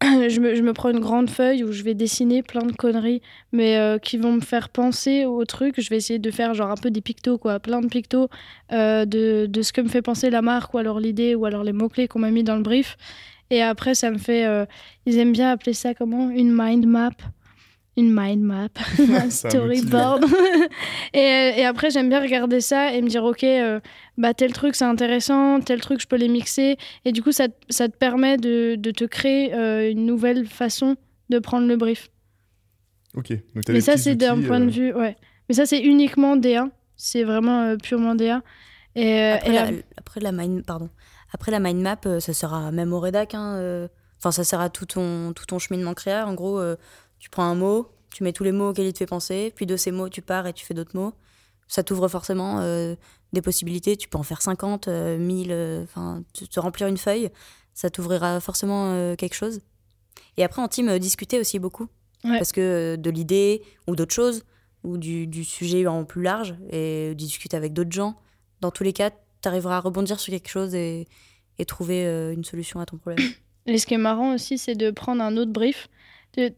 je, 0.28 0.40
me, 0.40 0.54
je 0.54 0.62
me 0.62 0.72
prends 0.72 0.90
une 0.90 1.00
grande 1.00 1.28
feuille 1.30 1.62
où 1.62 1.72
je 1.72 1.82
vais 1.82 1.94
dessiner 1.94 2.42
plein 2.42 2.64
de 2.64 2.72
conneries, 2.72 3.20
mais 3.52 3.76
euh, 3.76 3.98
qui 3.98 4.16
vont 4.16 4.32
me 4.32 4.40
faire 4.40 4.68
penser 4.70 5.24
au 5.26 5.44
truc. 5.44 5.74
Je 5.78 5.88
vais 5.90 5.96
essayer 5.96 6.18
de 6.18 6.30
faire 6.30 6.54
genre 6.54 6.70
un 6.70 6.76
peu 6.76 6.90
des 6.90 7.00
pictos, 7.02 7.36
quoi, 7.38 7.60
plein 7.60 7.80
de 7.80 7.86
pictos 7.86 8.28
euh, 8.72 9.04
de, 9.04 9.46
de 9.46 9.62
ce 9.62 9.72
que 9.72 9.80
me 9.82 9.88
fait 9.88 10.02
penser 10.02 10.30
la 10.30 10.40
marque, 10.42 10.72
ou 10.74 10.78
alors 10.78 11.00
l'idée, 11.00 11.34
ou 11.34 11.44
alors 11.44 11.64
les 11.64 11.72
mots-clés 11.72 12.08
qu'on 12.08 12.20
m'a 12.20 12.30
mis 12.30 12.44
dans 12.44 12.56
le 12.56 12.62
brief. 12.62 12.96
Et 13.50 13.62
après, 13.62 13.94
ça 13.94 14.10
me 14.10 14.18
fait. 14.18 14.46
euh, 14.46 14.64
ils 15.06 15.18
aiment 15.18 15.32
bien 15.32 15.50
appeler 15.50 15.72
ça 15.74 15.92
comment? 15.92 16.30
Une 16.30 16.52
mind 16.56 16.86
map. 16.86 17.10
Une 17.96 18.12
mind 18.14 18.40
map. 18.42 18.68
un 18.98 19.28
storyboard. 19.28 20.24
et, 21.12 21.18
et 21.58 21.64
après, 21.66 21.90
j'aime 21.90 22.08
bien 22.08 22.20
regarder 22.20 22.60
ça 22.60 22.94
et 22.94 23.02
me 23.02 23.08
dire 23.08 23.24
ok, 23.24 23.42
euh, 23.44 23.80
bah, 24.20 24.34
tel 24.34 24.52
truc 24.52 24.74
c'est 24.76 24.84
intéressant, 24.84 25.60
tel 25.60 25.80
truc 25.80 26.00
je 26.00 26.06
peux 26.06 26.16
les 26.16 26.28
mixer. 26.28 26.76
Et 27.04 27.12
du 27.12 27.22
coup, 27.22 27.32
ça, 27.32 27.48
te- 27.48 27.54
ça 27.68 27.88
te 27.88 27.96
permet 27.96 28.36
de, 28.36 28.76
de 28.76 28.90
te 28.92 29.04
créer 29.04 29.52
euh, 29.54 29.90
une 29.90 30.06
nouvelle 30.06 30.46
façon 30.46 30.96
de 31.30 31.38
prendre 31.38 31.66
le 31.66 31.76
brief. 31.76 32.08
Ok. 33.14 33.30
Donc 33.54 33.64
Mais 33.68 33.80
ça, 33.80 33.96
c'est 33.96 34.14
d'un 34.14 34.40
point 34.40 34.60
de 34.60 34.66
euh, 34.66 34.68
vue. 34.68 34.92
Ouais. 34.94 35.16
Mais 35.48 35.54
ça, 35.54 35.66
c'est 35.66 35.80
uniquement 35.80 36.36
DA. 36.36 36.68
C'est 36.96 37.24
vraiment 37.24 37.62
euh, 37.62 37.76
purement 37.76 38.14
DA. 38.14 38.42
Et, 38.94 39.20
euh, 39.20 39.34
Après, 39.36 39.48
et 39.50 39.52
la, 39.52 39.70
après 39.96 40.20
la 40.20 40.32
mind, 40.32 40.64
pardon. 40.64 40.90
Après 41.32 41.50
la 41.50 41.60
mind 41.60 41.80
map, 41.80 41.96
euh, 42.06 42.20
ça 42.20 42.32
sert 42.32 42.52
à, 42.54 42.70
même 42.72 42.92
au 42.92 43.00
rédac. 43.00 43.34
hein, 43.34 43.56
euh, 43.56 43.88
Enfin, 44.18 44.32
ça 44.32 44.44
sert 44.44 44.60
à 44.60 44.68
tout 44.68 44.84
ton, 44.84 45.32
tout 45.32 45.46
ton 45.46 45.58
cheminement 45.58 45.94
créa. 45.94 46.26
En 46.26 46.34
gros, 46.34 46.58
euh, 46.60 46.76
tu 47.18 47.30
prends 47.30 47.44
un 47.44 47.54
mot, 47.54 47.88
tu 48.12 48.22
mets 48.22 48.32
tous 48.34 48.44
les 48.44 48.52
mots 48.52 48.68
auxquels 48.70 48.86
il 48.86 48.92
te 48.92 48.98
fait 48.98 49.06
penser, 49.06 49.50
puis 49.56 49.64
de 49.64 49.76
ces 49.76 49.92
mots, 49.92 50.08
tu 50.10 50.20
pars 50.20 50.46
et 50.46 50.52
tu 50.52 50.66
fais 50.66 50.74
d'autres 50.74 50.94
mots. 50.96 51.14
Ça 51.68 51.82
t'ouvre 51.82 52.06
forcément 52.08 52.60
euh, 52.60 52.94
des 53.32 53.42
possibilités. 53.42 53.96
Tu 53.96 54.08
peux 54.08 54.18
en 54.18 54.22
faire 54.22 54.42
50, 54.42 54.88
euh, 54.88 55.18
1000, 55.18 55.48
euh, 55.50 55.84
enfin, 55.84 56.22
te, 56.32 56.60
remplir 56.60 56.88
une 56.88 56.98
feuille. 56.98 57.30
Ça 57.74 57.90
t'ouvrira 57.90 58.40
forcément 58.40 58.92
euh, 58.92 59.16
quelque 59.16 59.34
chose. 59.34 59.60
Et 60.36 60.44
après, 60.44 60.62
en 60.62 60.68
team, 60.68 60.88
euh, 60.88 60.98
discuter 60.98 61.38
aussi 61.38 61.58
beaucoup. 61.58 61.88
Ouais. 62.24 62.38
Parce 62.38 62.52
que 62.52 62.60
euh, 62.60 62.96
de 62.96 63.10
l'idée 63.10 63.62
ou 63.86 63.96
d'autres 63.96 64.14
choses, 64.14 64.44
ou 64.82 64.98
du, 64.98 65.26
du 65.26 65.44
sujet 65.44 65.86
en 65.86 66.04
plus 66.04 66.22
large, 66.22 66.54
et 66.70 67.14
discuter 67.14 67.56
avec 67.56 67.72
d'autres 67.72 67.92
gens, 67.92 68.16
dans 68.60 68.70
tous 68.70 68.84
les 68.84 68.92
cas, 68.92 69.10
tu 69.10 69.48
arriveras 69.48 69.76
à 69.76 69.80
rebondir 69.80 70.20
sur 70.20 70.32
quelque 70.32 70.48
chose 70.48 70.74
et, 70.74 71.06
et 71.58 71.64
trouver 71.64 72.06
euh, 72.06 72.32
une 72.32 72.44
solution 72.44 72.80
à 72.80 72.86
ton 72.86 72.96
problème. 72.96 73.26
Et 73.66 73.76
ce 73.76 73.86
qui 73.86 73.92
est 73.92 73.98
marrant 73.98 74.34
aussi, 74.34 74.56
c'est 74.56 74.74
de 74.74 74.90
prendre 74.90 75.22
un 75.22 75.36
autre 75.36 75.52
brief. 75.52 75.88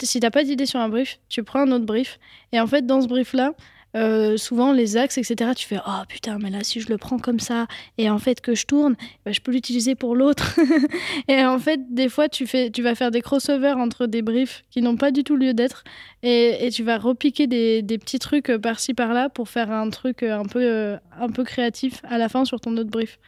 Si 0.03 0.21
t'as 0.21 0.31
pas 0.31 0.45
d'idée 0.45 0.67
sur 0.67 0.79
un 0.79 0.89
brief, 0.89 1.19
tu 1.29 1.43
prends 1.43 1.61
un 1.61 1.73
autre 1.73 1.85
brief. 1.85 2.21
Et 2.53 2.61
en 2.61 2.67
fait, 2.67 2.87
dans 2.87 3.01
ce 3.01 3.09
brief-là, 3.09 3.55
euh, 3.95 4.37
souvent 4.37 4.73
les 4.73 4.97
axes, 4.97 5.19
etc., 5.19 5.51
tu 5.55 5.67
fais 5.67 5.79
Oh 5.87 6.03
putain, 6.09 6.39
mais 6.39 6.51
là, 6.51 6.65
si 6.65 6.81
je 6.81 6.89
le 6.89 6.99
prends 6.99 7.19
comme 7.19 7.41
ça, 7.41 7.67
et 7.99 8.09
en 8.09 8.19
fait 8.19 8.41
que 8.41 8.55
je 8.55 8.67
tourne, 8.67 8.97
bah, 9.25 9.33
je 9.33 9.41
peux 9.41 9.53
l'utiliser 9.53 9.95
pour 9.95 10.17
l'autre. 10.17 10.59
et 11.29 11.45
en 11.45 11.59
fait, 11.59 11.93
des 11.93 12.09
fois, 12.09 12.29
tu, 12.29 12.47
fais, 12.47 12.71
tu 12.71 12.83
vas 12.83 12.95
faire 12.95 13.11
des 13.11 13.21
crossovers 13.21 13.77
entre 13.79 14.07
des 14.07 14.23
briefs 14.23 14.65
qui 14.71 14.81
n'ont 14.81 14.97
pas 14.97 15.11
du 15.11 15.25
tout 15.25 15.37
lieu 15.37 15.53
d'être. 15.55 15.85
Et, 16.23 16.69
tu 16.73 16.85
vas 16.85 16.99
repiquer 16.99 17.47
des, 17.47 17.99
petits 17.99 18.19
trucs 18.19 18.51
euh, 18.51 18.59
par-ci 18.59 18.95
par-là 18.95 19.29
pour 19.29 19.49
faire 19.49 19.71
un 19.71 19.91
truc 19.91 20.23
euh, 20.23 20.39
un 20.39 20.45
peu, 20.45 20.97
un 21.19 21.29
peu 21.29 21.45
créatif 21.45 22.01
à 22.05 22.17
la 22.17 22.29
fin 22.29 22.45
sur 22.45 22.61
ton 22.61 22.77
autre 22.77 22.91
brief. 22.91 23.19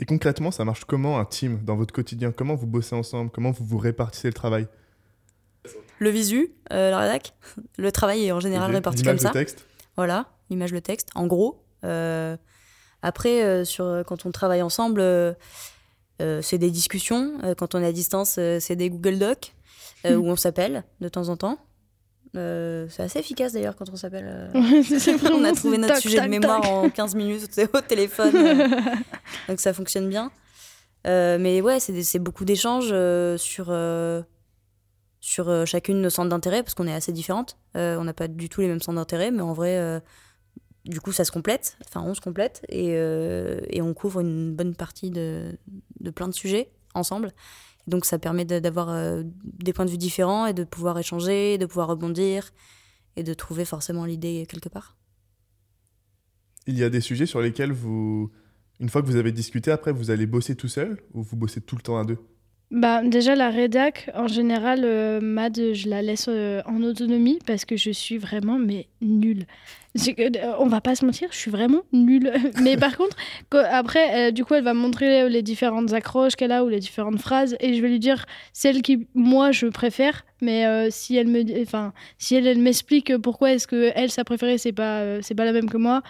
Et 0.00 0.04
concrètement, 0.04 0.50
ça 0.50 0.64
marche 0.64 0.84
comment 0.84 1.18
un 1.18 1.24
team 1.24 1.60
dans 1.64 1.76
votre 1.76 1.92
quotidien? 1.92 2.32
Comment 2.32 2.54
vous 2.54 2.66
bossez 2.66 2.94
ensemble? 2.94 3.30
Comment 3.30 3.50
vous 3.50 3.64
vous 3.64 3.78
répartissez 3.78 4.28
le 4.28 4.34
travail? 4.34 4.66
Le 5.98 6.10
visu, 6.10 6.52
euh, 6.72 6.90
la 6.90 6.98
rédac, 6.98 7.34
le 7.78 7.90
travail 7.92 8.26
est 8.26 8.32
en 8.32 8.40
général 8.40 8.70
réparti 8.72 9.02
L'image 9.02 9.16
comme 9.16 9.22
ça. 9.22 9.28
de 9.28 9.32
texte 9.34 9.66
Voilà, 9.96 10.26
l'image, 10.50 10.72
le 10.72 10.80
texte, 10.80 11.08
en 11.14 11.26
gros. 11.26 11.62
Euh, 11.84 12.36
après, 13.02 13.42
euh, 13.44 13.64
sur, 13.64 14.02
quand 14.06 14.26
on 14.26 14.30
travaille 14.32 14.62
ensemble, 14.62 15.02
c'est 16.20 16.58
des 16.58 16.70
discussions. 16.70 17.34
Quand 17.56 17.74
on 17.74 17.82
est 17.82 17.86
à 17.86 17.92
distance, 17.92 18.36
euh, 18.38 18.58
c'est 18.60 18.76
des 18.76 18.90
Google 18.90 19.18
Docs 19.18 19.54
euh, 20.04 20.16
Mm. 20.16 20.20
où 20.20 20.26
on 20.28 20.36
s'appelle 20.36 20.84
de 21.00 21.08
temps 21.08 21.28
en 21.28 21.36
temps. 21.36 21.58
Euh, 22.36 22.86
c'est 22.90 23.02
assez 23.02 23.18
efficace 23.20 23.52
d'ailleurs 23.54 23.74
quand 23.74 23.88
on 23.90 23.96
s'appelle. 23.96 24.26
euh, 24.54 24.82
on 25.32 25.44
a 25.44 25.52
trouvé 25.52 25.78
notre 25.78 25.94
tac, 25.94 26.02
sujet 26.02 26.16
tac, 26.18 26.26
de 26.26 26.30
mémoire 26.30 26.60
tac. 26.60 26.70
en 26.70 26.90
15 26.90 27.14
minutes 27.14 27.48
au 27.72 27.80
téléphone. 27.88 28.32
euh, 28.36 28.68
donc 29.48 29.60
ça 29.60 29.72
fonctionne 29.72 30.08
bien. 30.08 30.30
Euh, 31.06 31.38
mais 31.40 31.60
ouais, 31.62 31.78
c'est 31.80 32.18
beaucoup 32.18 32.44
d'échanges 32.44 32.90
euh, 32.92 33.38
sur, 33.38 33.66
euh, 33.70 34.22
sur 35.28 35.50
euh, 35.50 35.66
chacune 35.66 36.00
nos 36.00 36.08
centres 36.08 36.30
d'intérêt 36.30 36.62
parce 36.62 36.74
qu'on 36.74 36.86
est 36.86 36.94
assez 36.94 37.12
différentes. 37.12 37.58
Euh, 37.76 37.98
on 37.98 38.04
n'a 38.04 38.14
pas 38.14 38.28
du 38.28 38.48
tout 38.48 38.62
les 38.62 38.68
mêmes 38.68 38.80
centres 38.80 38.96
d'intérêt, 38.96 39.30
mais 39.30 39.42
en 39.42 39.52
vrai, 39.52 39.76
euh, 39.76 40.00
du 40.86 41.00
coup, 41.02 41.12
ça 41.12 41.26
se 41.26 41.30
complète. 41.30 41.76
Enfin, 41.84 42.02
on 42.02 42.14
se 42.14 42.20
complète 42.22 42.64
et, 42.70 42.94
et 42.94 43.82
on 43.82 43.92
couvre 43.92 44.20
une 44.20 44.54
bonne 44.54 44.74
partie 44.74 45.10
de, 45.10 45.58
de 46.00 46.10
plein 46.10 46.28
de 46.28 46.34
sujets 46.34 46.70
ensemble. 46.94 47.32
Donc 47.86 48.06
ça 48.06 48.18
permet 48.18 48.46
d'avoir 48.46 49.22
des 49.24 49.72
points 49.74 49.84
de 49.84 49.90
vue 49.90 49.98
différents 49.98 50.46
et 50.46 50.54
de 50.54 50.64
pouvoir 50.64 50.98
échanger, 50.98 51.58
de 51.58 51.66
pouvoir 51.66 51.88
rebondir 51.88 52.50
et 53.16 53.22
de 53.22 53.34
trouver 53.34 53.66
forcément 53.66 54.06
l'idée 54.06 54.46
quelque 54.48 54.70
part. 54.70 54.96
Il 56.66 56.78
y 56.78 56.84
a 56.84 56.88
des 56.88 57.02
sujets 57.02 57.26
sur 57.26 57.42
lesquels 57.42 57.72
vous, 57.72 58.30
une 58.80 58.88
fois 58.88 59.02
que 59.02 59.06
vous 59.06 59.16
avez 59.16 59.32
discuté, 59.32 59.70
après 59.70 59.92
vous 59.92 60.10
allez 60.10 60.26
bosser 60.26 60.54
tout 60.54 60.68
seul 60.68 60.98
ou 61.12 61.22
vous 61.22 61.36
bossez 61.36 61.60
tout 61.60 61.76
le 61.76 61.82
temps 61.82 61.98
à 61.98 62.04
deux? 62.04 62.18
Bah, 62.70 63.02
déjà, 63.02 63.34
la 63.34 63.48
rédac, 63.48 64.10
en 64.14 64.28
général, 64.28 64.82
euh, 64.84 65.20
Mad, 65.22 65.56
je 65.56 65.88
la 65.88 66.02
laisse 66.02 66.26
euh, 66.28 66.60
en 66.66 66.82
autonomie 66.82 67.38
parce 67.46 67.64
que 67.64 67.76
je 67.76 67.90
suis 67.90 68.18
vraiment, 68.18 68.58
mais 68.58 68.88
nulle. 69.00 69.46
Euh, 70.06 70.52
on 70.58 70.66
va 70.66 70.82
pas 70.82 70.94
se 70.94 71.06
mentir, 71.06 71.28
je 71.32 71.38
suis 71.38 71.50
vraiment 71.50 71.80
nulle. 71.92 72.30
mais 72.62 72.76
par 72.76 72.98
contre, 72.98 73.16
après, 73.70 74.28
euh, 74.28 74.30
du 74.32 74.44
coup, 74.44 74.52
elle 74.52 74.64
va 74.64 74.74
me 74.74 74.80
montrer 74.80 75.30
les 75.30 75.40
différentes 75.40 75.94
accroches 75.94 76.36
qu'elle 76.36 76.52
a 76.52 76.62
ou 76.62 76.68
les 76.68 76.78
différentes 76.78 77.18
phrases 77.18 77.56
et 77.60 77.72
je 77.72 77.80
vais 77.80 77.88
lui 77.88 77.98
dire 77.98 78.26
celle 78.52 78.82
qui, 78.82 79.08
moi, 79.14 79.50
je 79.50 79.66
préfère. 79.68 80.26
Mais 80.42 80.90
si 80.90 81.16
elle 81.16 81.26
me, 81.26 81.42
enfin, 81.62 81.94
si 82.18 82.36
elle, 82.36 82.46
elle 82.46 82.58
m'explique 82.58 83.16
pourquoi 83.16 83.52
est-ce 83.52 83.66
que 83.66 83.90
elle, 83.96 84.10
sa 84.10 84.24
préférée, 84.24 84.58
c'est 84.58 84.72
pas, 84.72 85.20
c'est 85.22 85.34
pas 85.34 85.46
la 85.46 85.52
même 85.52 85.70
que 85.70 85.78
moi, 85.78 86.02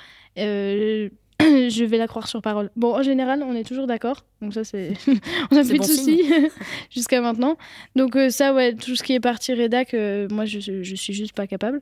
je 1.69 1.85
vais 1.85 1.99
la 1.99 2.09
croire 2.09 2.27
sur 2.27 2.43
parole. 2.43 2.71
Bon, 2.77 2.95
en 2.95 3.03
général, 3.03 3.43
on 3.43 3.55
est 3.55 3.65
toujours 3.65 3.87
d'accord. 3.87 4.25
Donc 4.43 4.55
ça, 4.55 4.65
c'est... 4.65 4.93
on 5.51 5.57
a 5.57 5.63
C'est 5.63 5.71
plus 5.71 5.79
bon 5.79 5.85
de 5.85 5.89
soucis 5.89 6.23
jusqu'à 6.91 7.21
maintenant. 7.21 7.57
Donc 7.95 8.17
euh, 8.17 8.31
ça, 8.31 8.53
ouais, 8.53 8.75
tout 8.75 8.97
ce 8.97 9.03
qui 9.03 9.15
est 9.15 9.21
partie 9.21 9.55
rédac, 9.55 9.95
euh, 9.95 10.27
moi, 10.31 10.45
je, 10.45 10.59
je 10.61 10.95
suis 10.95 11.13
juste 11.13 11.35
pas 11.35 11.47
capable. 11.47 11.81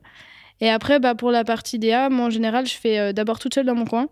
Et 0.60 0.68
après, 0.68 1.00
bah, 1.00 1.14
pour 1.14 1.30
la 1.30 1.44
partie 1.44 1.78
DA, 1.78 2.10
moi, 2.10 2.26
en 2.26 2.30
général, 2.30 2.66
je 2.66 2.74
fais 2.74 2.98
euh, 2.98 3.12
d'abord 3.12 3.38
toute 3.38 3.54
seule 3.54 3.66
dans 3.66 3.74
mon 3.74 3.86
coin. 3.86 4.08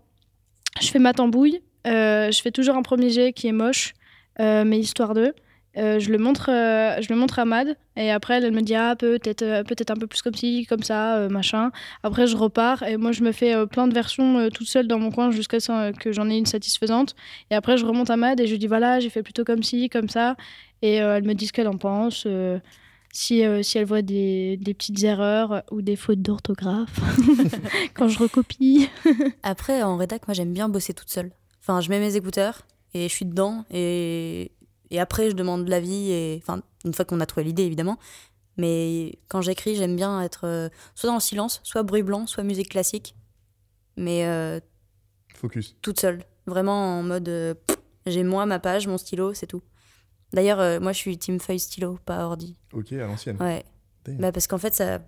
Je 0.81 0.87
fais 0.87 0.99
ma 0.99 1.13
tambouille. 1.13 1.61
Je 1.85 2.39
fais 2.41 2.51
toujours 2.51 2.75
un 2.75 2.81
premier 2.81 3.11
jet 3.11 3.31
qui 3.31 3.47
est 3.47 3.51
moche, 3.51 3.93
mais 4.39 4.79
histoire 4.79 5.13
d'eux. 5.13 5.33
Euh, 5.77 5.99
je, 5.99 6.09
le 6.09 6.17
montre, 6.17 6.49
euh, 6.49 7.01
je 7.01 7.11
le 7.11 7.19
montre 7.19 7.39
à 7.39 7.45
Mad 7.45 7.75
et 7.97 8.09
après 8.09 8.35
elle, 8.35 8.51
me 8.53 8.61
dit 8.61 8.75
ah 8.75 8.95
peut-être 8.95 9.41
euh, 9.41 9.63
peut-être 9.63 9.91
un 9.91 9.95
peu 9.95 10.07
plus 10.07 10.21
comme 10.21 10.33
ci 10.33 10.65
comme 10.67 10.83
ça 10.83 11.27
machin 11.29 11.71
après 12.03 12.27
je 12.27 12.37
repars 12.37 12.83
et 12.83 12.95
moi 12.95 13.11
je 13.11 13.23
me 13.23 13.33
fais 13.33 13.67
plein 13.67 13.87
de 13.87 13.93
versions 13.93 14.49
toute 14.49 14.67
seule 14.67 14.87
dans 14.87 14.99
mon 14.99 15.11
coin 15.11 15.31
jusqu'à 15.31 15.59
ce 15.59 15.91
que 15.91 16.13
j'en 16.13 16.29
ai 16.29 16.37
une 16.37 16.45
satisfaisante 16.45 17.15
et 17.51 17.55
après 17.55 17.77
je 17.77 17.85
remonte 17.85 18.09
à 18.09 18.15
Mad 18.15 18.39
et 18.39 18.47
je 18.47 18.55
dis 18.55 18.67
voilà 18.67 19.01
j'ai 19.01 19.09
fait 19.09 19.23
plutôt 19.23 19.43
comme 19.43 19.63
ci 19.63 19.89
comme 19.89 20.07
ça 20.07 20.37
et 20.81 20.95
elle 20.95 21.23
me 21.23 21.33
dit 21.33 21.47
ce 21.47 21.53
qu'elle 21.53 21.67
en 21.67 21.77
pense 21.77 22.25
si, 23.11 23.43
si 23.61 23.77
elle 23.77 23.85
voit 23.85 24.01
des, 24.01 24.57
des 24.57 24.73
petites 24.73 25.03
erreurs 25.03 25.63
ou 25.71 25.81
des 25.81 25.95
fautes 25.95 26.21
d'orthographe 26.21 26.99
quand 27.93 28.07
je 28.07 28.19
recopie 28.19 28.89
Après, 29.43 29.83
en 29.83 29.95
rédac, 29.95 30.27
moi, 30.27 30.33
j'aime 30.33 30.51
bien 30.51 30.67
bosser 30.67 30.93
toute 30.93 31.09
seule. 31.09 31.31
Enfin, 31.61 31.79
je 31.79 31.89
mets 31.89 31.99
mes 31.99 32.17
écouteurs 32.17 32.63
et 32.93 33.09
je 33.09 33.13
suis 33.13 33.25
dedans. 33.25 33.65
Et, 33.71 34.51
et 34.91 34.99
après, 34.99 35.29
je 35.29 35.35
demande 35.35 35.67
l'avis. 35.67 36.11
Et... 36.11 36.41
Enfin, 36.41 36.61
une 36.83 36.93
fois 36.93 37.05
qu'on 37.05 37.19
a 37.19 37.25
trouvé 37.25 37.43
l'idée, 37.43 37.63
évidemment. 37.63 37.97
Mais 38.57 39.19
quand 39.27 39.41
j'écris, 39.41 39.75
j'aime 39.75 39.95
bien 39.95 40.21
être 40.21 40.45
euh, 40.45 40.69
soit 40.93 41.07
dans 41.07 41.15
le 41.15 41.21
silence, 41.21 41.59
soit 41.63 41.83
bruit 41.83 42.03
blanc, 42.03 42.25
soit 42.25 42.43
musique 42.43 42.69
classique. 42.69 43.15
Mais 43.97 44.25
euh, 44.25 44.59
Focus. 45.33 45.75
toute 45.81 45.99
seule. 45.99 46.23
Vraiment 46.45 46.99
en 46.99 47.03
mode 47.03 47.27
euh, 47.27 47.53
j'ai 48.05 48.23
moi, 48.23 48.45
ma 48.45 48.59
page, 48.59 48.87
mon 48.87 48.97
stylo, 48.97 49.33
c'est 49.33 49.47
tout. 49.47 49.63
D'ailleurs, 50.31 50.81
moi, 50.81 50.91
je 50.91 50.97
suis 50.97 51.17
team 51.17 51.39
feuille 51.39 51.59
stylo, 51.59 51.97
pas 52.05 52.25
ordi. 52.25 52.57
Ok, 52.73 52.91
à 52.93 53.07
l'ancienne. 53.07 53.37
Ouais. 53.39 53.63
Bah, 54.07 54.31
parce 54.31 54.47
qu'en 54.47 54.57
fait, 54.57 54.73
ça 54.73 54.95
a 54.95 54.99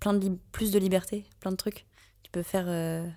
plein 0.00 0.12
de 0.12 0.36
plus 0.52 0.70
de 0.70 0.78
liberté, 0.78 1.24
plein 1.40 1.50
de 1.50 1.56
trucs. 1.56 1.86
Tu 2.22 2.30
peux 2.30 2.42
faire, 2.42 2.66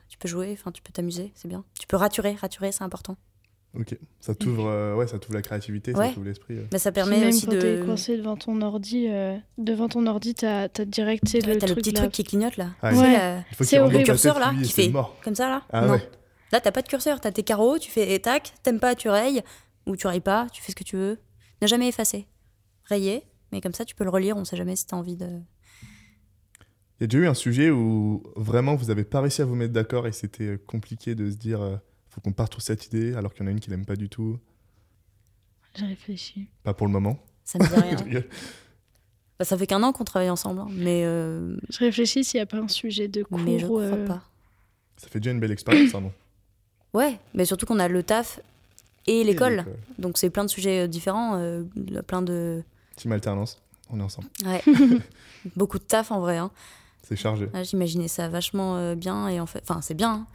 tu 0.07 0.17
peux 0.17 0.27
jouer, 0.27 0.51
enfin, 0.53 0.71
tu 0.71 0.81
peux 0.81 0.91
t'amuser, 0.93 1.31
c'est 1.35 1.47
bien. 1.47 1.65
Tu 1.79 1.85
peux 1.85 1.97
raturer, 1.97 2.33
raturer, 2.33 2.71
c'est 2.71 2.83
important. 2.83 3.17
Ok. 3.77 3.95
Ça 4.19 4.33
t'ouvre 4.33 4.65
euh, 4.67 4.95
ouais, 4.95 5.05
ça 5.07 5.19
t'ouvre 5.19 5.35
la 5.35 5.41
créativité, 5.43 5.93
ça 5.93 6.09
t'ouvre 6.09 6.25
l'esprit. 6.25 6.55
euh. 6.57 6.65
Bah, 6.71 6.79
ça 6.79 6.91
Puis 6.91 7.01
permet 7.01 7.19
même 7.19 7.29
aussi 7.29 7.45
quand 7.45 7.51
t'es 7.51 7.77
de. 7.77 7.83
coincé 7.83 8.17
devant 8.17 8.35
ton 8.35 8.59
ordi 8.61 9.07
euh, 9.09 9.37
devant 9.59 9.87
ton 9.87 10.07
ordi 10.07 10.33
t'as 10.33 10.63
as 10.63 10.85
direct 10.85 11.23
Ouais, 11.33 11.39
le 11.41 11.59
T'as 11.59 11.67
le 11.67 11.73
truc 11.73 11.77
petit 11.85 11.91
là. 11.91 11.99
truc 12.01 12.11
qui 12.11 12.23
clignote 12.23 12.57
là. 12.57 12.71
Ah, 12.81 12.93
Ouais. 12.93 13.13
là, 13.13 13.43
Il 13.51 13.55
faut 13.55 13.63
C'est 13.63 13.77
horrible. 13.79 13.99
ta 13.99 14.03
Curseur, 14.05 14.39
là, 14.39 14.51
lui, 14.53 14.63
qui 14.65 14.71
fait- 14.71 14.89
mort. 14.89 15.15
comme 15.23 15.35
ça 15.35 15.47
là. 15.49 15.61
Ah 15.71 15.85
non. 15.85 15.93
ouais. 15.93 16.09
Là, 16.51 16.59
t'as 16.59 16.71
pas 16.71 16.81
de 16.81 16.87
curseur, 16.87 17.21
t'as 17.21 17.31
tes 17.31 17.43
carreaux, 17.43 17.77
tu 17.77 17.91
fais 17.91 18.11
et 18.15 18.19
tac, 18.19 18.53
t'aimes 18.63 18.79
pas, 18.79 18.95
tu 18.95 19.07
rayes, 19.07 19.43
ou 19.85 19.95
tu 19.95 20.07
rayes 20.07 20.19
pas, 20.19 20.47
tu 20.51 20.63
fais 20.63 20.71
ce 20.71 20.75
que 20.75 20.83
tu 20.83 20.95
veux. 20.97 21.19
N'a 21.61 21.67
jamais 21.67 21.87
effacé. 21.87 22.25
Rayer, 22.85 23.21
mais 23.51 23.61
comme 23.61 23.73
ça, 23.75 23.85
tu 23.85 23.93
peux 23.93 24.03
le 24.03 24.09
relire, 24.09 24.35
on 24.35 24.45
sait 24.45 24.57
jamais 24.57 24.75
si 24.75 24.87
t'as 24.87 24.95
envie 24.97 25.15
de. 25.15 25.27
Il 26.99 27.01
y 27.01 27.03
a 27.03 27.07
déjà 27.07 27.19
eu 27.23 27.27
un 27.27 27.33
sujet 27.35 27.69
où 27.69 28.23
vraiment 28.35 28.75
vous 28.75 28.89
avez 28.89 29.03
pas 29.03 29.21
réussi 29.21 29.41
à 29.43 29.45
vous 29.45 29.55
mettre 29.55 29.73
d'accord 29.73 30.07
et 30.07 30.11
c'était 30.11 30.43
euh, 30.45 30.57
compliqué 30.65 31.13
de 31.15 31.29
se 31.29 31.37
dire 31.37 31.61
euh, 31.61 31.75
faut 32.09 32.21
qu'on 32.21 32.33
parte 32.33 32.53
sur 32.53 32.61
cette 32.61 32.85
idée 32.87 33.13
alors 33.15 33.33
qu'il 33.33 33.43
y 33.43 33.45
en 33.45 33.47
a 33.47 33.51
une 33.51 33.59
qui 33.59 33.69
l'aime 33.69 33.85
pas 33.85 33.95
du 33.95 34.09
tout. 34.09 34.39
J'ai 35.75 35.85
réfléchi. 35.85 36.47
Pas 36.63 36.73
pour 36.73 36.87
le 36.87 36.93
moment. 36.93 37.19
Ça 37.43 37.59
me 37.59 37.65
dit 37.67 38.05
rien. 38.09 38.23
Bah, 39.37 39.45
ça 39.45 39.57
fait 39.57 39.67
qu'un 39.67 39.81
an 39.83 39.93
qu'on 39.93 40.03
travaille 40.03 40.29
ensemble, 40.29 40.59
hein, 40.59 40.67
mais, 40.69 41.05
euh, 41.05 41.55
Je 41.69 41.79
réfléchis 41.79 42.25
s'il 42.25 42.39
n'y 42.39 42.41
a 42.41 42.45
pas 42.45 42.57
un 42.57 42.67
sujet 42.67 43.07
de 43.07 43.23
cours. 43.23 43.37
mais 43.37 43.57
je 43.57 43.65
crois 43.65 43.83
euh, 43.83 44.05
pas. 44.05 44.21
Ça 44.97 45.07
fait 45.07 45.21
déjà 45.21 45.31
une 45.31 45.39
belle 45.39 45.53
expérience, 45.53 45.95
hein, 45.95 46.01
non 46.01 46.11
Ouais, 46.93 47.17
mais 47.33 47.45
surtout 47.45 47.65
qu'on 47.65 47.79
a 47.79 47.87
le 47.87 48.03
taf 48.03 48.41
et 49.07 49.23
l'école. 49.23 49.65
Donc 49.97 50.17
c'est 50.17 50.29
plein 50.29 50.43
de 50.43 50.49
sujets 50.49 50.83
euh, 50.83 50.87
différents, 50.87 51.37
euh, 51.37 51.63
plein 52.05 52.21
de. 52.21 52.63
Team 52.95 53.11
alternance, 53.11 53.61
on 53.89 53.99
est 53.99 54.03
ensemble. 54.03 54.27
Ouais. 54.45 54.61
Beaucoup 55.55 55.79
de 55.79 55.83
taf 55.83 56.11
en 56.11 56.19
vrai. 56.19 56.37
Hein. 56.37 56.51
C'est 57.03 57.15
chargé. 57.15 57.47
Ah, 57.53 57.63
J'imaginais 57.63 58.07
ça 58.07 58.27
vachement 58.27 58.75
euh, 58.77 58.95
bien 58.95 59.29
et 59.29 59.39
en 59.39 59.45
fait. 59.45 59.63
Enfin, 59.63 59.81
c'est 59.81 59.93
bien, 59.93 60.11
hein, 60.11 60.27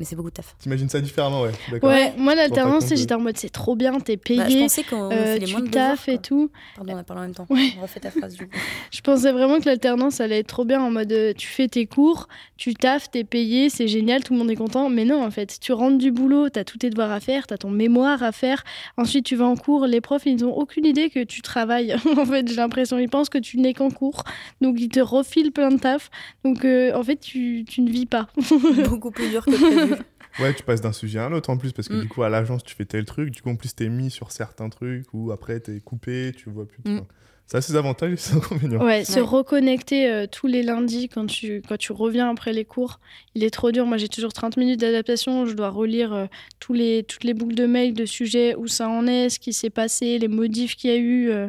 mais 0.00 0.06
c'est 0.06 0.16
beaucoup 0.16 0.30
de 0.30 0.34
taf. 0.34 0.56
T'imagines 0.58 0.88
ça 0.88 0.98
différemment, 1.00 1.42
ouais. 1.42 1.52
Ouais, 1.82 2.14
moi 2.16 2.34
l'alternance, 2.34 2.88
j'étais 2.88 3.12
en 3.14 3.20
mode 3.20 3.36
c'est 3.36 3.50
trop 3.50 3.76
bien, 3.76 4.00
t'es 4.00 4.16
payé, 4.16 4.38
Bah, 4.38 4.48
je 4.48 4.58
pensais 4.58 4.82
qu'on 4.82 5.10
euh, 5.12 5.34
fait 5.34 5.38
les 5.40 5.52
moins 5.52 5.60
de 5.60 5.66
tu 5.66 5.70
devoirs. 5.72 5.90
taffes 5.90 6.08
et 6.08 6.18
tout. 6.18 6.50
Pardon, 6.74 6.94
on 6.94 6.98
a 6.98 7.02
parlé 7.04 7.20
en 7.20 7.24
même 7.26 7.34
temps. 7.34 7.46
Ouais. 7.50 7.74
On 7.78 7.82
refait 7.82 8.00
ta 8.00 8.10
phrase 8.10 8.34
du 8.34 8.46
coup. 8.48 8.56
Je 8.90 9.00
pensais 9.02 9.30
vraiment 9.30 9.60
que 9.60 9.66
l'alternance 9.66 10.20
allait 10.20 10.38
être 10.38 10.46
trop 10.46 10.64
bien 10.64 10.80
en 10.80 10.90
mode 10.90 11.12
euh, 11.12 11.34
tu 11.36 11.46
fais 11.46 11.68
tes 11.68 11.84
cours, 11.86 12.28
tu 12.56 12.72
taffes, 12.74 13.10
t'es 13.10 13.24
payé, 13.24 13.68
c'est 13.68 13.88
génial, 13.88 14.24
tout 14.24 14.32
le 14.32 14.38
monde 14.38 14.50
est 14.50 14.56
content. 14.56 14.88
Mais 14.88 15.04
non, 15.04 15.22
en 15.22 15.30
fait, 15.30 15.58
tu 15.60 15.72
rentres 15.74 15.98
du 15.98 16.10
boulot, 16.12 16.48
t'as 16.48 16.64
tous 16.64 16.78
tes 16.78 16.88
devoirs 16.88 17.12
à 17.12 17.20
faire, 17.20 17.46
t'as 17.46 17.58
ton 17.58 17.70
mémoire 17.70 18.22
à 18.22 18.32
faire. 18.32 18.64
Ensuite, 18.96 19.26
tu 19.26 19.36
vas 19.36 19.44
en 19.44 19.56
cours, 19.56 19.86
les 19.86 20.00
profs, 20.00 20.24
ils 20.24 20.36
n'ont 20.36 20.54
aucune 20.54 20.86
idée 20.86 21.10
que 21.10 21.22
tu 21.24 21.42
travailles. 21.42 21.94
en 22.16 22.24
fait, 22.24 22.48
j'ai 22.48 22.56
l'impression, 22.56 22.98
ils 22.98 23.10
pensent 23.10 23.28
que 23.28 23.38
tu 23.38 23.58
n'es 23.58 23.74
qu'en 23.74 23.90
cours. 23.90 24.24
Donc, 24.62 24.76
ils 24.80 24.88
te 24.88 25.00
refilent 25.00 25.52
plein 25.52 25.70
de 25.70 25.78
taf. 25.78 26.10
Donc, 26.44 26.64
euh, 26.64 26.94
en 26.94 27.02
fait, 27.02 27.16
tu, 27.16 27.64
tu 27.68 27.82
ne 27.82 27.90
vis 27.90 28.06
pas. 28.06 28.28
Beaucoup 28.88 29.10
plus 29.10 29.28
dur 29.28 29.44
que 29.44 29.50
prévu. 29.50 29.89
Ouais, 30.38 30.54
tu 30.54 30.62
passes 30.62 30.80
d'un 30.80 30.92
sujet 30.92 31.18
à 31.18 31.26
un 31.26 31.32
autre 31.32 31.50
en 31.50 31.56
plus, 31.56 31.72
parce 31.72 31.88
que 31.88 31.94
Mm. 31.94 32.00
du 32.02 32.08
coup, 32.08 32.22
à 32.22 32.28
l'agence, 32.28 32.62
tu 32.62 32.74
fais 32.74 32.84
tel 32.84 33.04
truc, 33.04 33.30
du 33.30 33.42
coup, 33.42 33.50
en 33.50 33.56
plus, 33.56 33.74
t'es 33.74 33.88
mis 33.88 34.10
sur 34.10 34.30
certains 34.30 34.68
trucs, 34.68 35.06
ou 35.12 35.32
après, 35.32 35.58
t'es 35.60 35.80
coupé, 35.80 36.32
tu 36.36 36.48
vois 36.50 36.66
plus. 36.66 36.82
de- 36.84 36.90
Mm. 36.90 37.04
Ça 37.46 37.58
a 37.58 37.60
ses 37.62 37.74
avantages 37.74 38.12
et 38.12 38.16
ses 38.16 38.34
inconvénients. 38.36 38.84
Ouais, 38.84 39.04
se 39.04 39.14
Ouais. 39.18 39.20
reconnecter 39.26 40.08
euh, 40.08 40.26
tous 40.30 40.46
les 40.46 40.62
lundis 40.62 41.08
quand 41.08 41.26
tu, 41.26 41.62
quand 41.68 41.76
tu 41.76 41.90
reviens 41.90 42.30
après 42.30 42.52
les 42.52 42.64
cours, 42.64 43.00
il 43.34 43.42
est 43.42 43.50
trop 43.50 43.72
dur. 43.72 43.86
Moi, 43.86 43.96
j'ai 43.96 44.06
toujours 44.08 44.32
30 44.32 44.56
minutes 44.56 44.78
d'adaptation. 44.78 45.46
Je 45.46 45.54
dois 45.54 45.70
relire 45.70 46.12
euh, 46.12 46.26
tous 46.60 46.74
les, 46.74 47.02
toutes 47.02 47.24
les 47.24 47.34
boucles 47.34 47.56
de 47.56 47.66
mails 47.66 47.92
de 47.94 48.04
sujets, 48.06 48.54
où 48.54 48.68
ça 48.68 48.88
en 48.88 49.04
est, 49.08 49.30
ce 49.30 49.40
qui 49.40 49.52
s'est 49.52 49.68
passé, 49.70 50.18
les 50.20 50.28
modifs 50.28 50.76
qu'il 50.76 50.90
y 50.90 50.92
a 50.92 50.96
eu, 50.96 51.28
euh, 51.30 51.48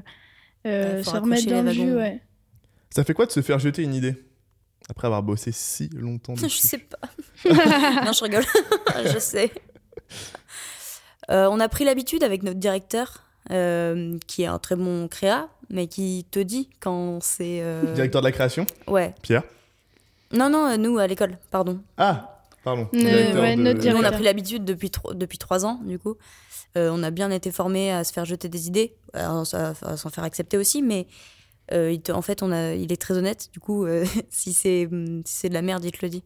euh, 0.66 0.98
Ouais, 0.98 1.04
se 1.04 1.10
remettre 1.12 1.46
dans 1.48 1.62
le 1.62 1.72
jus. 1.72 1.94
Ouais. 1.94 2.20
Ça 2.90 3.04
fait 3.04 3.14
quoi 3.14 3.28
de 3.28 3.32
se 3.32 3.42
faire 3.42 3.60
jeter 3.60 3.84
une 3.84 3.94
idée? 3.94 4.16
Après 4.92 5.08
avoir 5.08 5.24
bossé 5.24 5.52
si 5.52 5.90
longtemps 5.96 6.36
je 6.42 6.48
sais 6.48 6.78
pas. 6.78 7.00
non, 8.06 8.12
je 8.14 8.24
rigole. 8.24 8.44
je 9.14 9.18
sais. 9.20 9.52
Euh, 11.30 11.48
on 11.50 11.60
a 11.60 11.70
pris 11.70 11.86
l'habitude 11.86 12.24
avec 12.24 12.44
notre 12.44 12.60
directeur, 12.60 13.24
euh, 13.52 14.18
qui 14.28 14.44
est 14.44 14.48
un 14.48 14.60
très 14.60 14.76
bon 14.76 15.08
créa, 15.08 15.48
mais 15.70 15.88
qui 15.88 16.26
te 16.30 16.40
dit 16.40 16.70
quand 16.80 17.20
c'est. 17.22 17.60
euh, 17.62 17.94
Directeur 17.94 18.22
de 18.22 18.28
la 18.28 18.32
création 18.32 18.66
Ouais. 18.88 19.16
Pierre 19.22 19.44
Non, 20.34 20.50
non, 20.50 20.68
euh, 20.68 20.78
nous 20.78 20.98
à 20.98 21.08
l'école, 21.08 21.38
pardon. 21.50 21.80
Ah 21.98 22.28
Pardon. 22.64 22.88
Euh, 22.94 22.98
Directeur 23.00 23.42
ouais, 23.42 23.56
de- 23.56 23.62
notre 23.64 23.80
Nous, 23.80 23.86
on 23.88 23.90
directeur. 23.90 24.06
a 24.06 24.12
pris 24.12 24.24
l'habitude 24.24 24.66
depuis, 24.66 24.92
tro- 24.92 25.14
depuis 25.16 25.40
trois 25.40 25.66
ans, 25.66 25.80
du 25.84 25.98
coup. 25.98 26.16
Euh, 26.78 26.92
on 26.94 27.02
a 27.02 27.10
bien 27.10 27.32
été 27.32 27.52
formés 27.52 27.92
à 27.92 28.04
se 28.04 28.14
faire 28.14 28.24
jeter 28.26 28.50
des 28.50 28.68
idées, 28.68 28.94
à, 29.14 29.42
à- 29.42 29.74
à 29.84 29.98
s'en 29.98 30.10
faire 30.10 30.24
accepter 30.24 30.58
aussi, 30.58 30.82
mais 30.84 31.08
euh, 31.72 31.92
il 31.92 32.02
te- 32.02 32.12
en 32.12 32.22
fait, 32.22 32.44
on 32.44 32.52
a, 32.52 32.74
il 32.74 32.92
est 32.92 33.02
très 33.02 33.16
honnête. 33.18 33.50
Du 33.54 33.60
coup, 33.60 33.86
euh, 33.86 34.06
si 34.30 34.54
c'est 34.54 34.88
hum, 34.88 35.22
si 35.26 35.34
c'est 35.36 35.50
de 35.50 35.54
la 35.54 35.62
merde, 35.62 35.84
il 35.86 35.92
te 35.92 36.04
le 36.06 36.10
dit. 36.10 36.24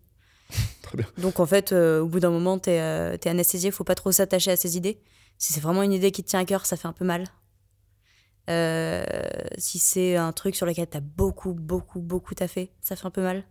Très 0.84 0.98
bien. 0.98 1.08
Donc, 1.18 1.40
en 1.40 1.46
fait, 1.46 1.72
euh, 1.72 2.02
au 2.02 2.08
bout 2.08 2.20
d'un 2.20 2.30
moment, 2.30 2.60
t'es 2.60 3.18
t'es 3.20 3.30
anesthésié, 3.30 3.72
faut 3.72 3.84
pas 3.84 3.96
trop 3.96 4.12
s'attacher 4.12 4.52
à 4.52 4.56
ses 4.58 4.78
idées. 4.78 5.00
Si 5.38 5.52
c'est 5.54 5.60
vraiment 5.62 5.82
une 5.84 5.92
idée 5.94 6.12
qui 6.12 6.24
te 6.24 6.30
tient 6.30 6.40
à 6.40 6.46
cœur, 6.46 6.66
ça 6.66 6.78
fait 6.78 6.88
un 6.88 6.94
peu 6.94 7.04
mal. 7.06 7.26
Si 9.58 9.80
c'est 9.80 10.16
un 10.16 10.32
truc 10.34 10.56
sur 10.56 10.66
lequel 10.68 10.88
t'as 10.88 11.00
beaucoup, 11.00 11.54
beaucoup, 11.54 12.00
beaucoup 12.00 12.36
taffé, 12.36 12.72
ça 12.82 12.96
fait 12.96 13.06
un 13.08 13.12
peu 13.12 13.24
mal. 13.24 13.44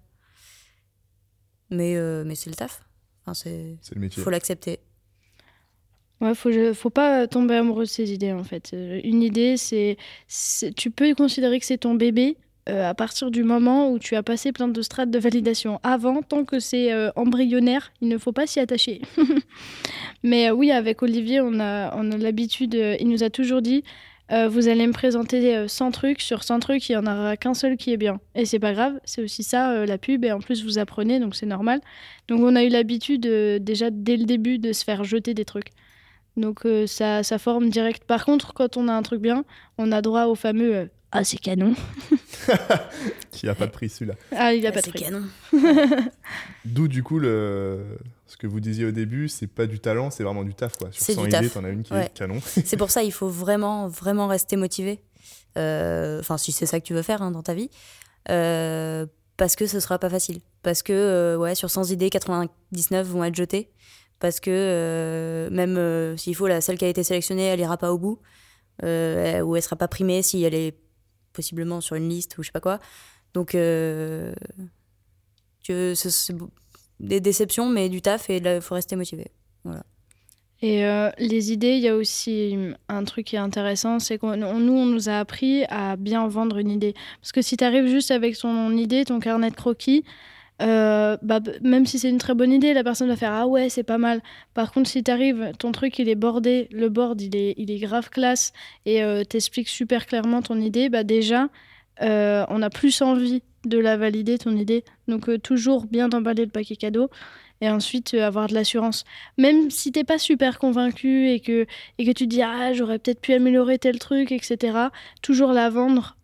Mais, 1.70 1.94
mais 2.24 2.34
c'est 2.36 2.48
le 2.50 2.56
taf. 2.56 2.84
Enfin, 3.22 3.34
c'est 3.34 3.76
C'est 3.82 3.94
le 3.96 4.00
métier. 4.00 4.22
faut 4.22 4.30
l'accepter. 4.30 4.80
Ouais, 6.24 6.34
faut, 6.34 6.50
faut 6.72 6.88
pas 6.88 7.26
tomber 7.26 7.56
amoureux 7.56 7.84
de 7.84 7.88
ses 7.88 8.14
idées 8.14 8.32
en 8.32 8.44
fait. 8.44 8.70
Euh, 8.72 8.98
Une 9.04 9.22
idée, 9.22 9.58
c'est, 9.58 9.98
tu 10.74 10.90
peux 10.90 11.14
considérer 11.14 11.60
que 11.60 11.66
c'est 11.66 11.76
ton 11.76 11.94
bébé 11.94 12.38
euh, 12.66 12.88
à 12.88 12.94
partir 12.94 13.30
du 13.30 13.44
moment 13.44 13.90
où 13.90 13.98
tu 13.98 14.16
as 14.16 14.22
passé 14.22 14.50
plein 14.50 14.68
de 14.68 14.80
strates 14.80 15.10
de 15.10 15.18
validation. 15.18 15.80
Avant, 15.82 16.22
tant 16.22 16.46
que 16.46 16.60
c'est 16.60 16.94
euh, 16.94 17.10
embryonnaire, 17.14 17.92
il 18.00 18.08
ne 18.08 18.16
faut 18.16 18.32
pas 18.32 18.46
s'y 18.46 18.58
attacher. 18.58 19.02
Mais 20.22 20.50
oui, 20.50 20.70
avec 20.70 21.02
Olivier, 21.02 21.42
on 21.42 21.60
a, 21.60 22.02
l'habitude, 22.16 22.72
il 22.72 23.08
nous 23.10 23.22
a 23.22 23.28
toujours 23.28 23.60
dit, 23.60 23.84
vous 24.30 24.68
allez 24.68 24.86
me 24.86 24.94
présenter 24.94 25.54
euh, 25.54 25.68
100 25.68 25.90
trucs, 25.90 26.22
sur 26.22 26.42
100 26.42 26.60
trucs, 26.60 26.88
il 26.88 26.92
n'y 26.92 26.96
en 26.96 27.06
aura 27.06 27.36
qu'un 27.36 27.52
seul 27.52 27.76
qui 27.76 27.92
est 27.92 27.98
bien. 27.98 28.18
Et 28.34 28.46
c'est 28.46 28.58
pas 28.58 28.72
grave, 28.72 28.98
c'est 29.04 29.22
aussi 29.22 29.42
ça, 29.42 29.84
la 29.84 29.98
pub, 29.98 30.24
et 30.24 30.32
en 30.32 30.38
plus 30.38 30.64
vous 30.64 30.78
apprenez, 30.78 31.20
donc 31.20 31.34
c'est 31.34 31.44
normal. 31.44 31.82
Donc 32.28 32.40
on 32.40 32.56
a 32.56 32.64
eu 32.64 32.70
l'habitude, 32.70 33.26
déjà 33.60 33.90
dès 33.90 34.16
le 34.16 34.24
début, 34.24 34.58
de 34.58 34.72
se 34.72 34.84
faire 34.84 35.04
jeter 35.04 35.34
des 35.34 35.44
trucs. 35.44 35.68
Donc 36.36 36.66
euh, 36.66 36.86
ça, 36.86 37.22
ça 37.22 37.38
forme 37.38 37.68
direct. 37.70 38.04
Par 38.04 38.24
contre, 38.24 38.52
quand 38.54 38.76
on 38.76 38.88
a 38.88 38.92
un 38.92 39.02
truc 39.02 39.20
bien, 39.20 39.44
on 39.78 39.92
a 39.92 40.02
droit 40.02 40.24
au 40.24 40.34
fameux 40.34 40.74
euh, 40.74 40.86
Ah, 41.12 41.22
c'est 41.24 41.36
canon. 41.38 41.74
Qui 43.30 43.48
a 43.48 43.54
pas 43.54 43.66
de 43.66 43.70
prix 43.72 43.88
celui-là. 43.88 44.14
Ah, 44.36 44.52
il 44.54 44.66
a 44.66 44.70
Ouais, 44.70 44.74
pas 44.74 44.80
de 44.80 44.84
c'est 44.86 44.90
prix. 44.90 45.04
canon. 45.04 45.22
D'où 46.64 46.88
du 46.88 47.02
coup 47.02 47.18
le 47.18 47.98
ce 48.26 48.36
que 48.36 48.46
vous 48.46 48.58
disiez 48.60 48.84
au 48.84 48.90
début, 48.90 49.28
c'est 49.28 49.46
pas 49.46 49.66
du 49.66 49.78
talent, 49.78 50.10
c'est 50.10 50.24
vraiment 50.24 50.42
du 50.42 50.54
taf 50.54 50.76
quoi. 50.76 50.88
Sur 50.90 51.02
C'est 51.04 51.14
100 51.14 51.22
du 51.22 51.28
idées, 51.28 51.38
taf. 51.46 51.52
t'en 51.54 51.64
as 51.64 51.68
une 51.68 51.82
qui 51.84 51.92
Ouais. 51.92 52.06
est 52.06 52.14
canon. 52.14 52.40
C'est 52.44 52.76
pour 52.76 52.90
ça 52.90 53.02
il 53.04 53.12
faut 53.12 53.28
vraiment, 53.28 53.86
vraiment 53.86 54.26
rester 54.26 54.56
motivé. 54.56 55.00
Euh, 55.56 56.18
Enfin, 56.20 56.36
si 56.36 56.50
c'est 56.52 56.66
ça 56.66 56.80
que 56.80 56.84
tu 56.84 56.94
veux 56.94 57.02
faire 57.02 57.22
hein, 57.22 57.30
dans 57.30 57.42
ta 57.42 57.54
vie. 57.54 57.70
Euh, 58.30 59.06
parce 59.36 59.54
que 59.56 59.66
ce 59.66 59.78
sera 59.80 59.98
pas 59.98 60.08
facile. 60.10 60.40
Parce 60.62 60.82
que, 60.82 60.92
euh, 60.92 61.36
ouais, 61.36 61.54
sur 61.54 61.68
100 61.70 61.90
idées, 61.90 62.08
99 62.10 63.06
vont 63.06 63.24
être 63.24 63.34
jetées. 63.34 63.70
Parce 64.20 64.40
que, 64.40 64.50
euh, 64.50 65.50
même 65.50 65.76
euh, 65.76 66.16
s'il 66.16 66.34
faut, 66.34 66.46
la 66.46 66.60
celle 66.60 66.78
qui 66.78 66.84
a 66.84 66.88
été 66.88 67.02
sélectionnée, 67.02 67.44
elle 67.44 67.60
ira 67.60 67.76
pas 67.76 67.92
au 67.92 67.98
bout. 67.98 68.20
Euh, 68.82 69.40
ou 69.42 69.54
elle 69.56 69.62
sera 69.62 69.76
pas 69.76 69.88
primée 69.88 70.22
si 70.22 70.42
elle 70.42 70.54
est 70.54 70.76
possiblement 71.32 71.80
sur 71.80 71.96
une 71.96 72.08
liste 72.08 72.36
ou 72.38 72.42
je 72.42 72.48
sais 72.48 72.52
pas 72.52 72.60
quoi. 72.60 72.80
Donc, 73.32 73.54
que 75.66 75.94
ce- 75.94 75.94
c'est 76.10 76.34
des 77.00 77.20
déceptions, 77.20 77.68
mais 77.68 77.88
du 77.88 78.02
taf 78.02 78.30
et 78.30 78.36
il 78.36 78.60
faut 78.60 78.74
rester 78.74 78.96
motivé. 78.96 79.26
Et 80.62 80.84
euh, 80.86 81.10
les 81.18 81.52
idées, 81.52 81.74
il 81.74 81.80
y 81.80 81.88
a 81.88 81.96
aussi 81.96 82.56
un 82.88 83.04
truc 83.04 83.26
qui 83.26 83.36
est 83.36 83.40
intéressant, 83.40 83.98
c'est 83.98 84.18
que 84.18 84.34
nous, 84.36 84.46
on 84.72 84.86
nous 84.86 85.08
a 85.08 85.18
appris 85.18 85.64
à 85.68 85.96
bien 85.96 86.26
vendre 86.26 86.58
une 86.58 86.70
idée. 86.70 86.94
Parce 87.20 87.32
que 87.32 87.42
si 87.42 87.56
tu 87.56 87.64
arrives 87.64 87.86
juste 87.88 88.10
avec 88.10 88.38
ton 88.38 88.70
idée, 88.76 89.04
ton 89.04 89.20
carnet 89.20 89.50
de 89.50 89.56
croquis, 89.56 90.04
euh, 90.62 91.16
bah, 91.22 91.40
même 91.62 91.84
si 91.84 91.98
c'est 91.98 92.08
une 92.08 92.18
très 92.18 92.34
bonne 92.34 92.52
idée, 92.52 92.74
la 92.74 92.84
personne 92.84 93.08
va 93.08 93.16
faire 93.16 93.32
Ah 93.32 93.46
ouais, 93.46 93.68
c'est 93.68 93.82
pas 93.82 93.98
mal. 93.98 94.22
Par 94.54 94.72
contre, 94.72 94.88
si 94.88 95.02
tu 95.02 95.10
arrives, 95.10 95.52
ton 95.58 95.72
truc 95.72 95.98
il 95.98 96.08
est 96.08 96.14
bordé, 96.14 96.68
le 96.70 96.88
board 96.88 97.20
il 97.20 97.34
est, 97.36 97.54
il 97.56 97.70
est 97.70 97.78
grave 97.78 98.08
classe 98.10 98.52
et 98.86 99.02
euh, 99.02 99.24
t'expliques 99.24 99.68
super 99.68 100.06
clairement 100.06 100.42
ton 100.42 100.60
idée, 100.60 100.88
bah 100.88 101.02
déjà, 101.02 101.48
euh, 102.02 102.44
on 102.48 102.62
a 102.62 102.70
plus 102.70 103.02
envie 103.02 103.42
de 103.64 103.78
la 103.78 103.96
valider, 103.96 104.38
ton 104.38 104.56
idée. 104.56 104.84
Donc, 105.08 105.28
euh, 105.28 105.38
toujours 105.38 105.86
bien 105.86 106.08
d'emballer 106.08 106.44
le 106.44 106.50
paquet 106.50 106.76
cadeau 106.76 107.10
et 107.60 107.68
ensuite 107.68 108.14
avoir 108.14 108.46
de 108.46 108.54
l'assurance. 108.54 109.04
Même 109.38 109.70
si 109.70 109.90
t'es 109.90 110.04
pas 110.04 110.18
super 110.18 110.58
convaincu 110.58 111.30
et 111.30 111.40
que, 111.40 111.66
et 111.98 112.04
que 112.04 112.10
tu 112.12 112.24
te 112.24 112.30
dis 112.30 112.42
Ah, 112.42 112.72
j'aurais 112.74 112.98
peut-être 112.98 113.20
pu 113.20 113.32
améliorer 113.32 113.78
tel 113.78 113.98
truc, 113.98 114.30
etc., 114.32 114.88
toujours 115.22 115.52
la 115.52 115.70
vendre 115.70 116.16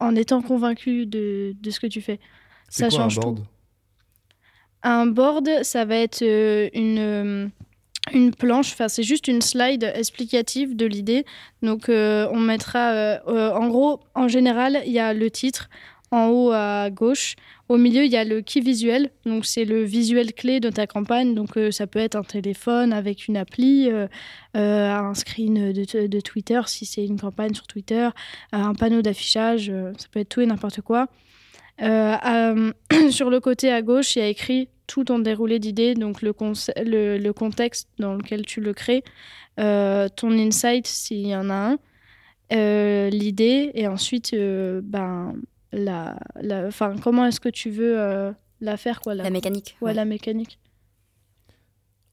en 0.00 0.14
étant 0.14 0.42
convaincu 0.42 1.06
de, 1.06 1.56
de 1.60 1.70
ce 1.70 1.80
que 1.80 1.86
tu 1.88 2.00
fais. 2.00 2.20
C'est 2.68 2.84
Ça 2.84 2.88
quoi 2.88 2.98
change 2.98 3.18
un 3.18 3.20
tout. 3.20 3.26
board 3.34 3.46
Un 4.82 5.06
board, 5.06 5.48
ça 5.62 5.84
va 5.84 5.96
être 5.96 6.22
euh, 6.22 6.68
une, 6.72 6.98
euh, 6.98 7.48
une 8.12 8.34
planche, 8.34 8.72
enfin 8.72 8.88
c'est 8.88 9.02
juste 9.02 9.26
une 9.28 9.42
slide 9.42 9.90
explicative 9.94 10.76
de 10.76 10.86
l'idée. 10.86 11.24
Donc 11.62 11.88
euh, 11.88 12.28
on 12.32 12.38
mettra, 12.40 12.92
euh, 12.92 13.18
euh, 13.28 13.52
en 13.52 13.68
gros, 13.68 14.00
en 14.14 14.28
général, 14.28 14.82
il 14.86 14.92
y 14.92 14.98
a 15.00 15.14
le 15.14 15.30
titre 15.30 15.68
en 16.10 16.28
haut 16.28 16.52
à 16.52 16.88
gauche. 16.90 17.34
Au 17.68 17.76
milieu, 17.76 18.02
il 18.04 18.10
y 18.10 18.16
a 18.16 18.24
le 18.24 18.40
key 18.40 18.60
visuel, 18.60 19.10
donc 19.26 19.44
c'est 19.44 19.66
le 19.66 19.82
visuel 19.82 20.32
clé 20.32 20.58
de 20.58 20.70
ta 20.70 20.86
campagne. 20.86 21.34
Donc 21.34 21.56
euh, 21.58 21.70
ça 21.70 21.86
peut 21.86 21.98
être 21.98 22.14
un 22.14 22.22
téléphone 22.22 22.94
avec 22.94 23.28
une 23.28 23.36
appli, 23.36 23.90
euh, 23.90 24.06
euh, 24.56 24.90
un 24.90 25.12
screen 25.14 25.72
de, 25.72 26.06
de 26.06 26.20
Twitter 26.20 26.60
si 26.66 26.86
c'est 26.86 27.04
une 27.04 27.20
campagne 27.20 27.52
sur 27.52 27.66
Twitter, 27.66 28.06
euh, 28.06 28.10
un 28.52 28.74
panneau 28.74 29.02
d'affichage, 29.02 29.68
euh, 29.68 29.92
ça 29.98 30.06
peut 30.10 30.20
être 30.20 30.30
tout 30.30 30.40
et 30.40 30.46
n'importe 30.46 30.80
quoi. 30.80 31.08
Euh, 31.80 32.16
euh, 32.26 32.72
sur 33.10 33.30
le 33.30 33.40
côté 33.40 33.70
à 33.72 33.82
gauche, 33.82 34.16
il 34.16 34.18
y 34.20 34.22
a 34.22 34.28
écrit 34.28 34.68
tout 34.86 35.04
ton 35.04 35.18
déroulé 35.18 35.58
d'idées, 35.58 35.94
donc 35.94 36.22
le, 36.22 36.32
conce- 36.32 36.72
le, 36.82 37.18
le 37.18 37.32
contexte 37.32 37.88
dans 37.98 38.14
lequel 38.14 38.44
tu 38.46 38.60
le 38.60 38.72
crées, 38.72 39.04
euh, 39.60 40.08
ton 40.08 40.30
insight 40.32 40.86
s'il 40.86 41.26
y 41.26 41.36
en 41.36 41.50
a 41.50 41.54
un, 41.72 41.78
euh, 42.52 43.10
l'idée, 43.10 43.70
et 43.74 43.86
ensuite, 43.86 44.32
euh, 44.32 44.80
ben, 44.82 45.34
la, 45.72 46.18
la, 46.40 46.66
enfin, 46.66 46.96
comment 47.02 47.26
est-ce 47.26 47.40
que 47.40 47.50
tu 47.50 47.68
veux 47.70 48.00
euh, 48.00 48.32
la 48.60 48.76
faire, 48.78 49.00
quoi, 49.02 49.14
la, 49.14 49.24
La 49.24 49.30
mécanique. 49.30 49.76
ouais, 49.82 49.88
ouais. 49.88 49.94
la 49.94 50.04
mécanique. 50.06 50.58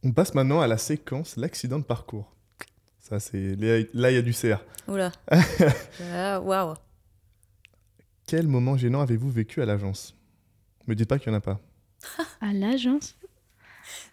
On 0.03 0.11
passe 0.11 0.36
maintenant 0.36 0.61
à 0.61 0.68
la 0.68 0.78
séquence 0.78 1.38
l'accident 1.38 1.80
de 1.80 1.84
parcours. 1.86 2.32
Ça, 2.99 3.20
c'est 3.20 3.55
là, 3.55 4.11
il 4.11 4.16
y 4.16 4.18
a 4.18 4.22
du 4.22 4.34
CR. 4.34 4.57
Oula. 4.88 5.11
Ah, 6.13 6.39
Waouh. 6.41 6.74
Quel 8.26 8.48
moment 8.48 8.76
gênant 8.78 9.02
avez-vous 9.02 9.30
vécu 9.30 9.62
à 9.62 9.66
l'agence? 9.66 10.16
Me 10.88 10.96
dites 10.96 11.08
pas 11.10 11.20
qu'il 11.20 11.32
y 11.32 11.36
en 11.36 11.38
a 11.38 11.42
pas. 11.42 11.60
À 12.42 12.54
l'agence? 12.54 13.16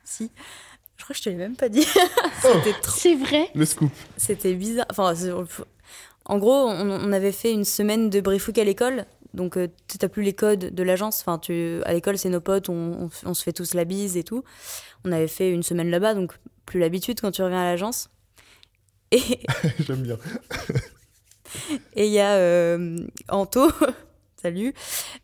Si. 0.05 0.31
Je 0.97 1.05
crois 1.05 1.15
que 1.15 1.19
je 1.19 1.25
te 1.25 1.29
l'ai 1.31 1.37
même 1.37 1.57
pas 1.57 1.69
dit. 1.69 1.87
Oh. 2.45 2.49
C'était 2.65 2.81
trop. 2.81 2.99
C'est 2.99 3.15
vrai? 3.15 3.51
Le 3.55 3.65
scoop. 3.65 3.93
C'était 4.17 4.55
bizarre. 4.55 4.87
Enfin, 4.91 5.15
en 6.25 6.39
gros, 6.39 6.69
on, 6.69 6.91
on 6.91 7.13
avait 7.13 7.31
fait 7.31 7.53
une 7.53 7.65
semaine 7.65 8.11
de 8.11 8.21
briefing 8.21 8.59
à 8.59 8.65
l'école. 8.65 9.07
Donc, 9.33 9.57
euh, 9.57 9.69
tu 9.87 9.97
n'as 10.03 10.09
plus 10.09 10.25
les 10.25 10.33
codes 10.33 10.75
de 10.75 10.83
l'agence. 10.83 11.21
Enfin, 11.21 11.39
tu, 11.39 11.81
à 11.85 11.93
l'école, 11.93 12.19
c'est 12.19 12.29
nos 12.31 12.41
potes, 12.41 12.69
on, 12.69 13.05
on, 13.05 13.11
on 13.25 13.35
se 13.35 13.45
fait 13.45 13.53
tous 13.53 13.75
la 13.75 13.85
bise 13.85 14.17
et 14.17 14.25
tout. 14.25 14.43
On 15.05 15.13
avait 15.13 15.29
fait 15.29 15.51
une 15.53 15.63
semaine 15.63 15.89
là-bas, 15.89 16.15
donc 16.15 16.33
plus 16.67 16.81
l'habitude 16.81 17.21
quand 17.21 17.31
tu 17.31 17.43
reviens 17.43 17.61
à 17.61 17.65
l'agence. 17.65 18.11
Et 19.13 19.21
J'aime 19.79 20.03
bien. 20.03 20.19
et 21.95 22.07
il 22.07 22.13
y 22.13 22.19
a 22.21 22.33
euh, 22.35 22.99
Anto, 23.29 23.71
salut, 24.43 24.73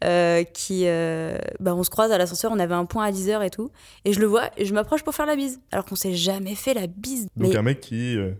euh, 0.04 0.44
qui. 0.44 0.82
euh, 0.86 1.38
bah, 1.60 1.74
on 1.74 1.82
se 1.82 1.90
croise 1.90 2.12
à 2.12 2.18
l'ascenseur, 2.18 2.52
on 2.52 2.58
avait 2.58 2.74
un 2.74 2.84
point 2.84 3.04
à 3.04 3.10
10h 3.12 3.44
et 3.44 3.50
tout. 3.50 3.70
Et 4.04 4.12
je 4.12 4.20
le 4.20 4.26
vois 4.26 4.50
et 4.56 4.64
je 4.64 4.74
m'approche 4.74 5.02
pour 5.02 5.14
faire 5.14 5.26
la 5.26 5.36
bise. 5.36 5.60
Alors 5.72 5.84
qu'on 5.84 5.96
s'est 5.96 6.14
jamais 6.14 6.54
fait 6.54 6.74
la 6.74 6.86
bise. 6.86 7.28
Donc 7.36 7.50
Mais- 7.50 7.56
un 7.56 7.62
mec 7.62 7.80
qui... 7.80 8.16
euh, 8.16 8.32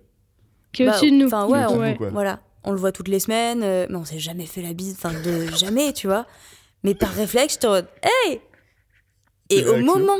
Qui 0.73 0.83
est 0.83 0.87
Bah, 0.87 0.93
au-dessus 0.93 1.11
de 1.11 1.17
nous. 1.17 1.27
Enfin, 1.27 1.47
ouais, 1.47 1.65
on- 1.69 1.97
quoi. 1.97 2.11
voilà. 2.11 2.41
On 2.65 2.73
le 2.73 2.79
voit 2.79 2.93
toutes 2.93 3.09
les 3.09 3.21
semaines, 3.21 3.63
euh, 3.63 3.87
mais 3.89 3.97
on 3.97 4.05
s'est 4.05 4.19
jamais 4.19 4.45
fait 4.45 4.61
la 4.63 4.73
bise. 4.75 4.95
Enfin, 4.99 5.13
de 5.21 5.47
jamais, 5.57 5.93
tu 5.93 6.07
vois. 6.07 6.27
Mais 6.85 6.95
par 6.95 7.11
réflexe, 7.11 7.55
je 7.55 7.59
te 7.61 7.85
Hey 8.03 8.41
Et 9.51 9.65
au 9.67 9.77
moment. 9.79 10.19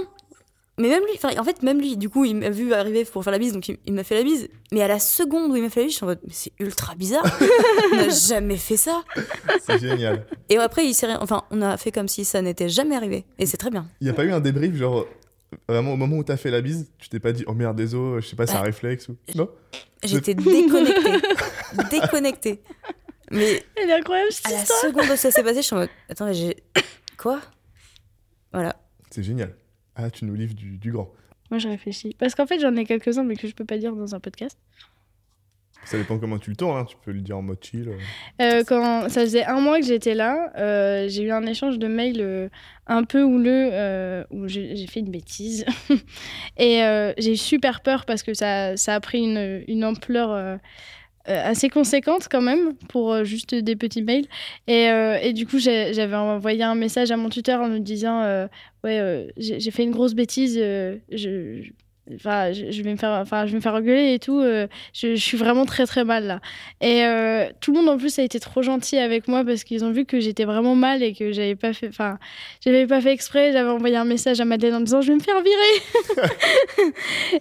Mais 0.79 0.89
même 0.89 1.03
lui, 1.03 1.13
enfin, 1.17 1.31
en 1.39 1.45
fait, 1.45 1.63
même 1.63 1.81
lui, 1.81 1.97
du 1.97 2.09
coup, 2.09 2.25
il 2.25 2.37
m'a 2.37 2.51
vu 2.51 2.73
arriver 2.73 3.05
pour 3.05 3.25
faire 3.25 3.33
la 3.33 3.39
bise, 3.39 3.53
donc 3.53 3.69
il, 3.69 3.79
il 3.87 3.93
m'a 3.93 4.05
fait 4.05 4.15
la 4.15 4.23
bise. 4.23 4.49
Mais 4.73 4.81
à 4.83 4.89
la 4.89 4.99
seconde 4.99 5.51
où 5.51 5.57
il 5.57 5.63
m'a 5.63 5.71
fait 5.71 5.81
la 5.81 5.87
bise, 5.87 5.93
je 5.93 5.97
suis 5.97 6.05
en 6.05 6.09
mode, 6.09 6.21
mais 6.25 6.33
c'est 6.33 6.53
ultra 6.61 6.95
bizarre. 6.95 7.25
on 7.93 7.97
n'a 7.97 8.09
jamais 8.09 8.57
fait 8.57 8.77
ça. 8.77 9.03
C'est 9.67 9.79
génial. 9.81 10.25
Et 10.49 10.57
après, 10.59 10.87
il 10.87 10.95
s'est 10.95 11.07
rien. 11.07 11.19
Enfin, 11.21 11.43
on 11.51 11.61
a 11.63 11.77
fait 11.77 11.91
comme 11.93 12.07
si 12.09 12.25
ça 12.25 12.41
n'était 12.43 12.69
jamais 12.69 12.95
arrivé. 12.97 13.25
Et 13.39 13.47
c'est 13.47 13.57
très 13.57 13.71
bien. 13.71 13.87
Il 14.01 14.05
n'y 14.05 14.11
a 14.11 14.15
pas 14.15 14.25
eu 14.25 14.33
un 14.33 14.41
débrief, 14.41 14.75
genre... 14.75 15.07
Vraiment, 15.67 15.95
au 15.95 15.97
moment 15.97 16.17
où 16.19 16.23
t'as 16.25 16.37
fait 16.37 16.51
la 16.51 16.61
bise, 16.61 16.91
tu 16.99 17.09
t'es 17.09 17.21
pas 17.21 17.33
dit 17.33 17.43
«Oh 17.47 17.55
merde, 17.55 17.75
désolé, 17.75 18.21
je 18.21 18.27
sais 18.29 18.37
pas, 18.37 18.47
c'est 18.47 18.53
un 18.57 18.61
Ouais. 18.61 18.67
réflexe 18.67 19.09
ou...» 19.09 19.17
Non? 19.35 19.49
J'étais 20.05 20.35
déconnectée. 20.35 21.11
déconnectée. 21.91 22.61
Mais 23.31 23.63
Elle 23.77 23.89
est 23.89 23.95
incroyable 23.95 24.31
cette 24.31 24.47
à 24.47 24.51
la 24.51 24.59
histoire. 24.59 24.79
seconde 24.81 25.07
où 25.11 25.17
ça 25.17 25.31
s'est 25.31 25.43
passé, 25.43 25.57
je 25.57 25.67
suis 25.67 25.75
en 25.75 25.79
mode, 25.79 25.89
attends, 26.11 26.27
mais 26.27 26.35
j'ai. 26.35 26.55
Quoi? 27.17 27.41
Voilà. 28.53 28.77
C'est 29.11 29.23
génial. 29.23 29.55
Ah, 29.99 30.11
tu 30.11 30.25
nous 30.25 30.35
livres 30.35 30.55
du, 30.55 30.79
du 30.79 30.93
grand. 30.93 31.11
Moi, 31.51 31.59
je 31.59 31.69
réfléchis. 31.69 32.15
Parce 32.19 32.35
qu'en 32.35 32.47
fait, 32.47 32.61
j'en 32.61 32.75
ai 32.77 32.85
quelques-uns, 32.85 33.25
mais 33.25 33.35
que 33.37 33.49
je 33.49 33.55
peux 33.55 33.65
pas 33.65 33.79
dire 33.79 33.95
dans 33.95 34.15
un 34.15 34.21
podcast. 34.21 34.57
Ça 35.85 35.97
dépend 35.97 36.19
comment 36.19 36.39
tu 36.39 36.51
le 36.51 36.57
tournes, 36.57 36.77
hein. 36.77 36.85
tu 36.85 36.97
peux 37.03 37.13
le 37.13 37.21
dire 37.21 37.39
en 37.39 37.43
mode 37.43 37.65
chill. 37.65 37.89
euh. 37.89 37.97
Euh, 38.43 38.65
quand 38.67 39.09
ça 39.09 39.23
faisait 39.23 39.45
un 39.45 39.61
mois 39.61 39.79
que 39.81 39.87
j'étais 39.87 40.15
là, 40.15 40.53
euh, 40.59 41.09
j'ai 41.09 41.23
eu 41.23 41.31
un 41.31 41.47
échange 41.47 41.79
de 41.79 41.87
mails 41.89 42.21
euh, 42.21 42.49
un 42.87 43.05
peu 43.05 43.23
houleux 43.23 44.25
où 44.31 44.47
j'ai 44.49 44.87
fait 44.87 45.01
une 45.01 45.11
bêtise. 45.11 45.65
et 46.59 46.81
j'ai 47.19 47.33
eu 47.33 47.37
super 47.37 47.81
peur 47.81 48.05
parce 48.05 48.23
que 48.23 48.35
ça, 48.35 48.77
ça 48.77 48.95
a 48.95 49.01
pris 49.01 49.21
une, 49.23 49.65
une 49.67 49.85
ampleur 49.85 50.59
assez 51.29 51.69
conséquente 51.69 52.29
quand 52.31 52.41
même 52.41 52.75
pour 52.89 53.13
euh, 53.13 53.25
juste 53.25 53.55
des 53.55 53.77
petits 53.77 54.03
mails. 54.03 54.27
Et, 54.67 54.91
euh, 54.91 55.19
et 55.21 55.33
du 55.33 55.47
coup, 55.47 55.59
j'avais 55.59 56.17
envoyé 56.17 56.63
un 56.63 56.75
message 56.75 57.11
à 57.11 57.17
mon 57.17 57.29
tuteur 57.29 57.61
en 57.61 57.69
lui 57.69 57.81
disant 57.81 58.23
euh, 58.23 58.47
Ouais, 58.85 59.01
euh, 59.01 59.27
j'ai 59.37 59.71
fait 59.71 59.83
une 59.83 59.91
grosse 59.91 60.15
bêtise, 60.15 60.57
euh, 60.61 60.97
je. 61.11 61.69
Enfin, 62.15 62.53
je, 62.53 62.83
vais 62.83 62.93
me 62.93 62.97
faire, 62.97 63.11
enfin, 63.11 63.47
je 63.47 63.53
vais 63.53 63.57
me 63.57 63.61
faire 63.61 63.75
engueuler 63.75 64.15
et 64.15 64.19
tout. 64.19 64.41
euh, 64.41 64.67
je, 64.93 65.15
suis 65.15 65.37
vraiment 65.37 65.65
très 65.67 65.87
très 65.87 66.05
mal 66.05 66.27
là. 66.27 66.41
Et 66.81 67.05
euh, 67.05 67.49
tout 67.61 67.73
le 67.73 67.81
monde 67.81 67.89
en 67.89 67.99
plus 67.99 68.19
a 68.19 68.23
été 68.23 68.41
trop 68.41 68.63
gentil 68.63 68.99
avec 68.99 69.29
moi 69.29 69.45
parce 69.45 69.65
qu'ils 69.65 69.85
ont 69.85 69.91
vu 69.91 70.05
que 70.05 70.21
j'étais 70.21 70.45
vraiment 70.45 70.75
mal 70.75 71.03
et 71.03 71.13
que 71.13 71.33
j'avais 71.33 71.57
pas 71.57 71.73
fait, 71.73 71.89
enfin, 71.89 72.19
j'avais 72.65 72.87
pas 72.87 73.01
fait 73.01 73.13
exprès. 73.13 73.53
J'avais 73.53 73.71
envoyé 73.71 73.97
un 73.97 74.05
message 74.05 74.41
à 74.41 74.45
Madeleine 74.45 74.75
en 74.75 74.81
disant 74.81 75.01
je 75.01 75.09
vais 75.09 75.15
me 75.15 75.21
faire 75.21 75.43
virer. 75.43 76.93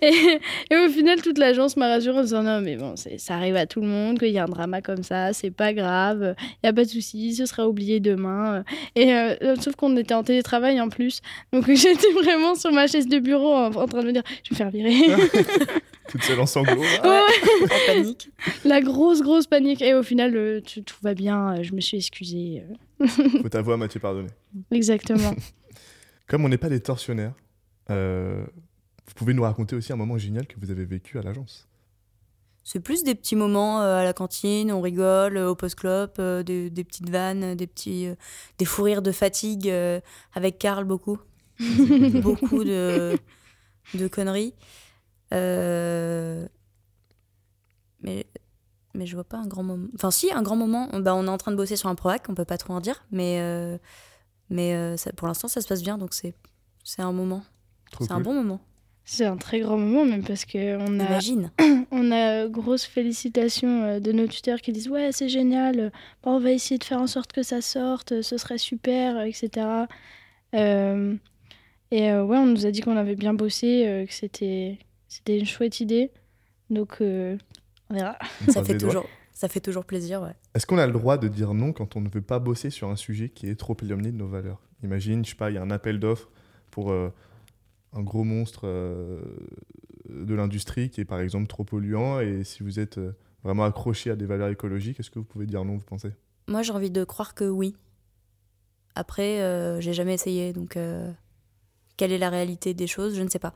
et, 0.72 0.78
au 0.78 0.90
final, 0.90 1.22
toute 1.22 1.38
l'agence 1.38 1.78
m'a 1.78 1.88
rassurée 1.88 2.20
en 2.20 2.24
disant 2.24 2.44
non 2.44 2.62
mais 2.62 2.76
bon, 2.76 2.96
ça 2.96 3.36
arrive 3.36 3.56
à 3.56 3.66
tout 3.66 3.82
le 3.82 3.88
monde 3.88 4.20
qu'il 4.20 4.30
y 4.30 4.40
a 4.40 4.44
un 4.44 4.48
drama 4.48 4.82
comme 4.82 5.04
ça, 5.04 5.34
c'est 5.34 5.52
pas 5.52 5.74
grave, 5.74 6.36
il 6.64 6.68
y 6.68 6.70
a 6.70 6.74
pas 6.74 6.84
de 6.84 6.90
souci, 6.90 7.36
ce 7.36 7.46
sera 7.46 7.68
oublié 7.68 8.00
demain. 8.00 8.64
Et 8.96 9.14
euh, 9.14 9.56
sauf 9.60 9.76
qu'on 9.76 9.96
était 9.98 10.14
en 10.14 10.24
télétravail 10.24 10.80
en 10.82 10.90
plus, 10.90 11.22
donc 11.54 11.66
j'étais 11.74 12.12
vraiment 12.14 12.56
sur 12.56 12.72
ma 12.72 12.88
chaise 12.88 13.08
de 13.08 13.20
bureau 13.20 13.54
en, 13.54 13.88
train 13.88 14.02
de 14.02 14.08
me 14.08 14.12
dire 14.12 14.24
je 14.50 14.56
faire 14.58 14.70
virer. 14.72 14.94
Toute 16.10 16.24
seule 16.24 16.40
en 16.40 16.46
sanglots. 16.46 16.80
Ouais. 16.82 17.22
En 17.64 17.86
panique. 17.94 18.30
La 18.64 18.82
grosse, 18.82 19.22
grosse 19.22 19.46
panique. 19.48 19.82
Et 19.82 19.94
au 19.94 20.04
final, 20.04 20.36
euh, 20.38 20.62
tout, 20.62 20.82
tout 20.82 20.96
va 21.02 21.14
bien. 21.14 21.58
euh, 21.58 21.64
Je 21.64 21.74
me 21.74 21.82
suis 21.82 21.98
excusée. 21.98 22.64
euh. 23.02 23.08
Faut 23.42 23.50
t'avouer 23.50 23.74
à 23.74 23.78
Mathieu 23.78 24.00
pardonner. 24.00 24.30
Exactement. 24.72 25.34
Comme 26.28 26.46
on 26.46 26.50
n'est 26.50 26.58
pas 26.58 26.70
des 26.70 26.80
tortionnaires, 26.80 27.34
euh, 27.90 28.44
vous 29.06 29.14
pouvez 29.16 29.34
nous 29.34 29.44
raconter 29.44 29.76
aussi 29.76 29.92
un 29.94 29.98
moment 29.98 30.18
génial 30.18 30.48
que 30.48 30.56
vous 30.60 30.72
avez 30.72 30.86
vécu 30.86 31.20
à 31.20 31.22
l'agence. 31.22 31.68
C'est 32.64 32.82
plus 32.82 33.04
des 33.04 33.16
petits 33.16 33.38
moments 33.38 33.82
euh, 33.82 33.98
à 33.98 34.04
la 34.04 34.12
cantine, 34.12 34.72
on 34.74 34.82
rigole, 34.82 35.38
euh, 35.38 35.50
au 35.50 35.56
post-clop, 35.56 36.20
euh, 36.20 36.44
des, 36.44 36.70
des 36.70 36.84
petites 36.84 37.10
vannes, 37.10 37.56
des 37.56 37.68
petits, 37.68 38.08
euh, 38.08 38.16
des 38.58 38.66
fous 38.66 38.84
rires 38.84 39.02
de 39.02 39.14
fatigue 39.14 39.70
euh, 39.70 40.02
avec 40.34 40.58
Karl 40.58 40.84
beaucoup, 40.84 41.18
beaucoup 42.22 42.64
de, 42.66 43.18
de 43.94 44.08
conneries. 44.08 44.54
Euh, 45.34 46.48
mais 48.02 48.26
mais 48.94 49.06
je 49.06 49.16
vois 49.16 49.24
pas 49.24 49.38
un 49.38 49.48
grand 49.48 49.64
moment. 49.64 49.88
Enfin 49.96 50.12
si, 50.12 50.32
un 50.32 50.42
grand 50.42 50.56
moment. 50.56 50.90
Bah, 51.00 51.16
on 51.16 51.26
est 51.26 51.30
en 51.30 51.38
train 51.38 51.52
de 51.52 51.58
bosser 51.58 51.76
sur 51.76 51.90
un 51.90 51.96
proac, 51.96 52.26
on 52.30 52.36
peut 52.36 52.46
pas 52.46 52.58
trop 52.58 52.74
en 52.74 52.82
dire, 52.82 53.06
mais 53.12 53.40
euh, 53.40 53.78
mais 54.50 54.76
euh, 54.76 54.98
ça, 54.98 55.12
pour 55.14 55.28
l'instant 55.28 55.48
ça 55.48 55.62
se 55.62 55.68
passe 55.68 55.84
bien, 55.84 55.98
donc 55.98 56.14
c'est 56.14 56.34
c'est 56.84 57.02
un 57.02 57.12
moment, 57.12 57.44
Trop 57.92 58.06
c'est 58.06 58.14
un 58.14 58.22
bon 58.22 58.34
moment. 58.34 58.62
C'est 59.10 59.26
un 59.26 59.38
très 59.38 59.62
grand 59.62 59.78
moment, 59.78 60.04
même 60.04 60.24
parce 60.24 60.44
qu'on 60.44 61.00
a, 61.00 61.06
Imagine. 61.06 61.52
on 61.92 62.12
a 62.12 62.48
grosse 62.48 62.84
félicitations 62.84 63.84
euh, 63.84 64.00
de 64.02 64.12
nos 64.12 64.28
tuteurs 64.28 64.60
qui 64.60 64.74
disent 64.74 64.90
Ouais, 64.90 65.12
c'est 65.14 65.30
génial. 65.30 65.94
bon, 66.24 66.36
on 66.36 66.40
va 66.40 66.52
essayer 66.52 66.78
de 66.78 66.84
faire 66.84 67.00
en 67.00 67.08
sorte 67.08 67.32
que 67.32 67.42
ça 67.42 67.62
sorte. 67.62 68.22
Ce 68.22 68.38
serait 68.38 68.58
super, 68.58 69.22
etc. 69.22 69.86
Euh, 70.56 71.16
et 71.92 72.12
euh, 72.12 72.24
ouais, 72.24 72.38
on 72.38 72.46
nous 72.46 72.66
a 72.66 72.72
dit 72.72 72.82
qu'on 72.82 72.98
avait 72.98 73.16
bien 73.16 73.34
bossé, 73.34 73.88
euh, 73.88 74.06
que 74.06 74.14
c'était. 74.14 74.80
c'était 75.08 75.38
une 75.38 75.46
chouette 75.46 75.80
idée. 75.80 76.12
Donc, 76.70 76.98
euh, 77.02 77.38
on 77.90 77.94
verra. 77.96 78.18
On 78.48 78.52
Ça 78.52 78.64
fait, 78.64 78.78
toujours, 78.78 79.06
ça 79.32 79.48
fait 79.48 79.62
toujours 79.62 79.86
plaisir, 79.86 80.22
ouais. 80.22 80.34
Est-ce 80.54 80.66
qu'on 80.66 80.78
a 80.78 80.88
le 80.88 80.94
droit 80.94 81.18
de 81.18 81.28
dire 81.28 81.54
non 81.54 81.72
quand 81.74 81.96
on 81.96 82.02
ne 82.02 82.10
veut 82.10 82.22
pas 82.22 82.40
bosser 82.40 82.70
sur 82.70 82.90
un 82.90 82.96
sujet 82.96 83.30
qui 83.30 83.50
est 83.50 83.56
trop 83.56 83.76
éloigné 83.82 84.12
de 84.12 84.18
nos 84.18 84.28
valeurs? 84.28 84.62
Imagine, 84.84 85.24
je 85.24 85.32
sais 85.32 85.36
pas, 85.36 85.50
il 85.50 85.56
y 85.56 85.58
a 85.58 85.62
un 85.62 85.72
appel 85.72 86.00
d'offres 86.00 86.30
pour 86.72 86.92
euh, 86.92 87.12
un 87.94 88.02
gros 88.02 88.24
monstre 88.24 88.62
euh, 88.66 89.22
de 90.10 90.36
l'industrie 90.36 90.90
qui 90.90 91.02
est 91.02 91.06
par 91.06 91.20
exemple 91.20 91.48
trop 91.48 91.64
polluant 91.64 92.20
et 92.20 92.44
si 92.44 92.64
vous 92.64 92.80
êtes 92.80 92.98
euh, 92.98 93.16
vraiment 93.44 93.66
accroché 93.66 94.12
à 94.12 94.16
des 94.16 94.26
valeurs 94.26 94.50
écologiques, 94.50 95.00
est-ce 95.00 95.10
que 95.10 95.20
vous 95.20 95.26
pouvez 95.26 95.46
dire 95.46 95.64
non, 95.66 95.78
vous 95.78 95.86
pensez? 95.86 96.12
Moi, 96.48 96.62
j'ai 96.62 96.72
envie 96.72 96.92
de 96.92 97.04
croire 97.04 97.34
que 97.34 97.46
oui. 97.46 97.76
Après, 98.96 99.42
euh, 99.42 99.80
j'ai 99.82 99.94
jamais 99.94 100.14
essayé, 100.14 100.54
donc 100.54 100.78
euh, 100.78 101.12
quelle 101.98 102.12
est 102.12 102.18
la 102.18 102.30
réalité 102.30 102.74
des 102.74 102.88
choses 102.88 103.16
Je 103.16 103.22
ne 103.24 103.30
sais 103.30 103.40
pas. 103.40 103.54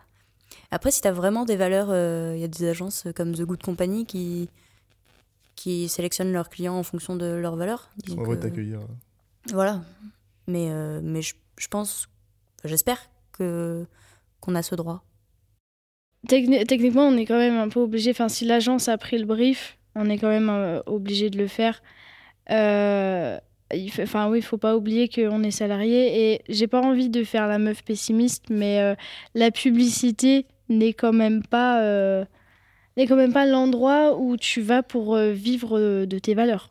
Après, 0.72 0.92
si 0.92 1.02
tu 1.02 1.08
as 1.08 1.12
vraiment 1.14 1.46
des 1.46 1.56
valeurs, 1.56 1.88
euh, 1.92 2.34
il 2.36 2.42
y 2.42 2.44
a 2.44 2.48
des 2.48 2.66
agences 2.68 3.06
comme 3.16 3.34
The 3.34 3.42
Good 3.44 3.62
Company 3.64 4.06
qui, 4.06 4.50
qui 5.56 5.88
sélectionnent 5.88 6.34
leurs 6.34 6.50
clients 6.50 6.76
en 6.76 6.84
fonction 6.84 7.16
de 7.16 7.26
leurs 7.26 7.56
valeurs. 7.56 7.89
Ils 8.08 8.14
sont 8.14 8.32
euh, 8.32 8.36
t'accueillir. 8.36 8.80
Voilà. 9.52 9.82
Mais, 10.48 10.70
euh, 10.72 11.00
mais 11.04 11.22
je, 11.22 11.36
je 11.58 11.68
pense, 11.68 12.08
j'espère 12.66 13.00
que 13.32 13.86
qu'on 14.39 14.56
a 14.56 14.64
ce 14.64 14.76
droit. 14.76 15.04
Techni- 16.28 16.66
techniquement, 16.66 17.08
on 17.08 17.18
est 17.18 17.26
quand 17.26 17.38
même 17.38 17.58
un 17.58 17.70
peu 17.70 17.80
obligé. 17.80 18.12
Enfin, 18.12 18.30
si 18.30 18.46
l'agence 18.46 18.88
a 18.89 18.98
pris 18.98 19.18
le 19.18 19.26
brief, 19.26 19.78
on 19.96 20.10
est 20.10 20.18
quand 20.18 20.30
même 20.30 20.50
euh, 20.50 20.82
obligé 20.86 21.30
de 21.30 21.38
le 21.38 21.48
faire. 21.48 21.82
Euh, 22.50 23.39
il 23.74 23.91
fait- 23.91 24.03
Enfin, 24.03 24.30
oui, 24.30 24.41
faut 24.41 24.57
pas 24.57 24.76
oublier 24.76 25.09
qu'on 25.09 25.43
est 25.43 25.51
salarié. 25.51 26.34
Et 26.34 26.41
j'ai 26.49 26.67
pas 26.67 26.82
envie 26.82 27.09
de 27.09 27.24
faire 27.24 27.47
la 27.47 27.57
meuf 27.59 27.84
pessimiste, 27.84 28.45
mais 28.49 28.80
euh, 28.82 28.95
la 29.36 29.51
publicité 29.51 30.45
n'est 30.69 30.93
quand 30.93 31.13
même 31.13 31.43
pas, 31.43 31.82
euh, 31.84 32.26
n'est 32.97 33.07
quand 33.07 33.15
même 33.15 33.34
pas 33.34 33.45
l'endroit 33.45 34.17
où 34.17 34.38
tu 34.38 34.61
vas 34.61 34.84
pour 34.84 35.15
euh, 35.15 35.32
vivre 35.32 36.05
de 36.05 36.19
tes 36.19 36.34
valeurs. 36.36 36.69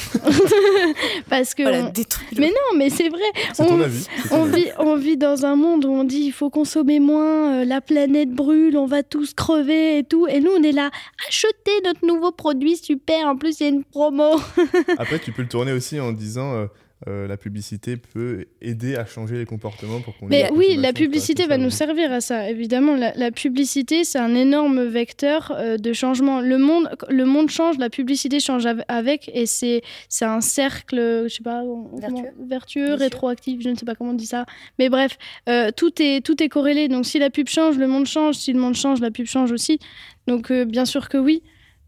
Parce 1.28 1.54
que 1.54 1.62
Voilà, 1.62 1.86
on- 1.86 1.90
détruire. 1.90 2.28
mais 2.38 2.48
non, 2.48 2.76
mais 2.78 2.90
c'est 2.90 3.08
vrai. 3.08 3.20
C'est 3.52 3.66
ton 3.66 3.74
on- 3.78 3.80
avis 3.80 4.06
on 4.30 4.44
vit, 4.44 4.66
on 4.78 4.96
vit 4.96 5.16
dans 5.16 5.44
un 5.44 5.56
monde 5.56 5.84
où 5.84 5.90
on 5.90 6.04
dit 6.04 6.22
il 6.26 6.32
faut 6.32 6.50
consommer 6.50 7.00
moins, 7.00 7.60
euh, 7.60 7.64
la 7.64 7.80
planète 7.80 8.30
brûle, 8.30 8.76
on 8.76 8.86
va 8.86 9.02
tous 9.02 9.34
crever 9.34 9.98
et 9.98 10.04
tout. 10.04 10.26
Et 10.28 10.40
nous, 10.40 10.50
on 10.58 10.62
est 10.62 10.72
là, 10.72 10.90
achetez 11.28 11.70
notre 11.84 12.04
nouveau 12.06 12.32
produit 12.32 12.76
super, 12.76 13.26
en 13.26 13.36
plus 13.36 13.60
il 13.60 13.62
y 13.62 13.66
a 13.66 13.70
une 13.70 13.84
promo. 13.84 14.36
Après, 14.98 15.18
tu 15.18 15.32
peux 15.32 15.42
le 15.42 15.48
tourner 15.48 15.72
aussi 15.72 16.00
en 16.00 16.12
disant 16.12 16.54
euh, 16.54 16.66
euh, 17.08 17.26
la 17.26 17.38
publicité 17.38 17.96
peut 17.96 18.44
aider 18.60 18.94
à 18.96 19.06
changer 19.06 19.38
les 19.38 19.46
comportements 19.46 20.00
pour 20.02 20.16
qu'on 20.18 20.26
Mais 20.26 20.50
oui, 20.52 20.76
la 20.76 20.92
publicité 20.92 21.46
va 21.46 21.56
nous 21.56 21.70
servir 21.70 22.12
à 22.12 22.20
ça, 22.20 22.50
évidemment. 22.50 22.94
La, 22.94 23.14
la 23.14 23.30
publicité, 23.30 24.04
c'est 24.04 24.18
un 24.18 24.34
énorme 24.34 24.84
vecteur 24.84 25.50
euh, 25.56 25.78
de 25.78 25.92
changement. 25.94 26.40
Le 26.42 26.58
monde, 26.58 26.90
le 27.08 27.24
monde 27.24 27.48
change, 27.48 27.78
la 27.78 27.88
publicité 27.88 28.38
change 28.38 28.66
av- 28.66 28.84
avec, 28.88 29.30
et 29.32 29.46
c'est 29.46 29.80
c'est 30.10 30.26
un 30.26 30.42
cercle, 30.42 31.24
je 31.24 31.28
sais 31.34 31.42
pas, 31.42 31.62
comment- 31.62 32.24
Vertueux. 32.46 32.94
rétroactif, 32.94 33.62
je 33.62 33.70
ne 33.70 33.76
sais 33.76 33.86
pas 33.86 33.94
comment 33.94 34.10
on 34.10 34.14
dit 34.14 34.26
ça. 34.26 34.44
Mais 34.78 34.90
bref, 34.90 35.16
euh, 35.48 35.70
tout, 35.74 35.92
est, 36.02 36.24
tout 36.24 36.42
est 36.42 36.48
corrélé. 36.50 36.88
Donc 36.88 37.06
si 37.06 37.18
la 37.18 37.30
pub 37.30 37.48
change, 37.48 37.78
le 37.78 37.86
monde 37.86 38.06
change. 38.06 38.34
Si 38.36 38.52
le 38.52 38.60
monde 38.60 38.74
change, 38.74 39.00
la 39.00 39.10
pub 39.10 39.24
change 39.26 39.52
aussi. 39.52 39.78
Donc 40.26 40.50
euh, 40.50 40.66
bien 40.66 40.84
sûr 40.84 41.08
que 41.08 41.16
oui, 41.16 41.42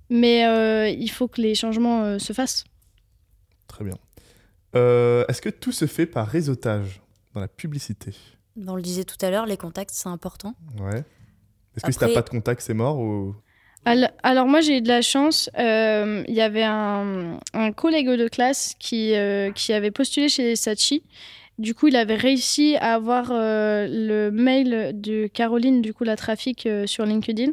mais 0.08 0.46
euh, 0.46 0.88
il 0.88 1.08
faut 1.10 1.28
que 1.28 1.42
les 1.42 1.54
changements 1.54 2.02
euh, 2.02 2.18
se 2.18 2.32
fassent. 2.32 2.64
Très 3.68 3.84
bien. 3.84 3.94
Euh, 4.74 5.24
Est-ce 5.28 5.42
que 5.42 5.48
tout 5.50 5.72
se 5.72 5.86
fait 5.86 6.06
par 6.06 6.26
réseautage 6.26 7.00
dans 7.34 7.40
la 7.40 7.48
publicité? 7.48 8.12
On 8.66 8.74
le 8.76 8.82
disait 8.82 9.04
tout 9.04 9.16
à 9.24 9.30
l'heure, 9.30 9.46
les 9.46 9.56
contacts, 9.56 9.90
c'est 9.92 10.08
important. 10.08 10.54
Ouais. 10.80 11.04
Est-ce 11.76 11.86
que 11.86 11.92
si 11.92 11.98
t'as 11.98 12.06
Après- 12.06 12.14
pas 12.14 12.22
de 12.22 12.28
contact, 12.30 12.60
c'est 12.60 12.74
mort 12.74 12.98
ou... 12.98 13.34
Al- 13.84 14.12
Alors 14.22 14.46
moi 14.46 14.60
j'ai 14.60 14.78
eu 14.78 14.80
de 14.80 14.86
la 14.88 15.02
chance, 15.02 15.50
euh, 15.58 16.22
il 16.28 16.34
y 16.34 16.40
avait 16.40 16.62
un, 16.62 17.40
un 17.52 17.72
collègue 17.72 18.08
de 18.10 18.28
classe 18.28 18.74
qui, 18.78 19.12
euh, 19.14 19.50
qui 19.50 19.72
avait 19.72 19.90
postulé 19.90 20.28
chez 20.28 20.54
Sachi. 20.54 21.02
Du 21.58 21.74
coup 21.74 21.88
il 21.88 21.96
avait 21.96 22.14
réussi 22.14 22.76
à 22.76 22.94
avoir 22.94 23.30
euh, 23.32 23.88
le 23.90 24.30
mail 24.30 24.92
de 25.00 25.26
Caroline, 25.26 25.82
du 25.82 25.92
coup 25.94 26.04
la 26.04 26.14
trafic 26.16 26.64
euh, 26.66 26.86
sur 26.86 27.04
LinkedIn. 27.06 27.50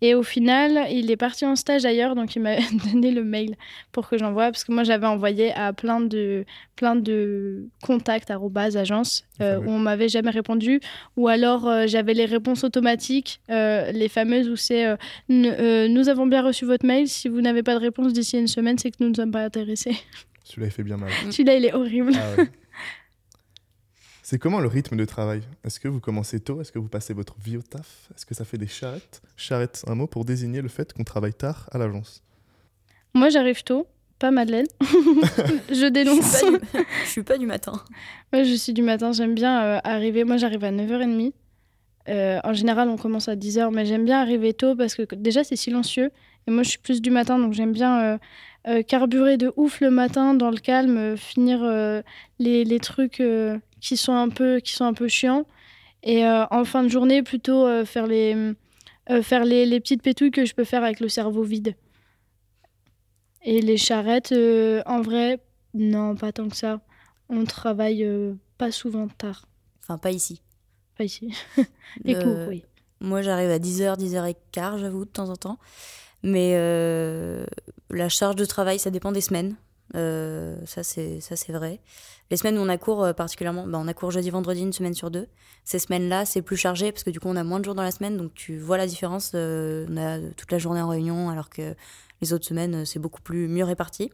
Et 0.00 0.14
au 0.14 0.22
final 0.22 0.86
il 0.90 1.10
est 1.10 1.16
parti 1.16 1.44
en 1.44 1.56
stage 1.56 1.84
ailleurs, 1.84 2.14
donc 2.14 2.36
il 2.36 2.42
m'a 2.42 2.56
donné 2.92 3.10
le 3.10 3.24
mail 3.24 3.56
pour 3.92 4.08
que 4.08 4.18
j'envoie, 4.18 4.44
parce 4.44 4.64
que 4.64 4.72
moi 4.72 4.84
j'avais 4.84 5.06
envoyé 5.06 5.52
à 5.52 5.72
plein 5.72 6.00
de, 6.00 6.44
plein 6.76 6.96
de 6.96 7.66
contacts, 7.82 8.30
arrobas, 8.30 8.76
agences, 8.76 9.24
euh, 9.40 9.58
où 9.58 9.70
on 9.70 9.78
m'avait 9.78 10.08
jamais 10.08 10.30
répondu. 10.30 10.80
Ou 11.16 11.28
alors 11.28 11.66
euh, 11.68 11.86
j'avais 11.86 12.14
les 12.14 12.24
réponses 12.26 12.64
automatiques, 12.64 13.40
euh, 13.50 13.90
les 13.92 14.08
fameuses 14.08 14.48
où 14.48 14.56
c'est... 14.56 14.86
euh, 14.86 15.88
nous 15.88 16.08
avons 16.08 16.26
bien 16.26 16.42
reçu 16.42 16.64
votre 16.64 16.86
mail. 16.86 17.08
Si 17.08 17.28
vous 17.28 17.40
n'avez 17.40 17.62
pas 17.62 17.74
de 17.74 17.80
réponse 17.80 18.12
d'ici 18.12 18.38
une 18.38 18.46
semaine, 18.46 18.78
c'est 18.78 18.90
que 18.90 18.96
nous 19.00 19.10
ne 19.10 19.14
sommes 19.14 19.32
pas 19.32 19.44
intéressés. 19.44 19.96
Celui-là, 20.44 20.68
il 20.68 20.72
fait 20.72 20.82
bien 20.82 20.96
mal. 20.96 21.10
Celui-là, 21.30 21.56
il 21.56 21.64
est 21.66 21.74
horrible. 21.74 22.12
Ah 22.14 22.40
ouais. 22.40 22.48
C'est 24.30 24.38
comment 24.38 24.60
le 24.60 24.68
rythme 24.68 24.94
de 24.94 25.06
travail? 25.06 25.40
Est-ce 25.64 25.80
que 25.80 25.88
vous 25.88 26.00
commencez 26.00 26.38
tôt? 26.38 26.60
Est-ce 26.60 26.70
que 26.70 26.78
vous 26.78 26.90
passez 26.90 27.14
votre 27.14 27.34
vie 27.42 27.56
au 27.56 27.62
taf? 27.62 28.10
Est-ce 28.14 28.26
que 28.26 28.34
ça 28.34 28.44
fait 28.44 28.58
des 28.58 28.66
charrettes? 28.66 29.22
Charrette, 29.38 29.84
un 29.86 29.94
mot 29.94 30.06
pour 30.06 30.26
désigner 30.26 30.60
le 30.60 30.68
fait 30.68 30.92
qu'on 30.92 31.02
travaille 31.02 31.32
tard 31.32 31.66
à 31.72 31.78
l'agence. 31.78 32.22
Moi, 33.14 33.30
j'arrive 33.30 33.64
tôt, 33.64 33.86
pas 34.18 34.30
Madeleine. 34.30 34.66
je 34.82 35.74
Je 35.74 35.88
dénonce. 35.88 36.30
suis, 36.36 36.58
pas 36.58 36.58
du... 36.58 36.84
je 37.04 37.08
suis 37.08 37.22
pas 37.22 37.38
du 37.38 37.46
matin. 37.46 37.72
Moi, 38.34 38.42
je 38.42 38.52
suis 38.52 38.74
du 38.74 38.82
matin. 38.82 39.12
J'aime 39.12 39.34
bien 39.34 39.64
euh, 39.64 39.80
arriver. 39.82 40.24
Moi, 40.24 40.36
j'arrive 40.36 40.62
à 40.62 40.72
9h30. 40.72 41.32
Euh, 42.10 42.38
en 42.44 42.52
général, 42.52 42.90
on 42.90 42.98
commence 42.98 43.28
à 43.28 43.34
10h, 43.34 43.72
mais 43.72 43.86
j'aime 43.86 44.04
bien 44.04 44.20
arriver 44.20 44.52
tôt 44.52 44.76
parce 44.76 44.94
que 44.94 45.14
déjà, 45.14 45.42
c'est 45.42 45.56
silencieux. 45.56 46.10
Et 46.46 46.50
moi, 46.50 46.64
je 46.64 46.68
suis 46.68 46.78
plus 46.78 47.00
du 47.00 47.10
matin, 47.10 47.38
donc 47.38 47.54
j'aime 47.54 47.72
bien 47.72 48.02
euh, 48.02 48.18
euh, 48.66 48.82
carburer 48.82 49.38
de 49.38 49.54
ouf 49.56 49.80
le 49.80 49.90
matin 49.90 50.34
dans 50.34 50.50
le 50.50 50.58
calme, 50.58 50.98
euh, 50.98 51.16
finir 51.16 51.60
euh, 51.62 52.02
les, 52.38 52.64
les 52.64 52.78
trucs 52.78 53.20
euh, 53.20 53.56
qui, 53.80 53.96
sont 53.96 54.14
un 54.14 54.28
peu, 54.28 54.60
qui 54.60 54.72
sont 54.72 54.84
un 54.84 54.94
peu 54.94 55.08
chiants. 55.08 55.44
Et 56.02 56.24
euh, 56.24 56.44
en 56.50 56.64
fin 56.64 56.82
de 56.84 56.88
journée, 56.88 57.22
plutôt 57.22 57.66
euh, 57.66 57.84
faire, 57.84 58.06
les, 58.06 58.34
euh, 59.10 59.22
faire 59.22 59.44
les, 59.44 59.66
les 59.66 59.80
petites 59.80 60.02
pétouilles 60.02 60.30
que 60.30 60.44
je 60.44 60.54
peux 60.54 60.64
faire 60.64 60.84
avec 60.84 61.00
le 61.00 61.08
cerveau 61.08 61.42
vide. 61.42 61.74
Et 63.42 63.60
les 63.60 63.76
charrettes, 63.76 64.32
en 64.86 65.00
vrai, 65.00 65.40
non, 65.74 66.16
pas 66.16 66.32
tant 66.32 66.48
que 66.48 66.56
ça. 66.56 66.80
On 67.28 67.44
travaille 67.44 68.06
pas 68.58 68.70
souvent 68.70 69.08
tard. 69.08 69.46
Enfin, 69.82 69.98
pas 69.98 70.10
ici. 70.10 70.42
Pas 70.96 71.04
ici. 71.04 71.32
Les 72.04 72.14
Le- 72.14 72.22
cours, 72.22 72.48
oui. 72.48 72.64
Moi, 73.00 73.22
j'arrive 73.22 73.50
à 73.50 73.58
10h, 73.58 73.96
10h15, 73.96 74.78
j'avoue, 74.78 75.04
de 75.04 75.10
temps 75.10 75.28
en 75.30 75.36
temps. 75.36 75.58
Mais 76.24 76.54
euh, 76.56 77.46
la 77.90 78.08
charge 78.08 78.34
de 78.36 78.44
travail, 78.44 78.78
ça 78.78 78.90
dépend 78.90 79.12
des 79.12 79.20
semaines. 79.20 79.54
Euh, 79.94 80.56
ça, 80.66 80.82
c'est 80.82 81.20
ça, 81.20 81.36
c'est 81.36 81.52
vrai. 81.52 81.80
Les 82.30 82.36
semaines 82.36 82.58
où 82.58 82.60
on 82.60 82.68
a 82.68 82.76
cours, 82.76 83.04
euh, 83.04 83.12
particulièrement, 83.12 83.66
bah, 83.66 83.78
on 83.80 83.88
a 83.88 83.94
cours 83.94 84.10
jeudi, 84.10 84.30
vendredi, 84.30 84.60
une 84.60 84.72
semaine 84.72 84.94
sur 84.94 85.10
deux. 85.10 85.28
Ces 85.64 85.78
semaines-là, 85.78 86.24
c'est 86.26 86.42
plus 86.42 86.56
chargé 86.56 86.92
parce 86.92 87.04
que 87.04 87.10
du 87.10 87.20
coup, 87.20 87.28
on 87.28 87.36
a 87.36 87.44
moins 87.44 87.58
de 87.58 87.64
jours 87.64 87.74
dans 87.74 87.82
la 87.82 87.90
semaine. 87.90 88.16
Donc, 88.16 88.34
tu 88.34 88.58
vois 88.58 88.76
la 88.76 88.86
différence. 88.86 89.32
euh, 89.34 89.86
on 89.88 89.96
a 89.96 90.18
toute 90.36 90.52
la 90.52 90.58
journée 90.58 90.80
en 90.80 90.88
réunion 90.88 91.30
alors 91.30 91.48
que 91.48 91.74
les 92.20 92.32
autres 92.32 92.44
semaines, 92.44 92.74
euh, 92.76 92.84
c'est 92.84 92.98
beaucoup 92.98 93.22
plus 93.22 93.48
mieux 93.48 93.64
réparti. 93.64 94.10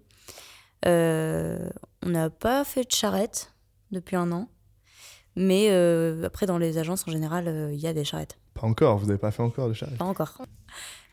Euh, 0.87 1.69
on 2.03 2.11
n'a 2.11 2.31
pas 2.31 2.65
fait 2.65 2.85
de 2.85 2.93
charrette 2.93 3.53
depuis 3.91 4.17
un 4.17 4.31
an. 4.33 4.49
Mais 5.37 5.69
euh, 5.71 6.25
après, 6.25 6.47
dans 6.47 6.59
les 6.59 6.79
agences, 6.79 7.09
en 7.09 7.11
général, 7.11 7.71
il 7.73 7.81
y 7.81 7.87
a 7.87 7.93
des 7.93 8.05
charrettes. 8.05 8.39
Pas 8.55 8.67
encore, 8.67 8.99
vous 8.99 9.07
n'avez 9.07 9.19
pas 9.19 9.33
fait 9.33 9.43
encore 9.43 9.69
de 9.69 9.73
charrette. 9.73 9.99
Pas 9.99 10.05
encore. 10.05 10.43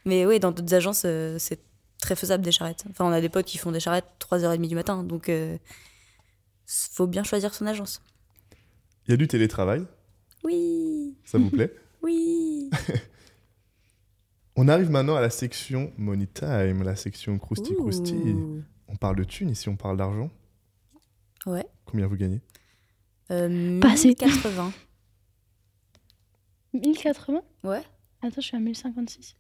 Mais 0.06 0.26
oui, 0.28 0.40
dans 0.40 0.52
d'autres 0.52 0.74
agences, 0.76 1.08
c'est 1.40 1.60
très 2.00 2.16
faisable 2.16 2.44
des 2.44 2.52
charrettes. 2.52 2.84
Enfin, 2.92 3.06
on 3.06 3.12
a 3.12 3.22
des 3.22 3.30
potes 3.30 3.46
qui 3.48 3.58
font 3.58 3.72
des 3.72 3.80
charrettes 3.80 4.06
3h30 4.20 4.68
du 4.68 4.76
matin, 4.76 5.04
donc 5.04 5.32
faut 6.92 7.08
bien 7.08 7.24
choisir 7.24 7.54
son 7.54 7.66
agence. 7.66 8.02
Il 9.08 9.12
y 9.12 9.14
a 9.14 9.18
du 9.18 9.28
télétravail, 9.28 9.86
Oui, 10.44 11.18
ça 11.26 11.38
vous 11.38 11.50
plaît 11.50 11.74
oui. 12.02 12.70
On 14.56 14.68
arrive 14.68 14.90
maintenant 14.92 15.16
à 15.16 15.22
la 15.22 15.30
section 15.30 15.94
Money 15.98 16.28
Time, 16.28 16.84
la 16.84 16.96
section 16.96 17.40
Krusty 17.40 17.74
Krusty. 17.76 18.36
On 18.88 18.96
parle 18.98 19.16
de 19.16 19.24
thunes 19.24 19.50
ici, 19.50 19.70
on 19.70 19.78
parle 19.78 19.96
d'argent. 19.98 20.30
Ouais. 21.46 21.66
Combien 21.86 22.06
vous 22.08 22.18
gagnez? 22.18 22.42
Euh, 23.32 23.80
Pas 23.80 23.92
assez. 23.94 24.10
1080. 24.10 24.74
1080 26.74 27.42
Ouais. 27.64 27.82
Attends, 28.22 28.42
je 28.42 28.42
suis 28.42 28.58
à 28.58 28.60
1056. 28.60 29.36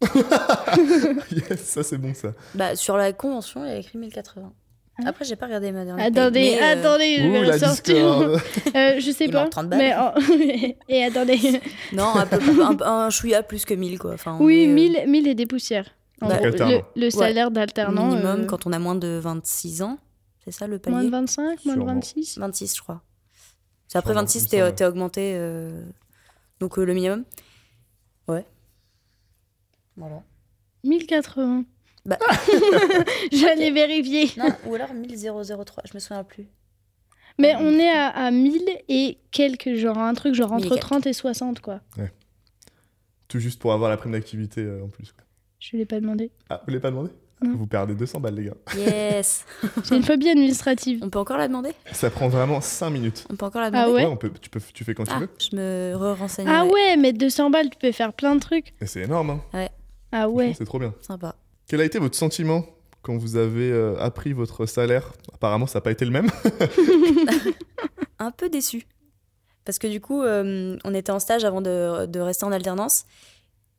Yes, 1.31 1.61
ça 1.61 1.83
c'est 1.83 1.97
bon 1.97 2.13
ça. 2.15 2.33
Bah, 2.55 2.75
sur 2.75 2.97
la 2.97 3.13
convention, 3.13 3.63
il 3.65 3.67
y 3.69 3.71
a 3.71 3.77
écrit 3.77 3.97
1080. 3.99 4.53
Ah. 4.99 5.03
Après, 5.09 5.25
j'ai 5.25 5.35
pas 5.35 5.45
regardé 5.47 5.71
ma 5.71 5.85
dernière. 5.85 6.05
Attendez, 6.05 6.57
mais, 6.59 6.61
euh, 6.61 6.79
attendez, 6.79 7.17
je 7.17 7.23
Ouh, 7.27 7.31
vais 7.31 7.41
la 7.45 7.53
ressortir. 7.53 7.95
Discord 7.95 8.41
Euh, 8.75 8.99
je 8.99 9.11
sais 9.11 9.25
Il 9.25 9.31
pas. 9.31 9.41
manque 9.43 9.51
30 9.51 9.69
balles. 9.69 9.79
Mais, 10.37 10.77
Et 10.89 11.03
attendez. 11.03 11.61
Non, 11.93 12.13
un, 12.15 12.25
peu, 12.27 12.37
un, 12.61 12.77
un 12.81 13.09
chouïa 13.09 13.41
plus 13.41 13.65
que 13.65 13.73
1000, 13.73 13.97
quoi. 13.99 14.13
Enfin, 14.13 14.37
Oui, 14.39 14.63
est, 14.63 14.67
euh, 14.67 14.73
1000, 14.73 15.03
1000 15.07 15.27
et 15.27 15.35
des 15.35 15.45
poussières. 15.45 15.89
En 16.21 16.27
Bah, 16.27 16.37
gros, 16.37 16.49
le, 16.67 16.81
le 16.95 17.09
salaire 17.09 17.49
d'alternant. 17.51 18.05
minimum 18.09 18.41
euh, 18.41 18.45
quand 18.45 18.67
on 18.67 18.73
a 18.73 18.79
moins 18.79 18.95
de 18.95 19.17
26 19.21 19.81
ans. 19.81 19.97
C'est 20.43 20.51
ça 20.51 20.67
le 20.67 20.77
palier 20.77 20.95
Moins 20.95 21.03
de 21.05 21.09
25, 21.09 21.65
moins 21.65 21.75
de 21.75 21.79
Sûrement. 21.79 21.93
26. 21.95 22.37
26, 22.37 22.75
je 22.75 22.81
crois. 22.81 23.01
C'est 23.87 23.97
après 23.97 24.11
Sûrement, 24.11 24.21
26, 24.21 24.47
il 24.53 24.59
me 24.63 24.69
t'es 24.71 24.85
augmenté. 24.85 25.33
euh, 25.35 25.83
Donc 26.59 26.77
euh, 26.77 26.83
le 26.85 26.93
minimum. 26.93 27.23
Voilà. 29.97 30.23
1080. 30.83 31.63
Bah. 32.05 32.17
J'allais 33.31 33.71
vérifier. 33.71 34.31
Non, 34.37 34.49
ou 34.65 34.75
alors 34.75 34.93
1003, 34.93 35.83
je 35.89 35.93
me 35.93 35.99
souviens 35.99 36.23
plus. 36.23 36.47
Mais 37.37 37.55
on 37.59 37.71
est 37.79 37.89
à, 37.89 38.07
à 38.07 38.31
1000 38.31 38.61
et 38.89 39.17
quelques, 39.31 39.75
genre 39.75 39.97
un 39.97 40.13
truc 40.13 40.33
genre 40.35 40.53
1000 40.55 40.63
et 40.63 40.65
entre 40.67 40.75
quelques. 40.75 40.81
30 40.87 41.07
et 41.07 41.13
60 41.13 41.59
quoi. 41.61 41.79
Tout 43.27 43.39
juste 43.39 43.61
pour 43.61 43.71
avoir 43.73 43.89
la 43.89 43.97
prime 43.97 44.11
d'activité 44.11 44.61
euh, 44.61 44.83
en 44.83 44.89
plus. 44.89 45.11
quoi. 45.13 45.23
Je 45.59 45.77
l'ai 45.77 45.85
pas 45.85 45.99
demandé. 45.99 46.31
Ah, 46.49 46.61
vous 46.65 46.71
l'avez 46.71 46.81
pas 46.81 46.89
demandé? 46.89 47.09
Non. 47.43 47.55
Vous 47.55 47.65
perdez 47.65 47.95
200 47.95 48.19
balles, 48.19 48.35
les 48.35 48.43
gars. 48.45 48.53
Yes 48.77 49.45
J'ai 49.89 49.95
une 49.95 50.03
phobie 50.03 50.29
administrative. 50.29 50.99
On 51.01 51.09
peut 51.09 51.17
encore 51.17 51.37
la 51.37 51.47
demander? 51.47 51.71
Ça 51.91 52.09
prend 52.11 52.27
vraiment 52.27 52.61
5 52.61 52.89
minutes. 52.91 53.25
On 53.31 53.35
peut 53.35 53.45
encore 53.45 53.61
la 53.61 53.67
Ah 53.67 53.71
demander 53.71 53.93
ouais 53.93 54.05
on 54.05 54.17
peut, 54.17 54.31
tu, 54.39 54.49
peux, 54.49 54.59
tu 54.73 54.83
fais 54.83 54.93
quand 54.93 55.05
tu 55.05 55.11
Ah, 55.15 55.19
veux. 55.19 55.29
je 55.39 55.55
me 55.55 55.93
re-renseigne. 55.95 56.47
Ah 56.47 56.65
ouais, 56.65 56.97
mais 56.97 57.13
200 57.13 57.49
balles, 57.49 57.69
tu 57.71 57.77
peux 57.79 57.91
faire 57.91 58.13
plein 58.13 58.35
de 58.35 58.41
trucs. 58.41 58.73
Et 58.81 58.85
c'est 58.85 59.01
énorme, 59.01 59.29
hein. 59.31 59.41
Ah 59.53 59.67
Franchement, 60.11 60.35
ouais. 60.35 60.53
C'est 60.55 60.65
trop 60.65 60.77
bien. 60.77 60.93
Sympa. 61.01 61.35
Quel 61.71 61.79
a 61.79 61.85
été 61.85 61.99
votre 61.99 62.17
sentiment 62.17 62.65
quand 63.01 63.15
vous 63.15 63.37
avez 63.37 63.71
euh, 63.71 63.97
appris 63.97 64.33
votre 64.33 64.65
salaire? 64.65 65.13
Apparemment, 65.33 65.67
ça 65.67 65.79
n'a 65.79 65.81
pas 65.81 65.91
été 65.91 66.03
le 66.03 66.11
même. 66.11 66.27
Un 68.19 68.31
peu 68.31 68.49
déçu. 68.49 68.85
Parce 69.63 69.79
que 69.79 69.87
du 69.87 70.01
coup, 70.01 70.21
euh, 70.21 70.77
on 70.83 70.93
était 70.93 71.13
en 71.13 71.19
stage 71.19 71.45
avant 71.45 71.61
de, 71.61 72.07
de 72.07 72.19
rester 72.19 72.43
en 72.43 72.51
alternance. 72.51 73.05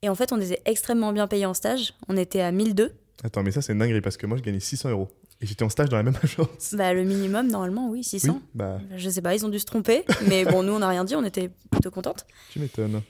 Et 0.01 0.09
en 0.09 0.15
fait, 0.15 0.33
on 0.33 0.41
était 0.41 0.63
extrêmement 0.65 1.13
bien 1.13 1.27
payés 1.27 1.45
en 1.45 1.53
stage. 1.53 1.93
On 2.09 2.17
était 2.17 2.41
à 2.41 2.51
1002. 2.51 2.93
Attends, 3.25 3.43
mais 3.43 3.51
ça, 3.51 3.61
c'est 3.61 3.75
une 3.75 3.81
dinguerie 3.81 4.01
parce 4.01 4.17
que 4.17 4.25
moi, 4.25 4.39
je 4.39 4.43
gagnais 4.43 4.59
600 4.59 4.89
euros. 4.89 5.11
Et 5.43 5.47
j'étais 5.47 5.63
en 5.63 5.69
stage 5.69 5.91
dans 5.91 5.99
la 5.99 6.03
même 6.03 6.17
agence. 6.23 6.73
Bah, 6.73 6.95
le 6.95 7.05
minimum, 7.05 7.49
normalement, 7.49 7.91
oui, 7.91 8.03
600. 8.03 8.33
Oui, 8.33 8.41
bah, 8.55 8.81
Je 8.97 9.11
sais 9.11 9.21
pas, 9.21 9.35
ils 9.35 9.45
ont 9.45 9.51
dû 9.51 9.59
se 9.59 9.67
tromper. 9.67 10.07
Mais 10.29 10.47
bon, 10.47 10.63
nous, 10.63 10.73
on 10.73 10.79
n'a 10.79 10.89
rien 10.89 11.05
dit. 11.05 11.15
On 11.15 11.25
était 11.25 11.51
plutôt 11.71 11.91
contentes. 11.91 12.25
tu 12.53 12.59
m'étonnes. 12.59 13.03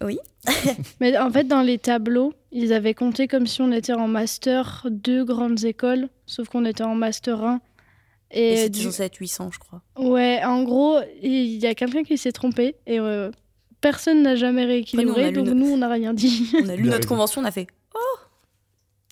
Mais 1.00 1.16
en 1.18 1.30
fait, 1.30 1.44
dans 1.44 1.62
les 1.62 1.78
tableaux, 1.78 2.32
ils 2.52 2.72
avaient 2.72 2.94
compté 2.94 3.28
comme 3.28 3.46
si 3.46 3.60
on 3.62 3.72
était 3.72 3.92
en 3.92 4.08
master 4.08 4.86
2 4.90 5.24
grandes 5.24 5.64
écoles, 5.64 6.08
sauf 6.26 6.48
qu'on 6.48 6.64
était 6.64 6.84
en 6.84 6.94
master 6.94 7.42
1. 7.42 7.60
Et, 8.32 8.52
Et, 8.52 8.56
c'était 8.56 8.68
du- 8.70 8.82
censé 8.84 9.02
être 9.04 9.16
800, 9.16 9.50
je 9.52 9.58
crois. 9.58 9.82
ouais, 9.98 10.40
en 10.44 10.62
gros, 10.64 10.98
il 11.22 11.56
y 11.56 11.66
a 11.66 11.74
quelqu'un 11.74 12.02
qui 12.02 12.18
s'est 12.18 12.32
trompé 12.32 12.74
et 12.86 12.98
euh, 12.98 13.30
personne 13.80 14.22
n'a 14.22 14.34
jamais 14.36 14.64
rééquilibré, 14.64 15.30
donc 15.32 15.46
nous, 15.48 15.66
on 15.70 15.76
n'a 15.76 15.88
rien 15.88 16.12
dit. 16.12 16.50
On 16.64 16.68
a 16.68 16.74
lu 16.76 16.84
notre 16.88 17.06
convention, 17.08 17.40
on 17.40 17.44
a 17.44 17.52
fait 17.52 17.68
Oh 17.94 18.18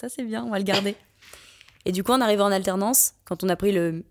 Ça, 0.01 0.09
c'est 0.09 0.25
bien, 0.25 0.45
on 0.45 0.51
va 0.51 0.59
le 0.59 0.65
garder. 0.65 0.97
Et 1.85 1.93
du 1.93 2.03
coup, 2.03 2.13
on 2.13 2.21
arrivait 2.21 2.43
en 2.43 2.51
alternance. 2.51 3.13
Quand 3.25 3.45
on 3.45 3.49
a 3.49 3.57
pris 3.57 3.71
le 3.73 4.05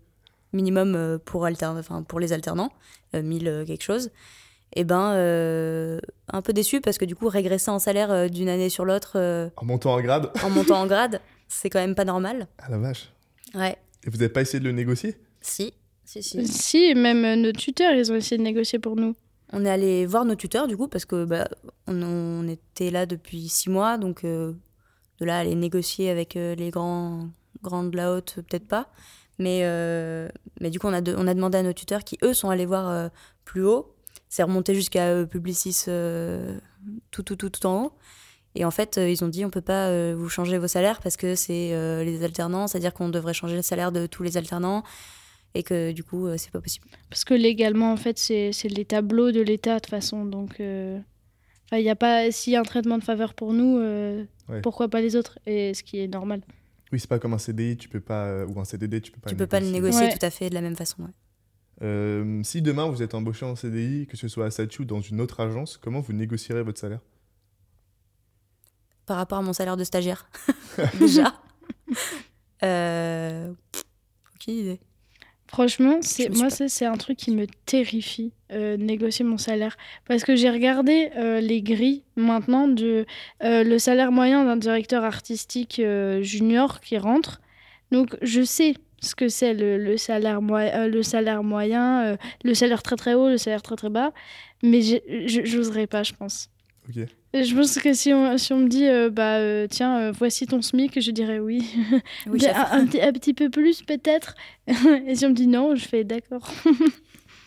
minimum 0.52 0.94
euh, 0.94 1.18
pour, 1.18 1.44
alterne, 1.44 1.76
enfin, 1.78 2.02
pour 2.02 2.18
les 2.20 2.32
alternants, 2.32 2.70
euh, 3.14 3.22
1000 3.22 3.48
euh, 3.48 3.64
quelque 3.66 3.82
chose, 3.82 4.10
et 4.74 4.84
ben, 4.84 5.12
euh, 5.14 6.00
un 6.32 6.42
peu 6.42 6.52
déçu 6.52 6.80
parce 6.80 6.98
que 6.98 7.04
du 7.04 7.14
coup, 7.16 7.28
régresser 7.28 7.70
en 7.70 7.78
salaire 7.78 8.10
euh, 8.10 8.28
d'une 8.28 8.48
année 8.48 8.68
sur 8.68 8.84
l'autre 8.84 9.12
euh, 9.16 9.48
En 9.56 9.64
montant 9.64 9.94
en 9.94 10.00
grade 10.00 10.30
en 10.44 10.50
montant 10.50 10.80
en 10.80 10.86
grade, 10.86 11.20
c'est 11.48 11.70
quand 11.70 11.78
même 11.80 11.94
pas 11.94 12.04
normal. 12.04 12.48
Ah 12.58 12.66
la 12.70 12.78
vache. 12.78 13.10
Ouais, 13.54 13.76
Et 14.06 14.10
vous 14.10 14.16
n'avez 14.18 14.28
pas 14.30 14.40
essayé 14.42 14.58
de 14.60 14.64
le 14.64 14.72
négocier? 14.72 15.16
Si, 15.40 15.72
si, 16.04 16.22
si. 16.22 16.46
si, 16.46 16.94
même 16.94 17.40
nos 17.40 17.52
tuteurs, 17.52 17.94
ils 17.94 18.10
ont 18.10 18.16
essayé 18.16 18.36
de 18.38 18.42
négocier 18.42 18.78
pour 18.78 18.96
nous. 18.96 19.14
On 19.52 19.64
est 19.64 19.70
allé 19.70 20.06
voir 20.06 20.24
nos 20.24 20.34
tuteurs 20.34 20.66
du 20.66 20.76
coup 20.76 20.88
parce 20.88 21.04
que 21.04 21.24
bah, 21.24 21.46
on, 21.86 22.02
on 22.02 22.48
était 22.48 22.90
là 22.90 23.06
depuis 23.06 23.48
six 23.48 23.70
mois, 23.70 23.98
donc 23.98 24.24
euh, 24.24 24.52
de 25.20 25.24
là 25.26 25.38
aller 25.38 25.54
négocier 25.54 26.10
avec 26.10 26.36
euh, 26.36 26.56
les 26.56 26.70
grands, 26.70 27.28
grands 27.62 27.84
de 27.84 27.96
la 27.96 28.12
haute, 28.12 28.34
peut-être 28.48 28.66
pas. 28.66 28.88
Mais, 29.38 29.60
euh, 29.62 30.28
mais 30.60 30.70
du 30.70 30.78
coup, 30.80 30.88
on 30.88 30.92
a, 30.92 31.00
de- 31.00 31.14
on 31.16 31.26
a 31.28 31.34
demandé 31.34 31.58
à 31.58 31.62
nos 31.62 31.72
tuteurs 31.72 32.02
qui, 32.02 32.18
eux, 32.24 32.34
sont 32.34 32.50
allés 32.50 32.66
voir 32.66 32.88
euh, 32.88 33.08
plus 33.44 33.64
haut. 33.64 33.93
C'est 34.34 34.42
remonté 34.42 34.74
jusqu'à 34.74 35.04
euh, 35.10 35.26
Publicis 35.26 35.84
euh, 35.86 36.58
tout, 37.12 37.22
tout, 37.22 37.36
tout, 37.36 37.50
tout 37.50 37.66
en 37.66 37.84
haut. 37.84 37.92
Et 38.56 38.64
en 38.64 38.72
fait, 38.72 38.98
euh, 38.98 39.08
ils 39.08 39.22
ont 39.22 39.28
dit 39.28 39.44
on 39.44 39.50
peut 39.50 39.60
pas 39.60 39.86
euh, 39.90 40.12
vous 40.18 40.28
changer 40.28 40.58
vos 40.58 40.66
salaires 40.66 40.98
parce 41.00 41.16
que 41.16 41.36
c'est 41.36 41.72
euh, 41.72 42.02
les 42.02 42.24
alternants, 42.24 42.66
c'est-à-dire 42.66 42.92
qu'on 42.92 43.08
devrait 43.10 43.32
changer 43.32 43.54
le 43.54 43.62
salaire 43.62 43.92
de 43.92 44.06
tous 44.06 44.24
les 44.24 44.36
alternants 44.36 44.82
et 45.54 45.62
que 45.62 45.92
du 45.92 46.02
coup, 46.02 46.26
euh, 46.26 46.34
c'est 46.36 46.50
pas 46.50 46.60
possible. 46.60 46.88
Parce 47.10 47.22
que 47.22 47.32
légalement, 47.34 47.92
en 47.92 47.96
fait, 47.96 48.18
c'est 48.18 48.50
c'est 48.52 48.66
les 48.66 48.84
tableaux 48.84 49.30
de 49.30 49.40
l'État, 49.40 49.76
de 49.76 49.78
toute 49.78 49.90
façon. 49.90 50.24
Donc, 50.24 50.58
euh, 50.58 50.98
il 51.70 51.78
y 51.82 51.88
a 51.88 51.94
pas, 51.94 52.32
s'il 52.32 52.54
y 52.54 52.56
a 52.56 52.60
un 52.60 52.64
traitement 52.64 52.98
de 52.98 53.04
faveur 53.04 53.34
pour 53.34 53.52
nous, 53.52 53.78
euh, 53.78 54.24
Ouais. 54.48 54.60
pourquoi 54.62 54.88
pas 54.88 55.00
les 55.00 55.14
autres? 55.14 55.38
Et 55.46 55.74
ce 55.74 55.84
qui 55.84 56.00
est 56.00 56.08
normal. 56.08 56.40
Oui, 56.90 56.98
c'est 56.98 57.08
pas 57.08 57.20
comme 57.20 57.34
un 57.34 57.38
CDI, 57.38 57.76
tu 57.76 57.88
peux 57.88 58.00
pas, 58.00 58.44
ou 58.46 58.58
un 58.58 58.64
CDD, 58.64 59.00
tu 59.00 59.12
peux 59.12 59.20
pas 59.20 59.30
tu 59.30 59.36
peux 59.36 59.46
pas 59.46 59.60
le 59.60 59.68
négocier 59.70 60.06
Ouais. 60.08 60.12
tout 60.18 60.26
à 60.26 60.30
fait 60.30 60.50
de 60.50 60.54
la 60.54 60.60
même 60.60 60.74
façon. 60.74 61.02
ouais. 61.04 61.08
Euh, 61.82 62.40
si 62.44 62.62
demain 62.62 62.88
vous 62.88 63.02
êtes 63.02 63.14
embauché 63.14 63.44
en 63.44 63.56
CDI, 63.56 64.06
que 64.06 64.16
ce 64.16 64.28
soit 64.28 64.46
à 64.46 64.50
Sachi 64.50 64.82
ou 64.82 64.84
dans 64.84 65.00
une 65.00 65.20
autre 65.20 65.40
agence, 65.40 65.76
comment 65.76 66.00
vous 66.00 66.12
négocierez 66.12 66.62
votre 66.62 66.78
salaire? 66.78 67.00
Par 69.06 69.16
rapport 69.16 69.38
à 69.38 69.42
mon 69.42 69.52
salaire 69.52 69.76
de 69.76 69.84
stagiaire. 69.84 70.28
Déjà. 70.98 71.34
Euh... 72.62 73.52
Aucune 74.34 74.54
idée. 74.54 74.80
Franchement, 75.46 75.98
c'est 76.00 76.30
moi, 76.30 76.44
pas- 76.44 76.50
ça, 76.50 76.68
c'est 76.68 76.86
un 76.86 76.96
truc 76.96 77.16
qui 77.18 77.30
me 77.30 77.46
terrifie, 77.66 78.32
euh, 78.50 78.76
négocier 78.76 79.24
mon 79.24 79.38
salaire. 79.38 79.76
Parce 80.06 80.24
que 80.24 80.34
j'ai 80.34 80.50
regardé 80.50 81.10
euh, 81.16 81.40
les 81.40 81.62
grilles 81.62 82.02
maintenant 82.16 82.66
de 82.66 83.04
euh, 83.44 83.62
le 83.62 83.78
salaire 83.78 84.10
moyen 84.10 84.44
d'un 84.44 84.56
directeur 84.56 85.04
artistique 85.04 85.78
euh, 85.80 86.22
junior 86.22 86.80
qui 86.80 86.98
rentre. 86.98 87.40
Donc, 87.92 88.16
je 88.22 88.42
sais 88.42 88.74
ce 89.04 89.14
que 89.14 89.28
c'est 89.28 89.54
le, 89.54 89.78
le 89.78 89.96
salaire, 89.96 90.40
euh, 90.50 90.88
le 90.88 91.02
salaire 91.02 91.42
moyen, 91.44 92.04
euh, 92.04 92.16
le 92.42 92.54
salaire 92.54 92.82
très 92.82 92.96
très 92.96 93.14
haut, 93.14 93.28
le 93.28 93.38
salaire 93.38 93.62
très 93.62 93.76
très 93.76 93.90
bas. 93.90 94.12
Mais 94.62 94.80
j'oserais 95.26 95.86
pas, 95.86 96.02
je 96.02 96.12
pense. 96.14 96.48
Je 96.92 97.54
pense 97.54 97.78
que 97.78 97.94
si 97.94 98.12
on, 98.12 98.36
si 98.36 98.52
on 98.52 98.58
me 98.58 98.68
dit, 98.68 98.86
euh, 98.86 99.08
bah 99.10 99.36
euh, 99.38 99.66
tiens, 99.68 99.98
euh, 100.00 100.12
voici 100.12 100.46
ton 100.46 100.60
SMIC, 100.62 101.00
je 101.00 101.10
dirais 101.10 101.38
oui. 101.38 101.64
Un, 102.26 102.78
un 102.80 102.86
petit, 102.86 103.00
un 103.00 103.12
petit 103.12 103.34
peu 103.34 103.48
plus 103.50 103.82
peut-être. 103.82 104.34
Et 105.06 105.14
si 105.14 105.24
on 105.26 105.30
me 105.30 105.34
dit 105.34 105.46
non, 105.46 105.74
je 105.74 105.86
fais 105.86 106.04
d'accord. 106.04 106.48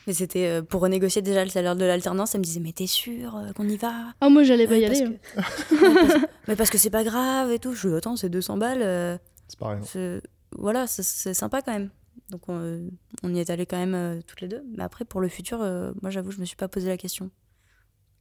Mais 0.07 0.13
c'était 0.13 0.47
euh, 0.47 0.61
pour 0.61 0.81
renégocier 0.81 1.21
déjà 1.21 1.43
le 1.43 1.49
salaire 1.49 1.75
de 1.75 1.83
l'alternance. 1.85 2.33
Elle 2.33 2.39
me 2.39 2.45
disait 2.45 2.59
Mais 2.61 2.71
t'es 2.71 2.87
sûr 2.87 3.35
euh, 3.35 3.51
qu'on 3.53 3.67
y 3.67 3.77
va? 3.77 3.91
Ah, 4.21 4.29
moi, 4.29 4.43
j'allais 4.43 4.65
pas 4.67 4.77
y 4.77 4.85
aller. 4.85 5.03
parce 5.35 5.47
hein. 5.49 5.67
que- 5.69 6.27
Mais 6.47 6.55
parce 6.55 6.69
que 6.69 6.77
c'est 6.77 6.89
pas 6.89 7.03
grave 7.03 7.51
et 7.51 7.59
tout. 7.59 7.73
Je 7.73 7.89
dis 7.89 7.93
Attends, 7.95 8.15
c'est 8.15 8.29
200 8.29 8.57
balles. 8.57 8.81
euh, 8.81 9.17
C'est 9.49 9.59
pareil. 9.59 9.79
hein. 9.81 10.19
C'est- 10.57 10.61
Voilà, 10.61 10.87
c'est- 10.87 11.03
c'est 11.03 11.33
sympa 11.33 11.61
quand 11.61 11.73
même. 11.73 11.89
Donc 12.29 12.49
on, 12.49 12.89
on 13.23 13.33
y 13.33 13.39
est 13.39 13.49
allé 13.49 13.65
quand 13.65 13.77
même 13.77 13.93
euh, 13.95 14.19
toutes 14.25 14.41
les 14.41 14.47
deux. 14.47 14.63
Mais 14.75 14.83
après, 14.83 15.05
pour 15.05 15.21
le 15.21 15.29
futur, 15.29 15.61
euh, 15.61 15.93
moi 16.01 16.09
j'avoue, 16.11 16.31
je 16.31 16.39
me 16.39 16.45
suis 16.45 16.55
pas 16.57 16.67
posé 16.67 16.87
la 16.87 16.97
question. 16.97 17.29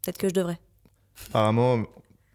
Peut-être 0.02 0.18
que 0.18 0.28
je 0.28 0.34
devrais. 0.34 0.60
Apparemment, 1.28 1.82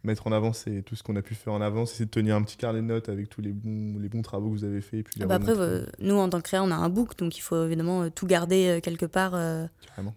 mettre 0.03 0.25
en 0.25 0.31
avant 0.31 0.51
c'est 0.53 0.81
tout 0.81 0.95
ce 0.95 1.03
qu'on 1.03 1.15
a 1.15 1.21
pu 1.21 1.35
faire 1.35 1.53
en 1.53 1.61
avance, 1.61 1.91
essayer 1.93 2.05
de 2.05 2.09
tenir 2.11 2.35
un 2.35 2.41
petit 2.41 2.57
carnet 2.57 2.81
de 2.81 2.85
notes 2.87 3.07
avec 3.07 3.29
tous 3.29 3.41
les 3.41 3.51
bons, 3.53 3.99
les 3.99 4.09
bons 4.09 4.23
travaux 4.23 4.47
que 4.49 4.53
vous 4.55 4.63
avez 4.63 4.81
fait. 4.81 4.97
Et 4.97 5.03
puis 5.03 5.13
les 5.19 5.23
Ah 5.25 5.27
bah 5.27 5.35
après, 5.35 5.53
euh, 5.57 5.85
nous 5.99 6.15
en 6.15 6.27
tant 6.29 6.39
que 6.39 6.43
créa, 6.47 6.63
on 6.63 6.71
a 6.71 6.75
un 6.75 6.89
book, 6.89 7.15
donc 7.17 7.37
il 7.37 7.41
faut 7.41 7.63
évidemment 7.65 8.01
euh, 8.03 8.09
tout 8.09 8.25
garder 8.25 8.67
euh, 8.67 8.79
quelque 8.81 9.05
part 9.05 9.35
euh, 9.35 9.67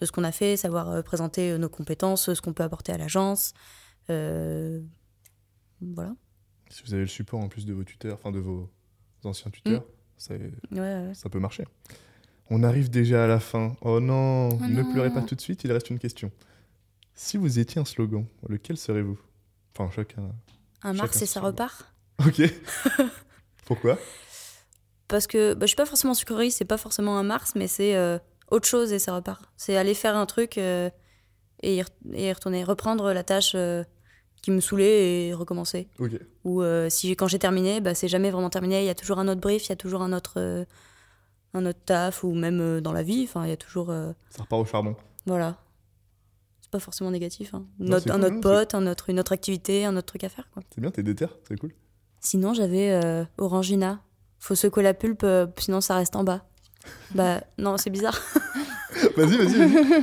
de 0.01 0.07
ce 0.07 0.11
qu'on 0.13 0.25
a 0.25 0.33
fait, 0.33 0.57
savoir 0.57 0.89
euh, 0.91 1.03
présenter 1.03 1.53
euh, 1.53 1.59
nos 1.59 1.69
compétences, 1.69 2.31
euh, 2.31 2.35
ce 2.35 2.41
qu'on 2.41 2.55
peut 2.55 2.63
apporter 2.65 2.93
à 2.93 2.97
l'agence. 2.99 3.53
Euh, 4.11 4.81
Voilà. 5.83 6.17
Si 6.71 6.83
vous 6.85 6.95
avez 6.95 7.03
le 7.03 7.09
support 7.09 7.41
en 7.41 7.49
plus 7.49 7.67
de 7.67 7.75
vos 7.75 7.85
tuteurs, 7.85 8.15
enfin 8.15 8.33
de 8.33 8.39
vos 8.41 8.71
anciens 9.27 9.51
tuteurs, 9.51 9.83
Mm. 9.83 9.85
ça, 10.19 10.35
Ouais, 10.35 10.79
ouais. 10.81 11.11
ça 11.15 11.29
peut 11.29 11.39
marcher. 11.41 11.65
On 12.51 12.63
arrive 12.63 12.91
déjà 12.91 13.25
à 13.25 13.27
la 13.27 13.41
fin. 13.41 13.75
Oh 13.81 14.01
non, 14.01 14.51
Oh 14.51 14.57
ne 14.61 14.83
non. 14.83 14.93
pleurez 14.93 15.11
pas 15.13 15.23
tout 15.23 15.35
de 15.35 15.41
suite, 15.41 15.65
il 15.65 15.73
reste 15.73 15.91
une 15.91 15.99
question. 15.99 16.31
Si 17.15 17.37
vous 17.37 17.59
étiez 17.59 17.81
un 17.81 17.85
slogan, 17.85 18.27
lequel 18.49 18.77
serez-vous? 18.77 19.19
Enfin, 19.77 19.91
chacun. 19.95 20.31
Un 20.83 20.93
mars 20.93 21.21
et 21.23 21.27
ça 21.27 21.41
repart? 21.41 21.87
Ok. 22.27 22.43
Pourquoi? 23.67 23.99
Parce 25.09 25.27
que 25.27 25.55
bah, 25.55 25.63
je 25.63 25.69
suis 25.69 25.77
pas 25.77 25.87
forcément 25.87 26.15
sucrerie, 26.15 26.51
c'est 26.51 26.65
pas 26.65 26.77
forcément 26.79 27.19
un 27.19 27.23
mars, 27.23 27.53
mais 27.55 27.67
c'est 27.69 27.95
euh, 27.97 28.19
autre 28.51 28.67
chose 28.67 28.93
et 28.93 28.99
ça 28.99 29.15
repart. 29.15 29.45
C'est 29.57 29.77
aller 29.77 29.95
faire 29.95 30.17
un 30.17 30.27
truc 30.27 30.59
euh, 30.59 30.91
et, 31.63 31.77
y 31.77 31.81
re- 31.83 31.89
et 32.13 32.29
y 32.29 32.33
retourner, 32.33 32.65
reprendre 32.65 33.13
la 33.13 33.23
tâche 33.25 33.53
euh, 33.55 33.85
qui 34.45 34.51
me 34.51 34.61
saoulait 34.61 35.29
et 35.29 35.33
recommencer. 35.35 35.89
Ou 36.45 36.61
euh, 36.61 36.91
si 36.91 37.11
quand 37.17 37.29
j'ai 37.29 37.39
terminé, 37.39 37.81
bah, 37.81 37.95
c'est 37.95 38.09
jamais 38.09 38.31
vraiment 38.31 38.51
terminé. 38.51 38.83
Il 38.83 38.87
y 38.87 38.91
a 38.91 38.95
toujours 38.95 39.19
un 39.19 39.27
autre 39.27 39.41
brief, 39.41 39.65
il 39.67 39.71
y 39.71 39.73
a 39.73 39.77
toujours 39.77 40.03
un 40.03 40.13
autre, 40.13 40.35
euh, 40.37 40.67
un 41.55 41.65
autre 41.65 41.79
taf, 41.87 42.25
ou 42.25 42.35
même 42.35 42.61
euh, 42.61 42.81
dans 42.83 42.93
la 42.93 43.03
vie. 43.03 43.25
Enfin, 43.27 43.45
il 43.45 43.49
y 43.49 43.53
a 43.53 43.57
toujours. 43.57 43.87
Ça 43.87 44.43
repart 44.43 44.61
au 44.61 44.65
charbon. 44.67 44.97
voilà. 45.25 45.57
C'est 46.61 46.71
pas 46.71 46.79
forcément 46.79 47.11
négatif. 47.11 47.55
hein. 47.55 47.65
Non, 47.79 47.93
Notre- 47.93 48.03
c'est 48.05 48.11
un 48.11 48.15
cool, 48.17 48.25
autre 48.25 48.35
non, 48.35 48.41
pote, 48.43 48.75
un 48.75 48.87
autre, 48.87 49.09
une 49.11 49.19
autre 49.21 49.33
activité, 49.33 49.87
un 49.87 49.97
autre 49.97 50.07
truc 50.09 50.25
à 50.25 50.29
faire. 50.29 50.47
C'est 50.75 50.81
bien, 50.81 50.91
t'es 50.91 51.03
déter, 51.03 51.27
c'est 51.49 51.59
cool. 51.59 51.73
Sinon, 52.21 52.53
j'avais 52.53 53.25
Orangina. 53.39 54.03
Faut 54.41 54.55
secouer 54.55 54.83
la 54.83 54.93
pulpe, 54.93 55.25
sinon 55.59 55.81
ça 55.81 55.95
reste 55.97 56.17
en 56.17 56.25
bas. 56.25 56.45
Bah 57.15 57.43
non, 57.57 57.79
c'est 57.79 57.89
bizarre. 57.91 58.19
vas-y, 59.17 59.37
vas-y, 59.37 60.03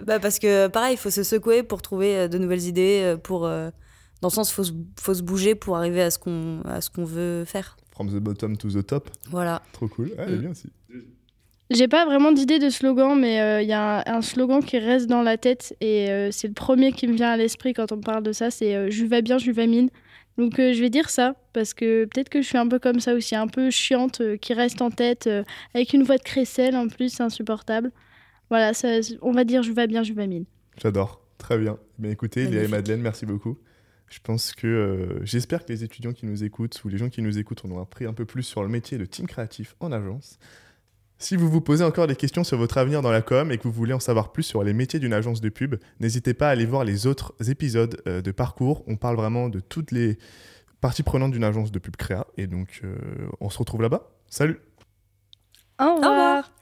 bah 0.04 0.18
parce 0.18 0.38
que 0.38 0.68
pareil, 0.68 0.94
il 0.94 0.98
faut 0.98 1.10
se 1.10 1.22
secouer 1.22 1.62
pour 1.62 1.82
trouver 1.82 2.16
euh, 2.16 2.28
de 2.28 2.38
nouvelles 2.38 2.64
idées, 2.66 3.00
euh, 3.04 3.16
pour 3.16 3.46
euh, 3.46 3.70
dans 4.22 4.28
le 4.28 4.32
sens 4.32 4.52
faut 4.52 4.64
se, 4.64 4.72
faut 4.98 5.14
se 5.14 5.22
bouger 5.22 5.54
pour 5.54 5.76
arriver 5.76 6.02
à 6.02 6.10
ce 6.10 6.18
qu'on 6.18 6.60
à 6.64 6.80
ce 6.80 6.90
qu'on 6.90 7.04
veut 7.04 7.44
faire. 7.44 7.76
From 7.92 8.08
the 8.08 8.16
bottom 8.20 8.56
to 8.56 8.68
the 8.70 8.86
top. 8.86 9.10
Voilà. 9.30 9.62
Trop 9.72 9.88
cool. 9.88 10.06
Ouais, 10.08 10.14
elle 10.18 10.32
est 10.34 10.36
Mm. 10.36 10.40
bien 10.40 10.50
aussi. 10.50 10.68
J'ai 11.70 11.86
pas 11.86 12.04
vraiment 12.04 12.32
d'idée 12.32 12.58
de 12.58 12.68
slogan, 12.68 13.16
mais 13.20 13.40
euh, 13.40 13.62
il 13.62 13.68
y 13.68 13.72
a 13.72 14.00
un, 14.00 14.16
un 14.16 14.22
slogan 14.22 14.60
qui 14.64 14.78
reste 14.78 15.06
dans 15.06 15.22
la 15.22 15.36
tête 15.38 15.76
et 15.80 16.10
euh, 16.10 16.30
c'est 16.32 16.48
le 16.48 16.54
premier 16.54 16.90
qui 16.90 17.06
me 17.06 17.12
vient 17.14 17.30
à 17.30 17.36
l'esprit 17.36 17.74
quand 17.74 17.92
on 17.92 18.00
parle 18.00 18.24
de 18.24 18.32
ça. 18.32 18.50
C'est 18.50 18.74
euh, 18.74 18.88
Je 18.90 19.04
vais 19.04 19.22
bien, 19.22 19.38
je 19.38 19.52
vais 19.52 19.68
mine. 19.68 19.88
Donc 20.36 20.58
euh, 20.58 20.72
je 20.72 20.80
vais 20.80 20.90
dire 20.90 21.10
ça, 21.10 21.34
parce 21.52 21.72
que 21.72 22.06
peut-être 22.06 22.28
que 22.28 22.42
je 22.42 22.46
suis 22.48 22.58
un 22.58 22.66
peu 22.66 22.80
comme 22.80 22.98
ça 22.98 23.14
aussi, 23.14 23.36
un 23.36 23.46
peu 23.46 23.70
chiante, 23.70 24.20
euh, 24.20 24.36
qui 24.36 24.52
reste 24.52 24.82
en 24.82 24.90
tête, 24.90 25.28
euh, 25.28 25.44
avec 25.74 25.92
une 25.92 26.02
voix 26.02 26.16
de 26.16 26.22
crécelle 26.22 26.74
en 26.76 26.88
plus, 26.88 27.20
insupportable. 27.20 27.92
Voilà, 28.50 28.74
ça, 28.74 28.88
on 29.22 29.32
va 29.32 29.44
dire 29.44 29.62
je 29.62 29.72
vais 29.72 29.86
bien, 29.86 30.02
je 30.02 30.12
vais 30.12 30.26
mine. 30.26 30.44
J'adore. 30.76 31.22
Très 31.38 31.56
bien. 31.56 31.78
Mais 31.98 32.10
écoutez, 32.10 32.46
Léa 32.46 32.64
et. 32.64 32.68
Madeleine, 32.68 33.00
merci 33.00 33.24
beaucoup. 33.24 33.58
Je 34.10 34.18
pense 34.22 34.52
que 34.52 34.66
euh, 34.66 35.24
j'espère 35.24 35.64
que 35.64 35.72
les 35.72 35.84
étudiants 35.84 36.12
qui 36.12 36.26
nous 36.26 36.44
écoutent 36.44 36.82
ou 36.84 36.88
les 36.88 36.98
gens 36.98 37.08
qui 37.08 37.22
nous 37.22 37.38
écoutent 37.38 37.64
en 37.64 37.70
ont 37.70 37.80
appris 37.80 38.04
un 38.04 38.12
peu 38.12 38.24
plus 38.24 38.42
sur 38.42 38.62
le 38.62 38.68
métier 38.68 38.98
de 38.98 39.04
team 39.04 39.26
créatif 39.26 39.76
en 39.80 39.92
agence. 39.92 40.38
Si 41.18 41.36
vous 41.36 41.48
vous 41.50 41.60
posez 41.60 41.84
encore 41.84 42.06
des 42.06 42.16
questions 42.16 42.44
sur 42.44 42.58
votre 42.58 42.78
avenir 42.78 43.02
dans 43.02 43.10
la 43.12 43.22
com 43.22 43.52
et 43.52 43.58
que 43.58 43.64
vous 43.64 43.72
voulez 43.72 43.92
en 43.92 44.00
savoir 44.00 44.32
plus 44.32 44.42
sur 44.42 44.64
les 44.64 44.72
métiers 44.72 44.98
d'une 44.98 45.12
agence 45.12 45.40
de 45.40 45.48
pub, 45.48 45.76
n'hésitez 46.00 46.34
pas 46.34 46.48
à 46.48 46.50
aller 46.52 46.66
voir 46.66 46.82
les 46.82 47.06
autres 47.06 47.34
épisodes 47.48 48.02
euh, 48.06 48.20
de 48.20 48.30
parcours. 48.32 48.82
On 48.86 48.96
parle 48.96 49.16
vraiment 49.16 49.48
de 49.48 49.60
toutes 49.60 49.92
les 49.92 50.18
parties 50.80 51.02
prenantes 51.02 51.32
d'une 51.32 51.44
agence 51.44 51.70
de 51.70 51.78
pub 51.78 51.96
créa. 51.96 52.26
Et 52.36 52.46
donc, 52.46 52.80
euh, 52.84 52.96
on 53.40 53.48
se 53.50 53.58
retrouve 53.58 53.82
là-bas. 53.82 54.10
Salut 54.28 54.60
Au 55.78 55.94
revoir. 55.94 56.10
revoir. 56.10 56.52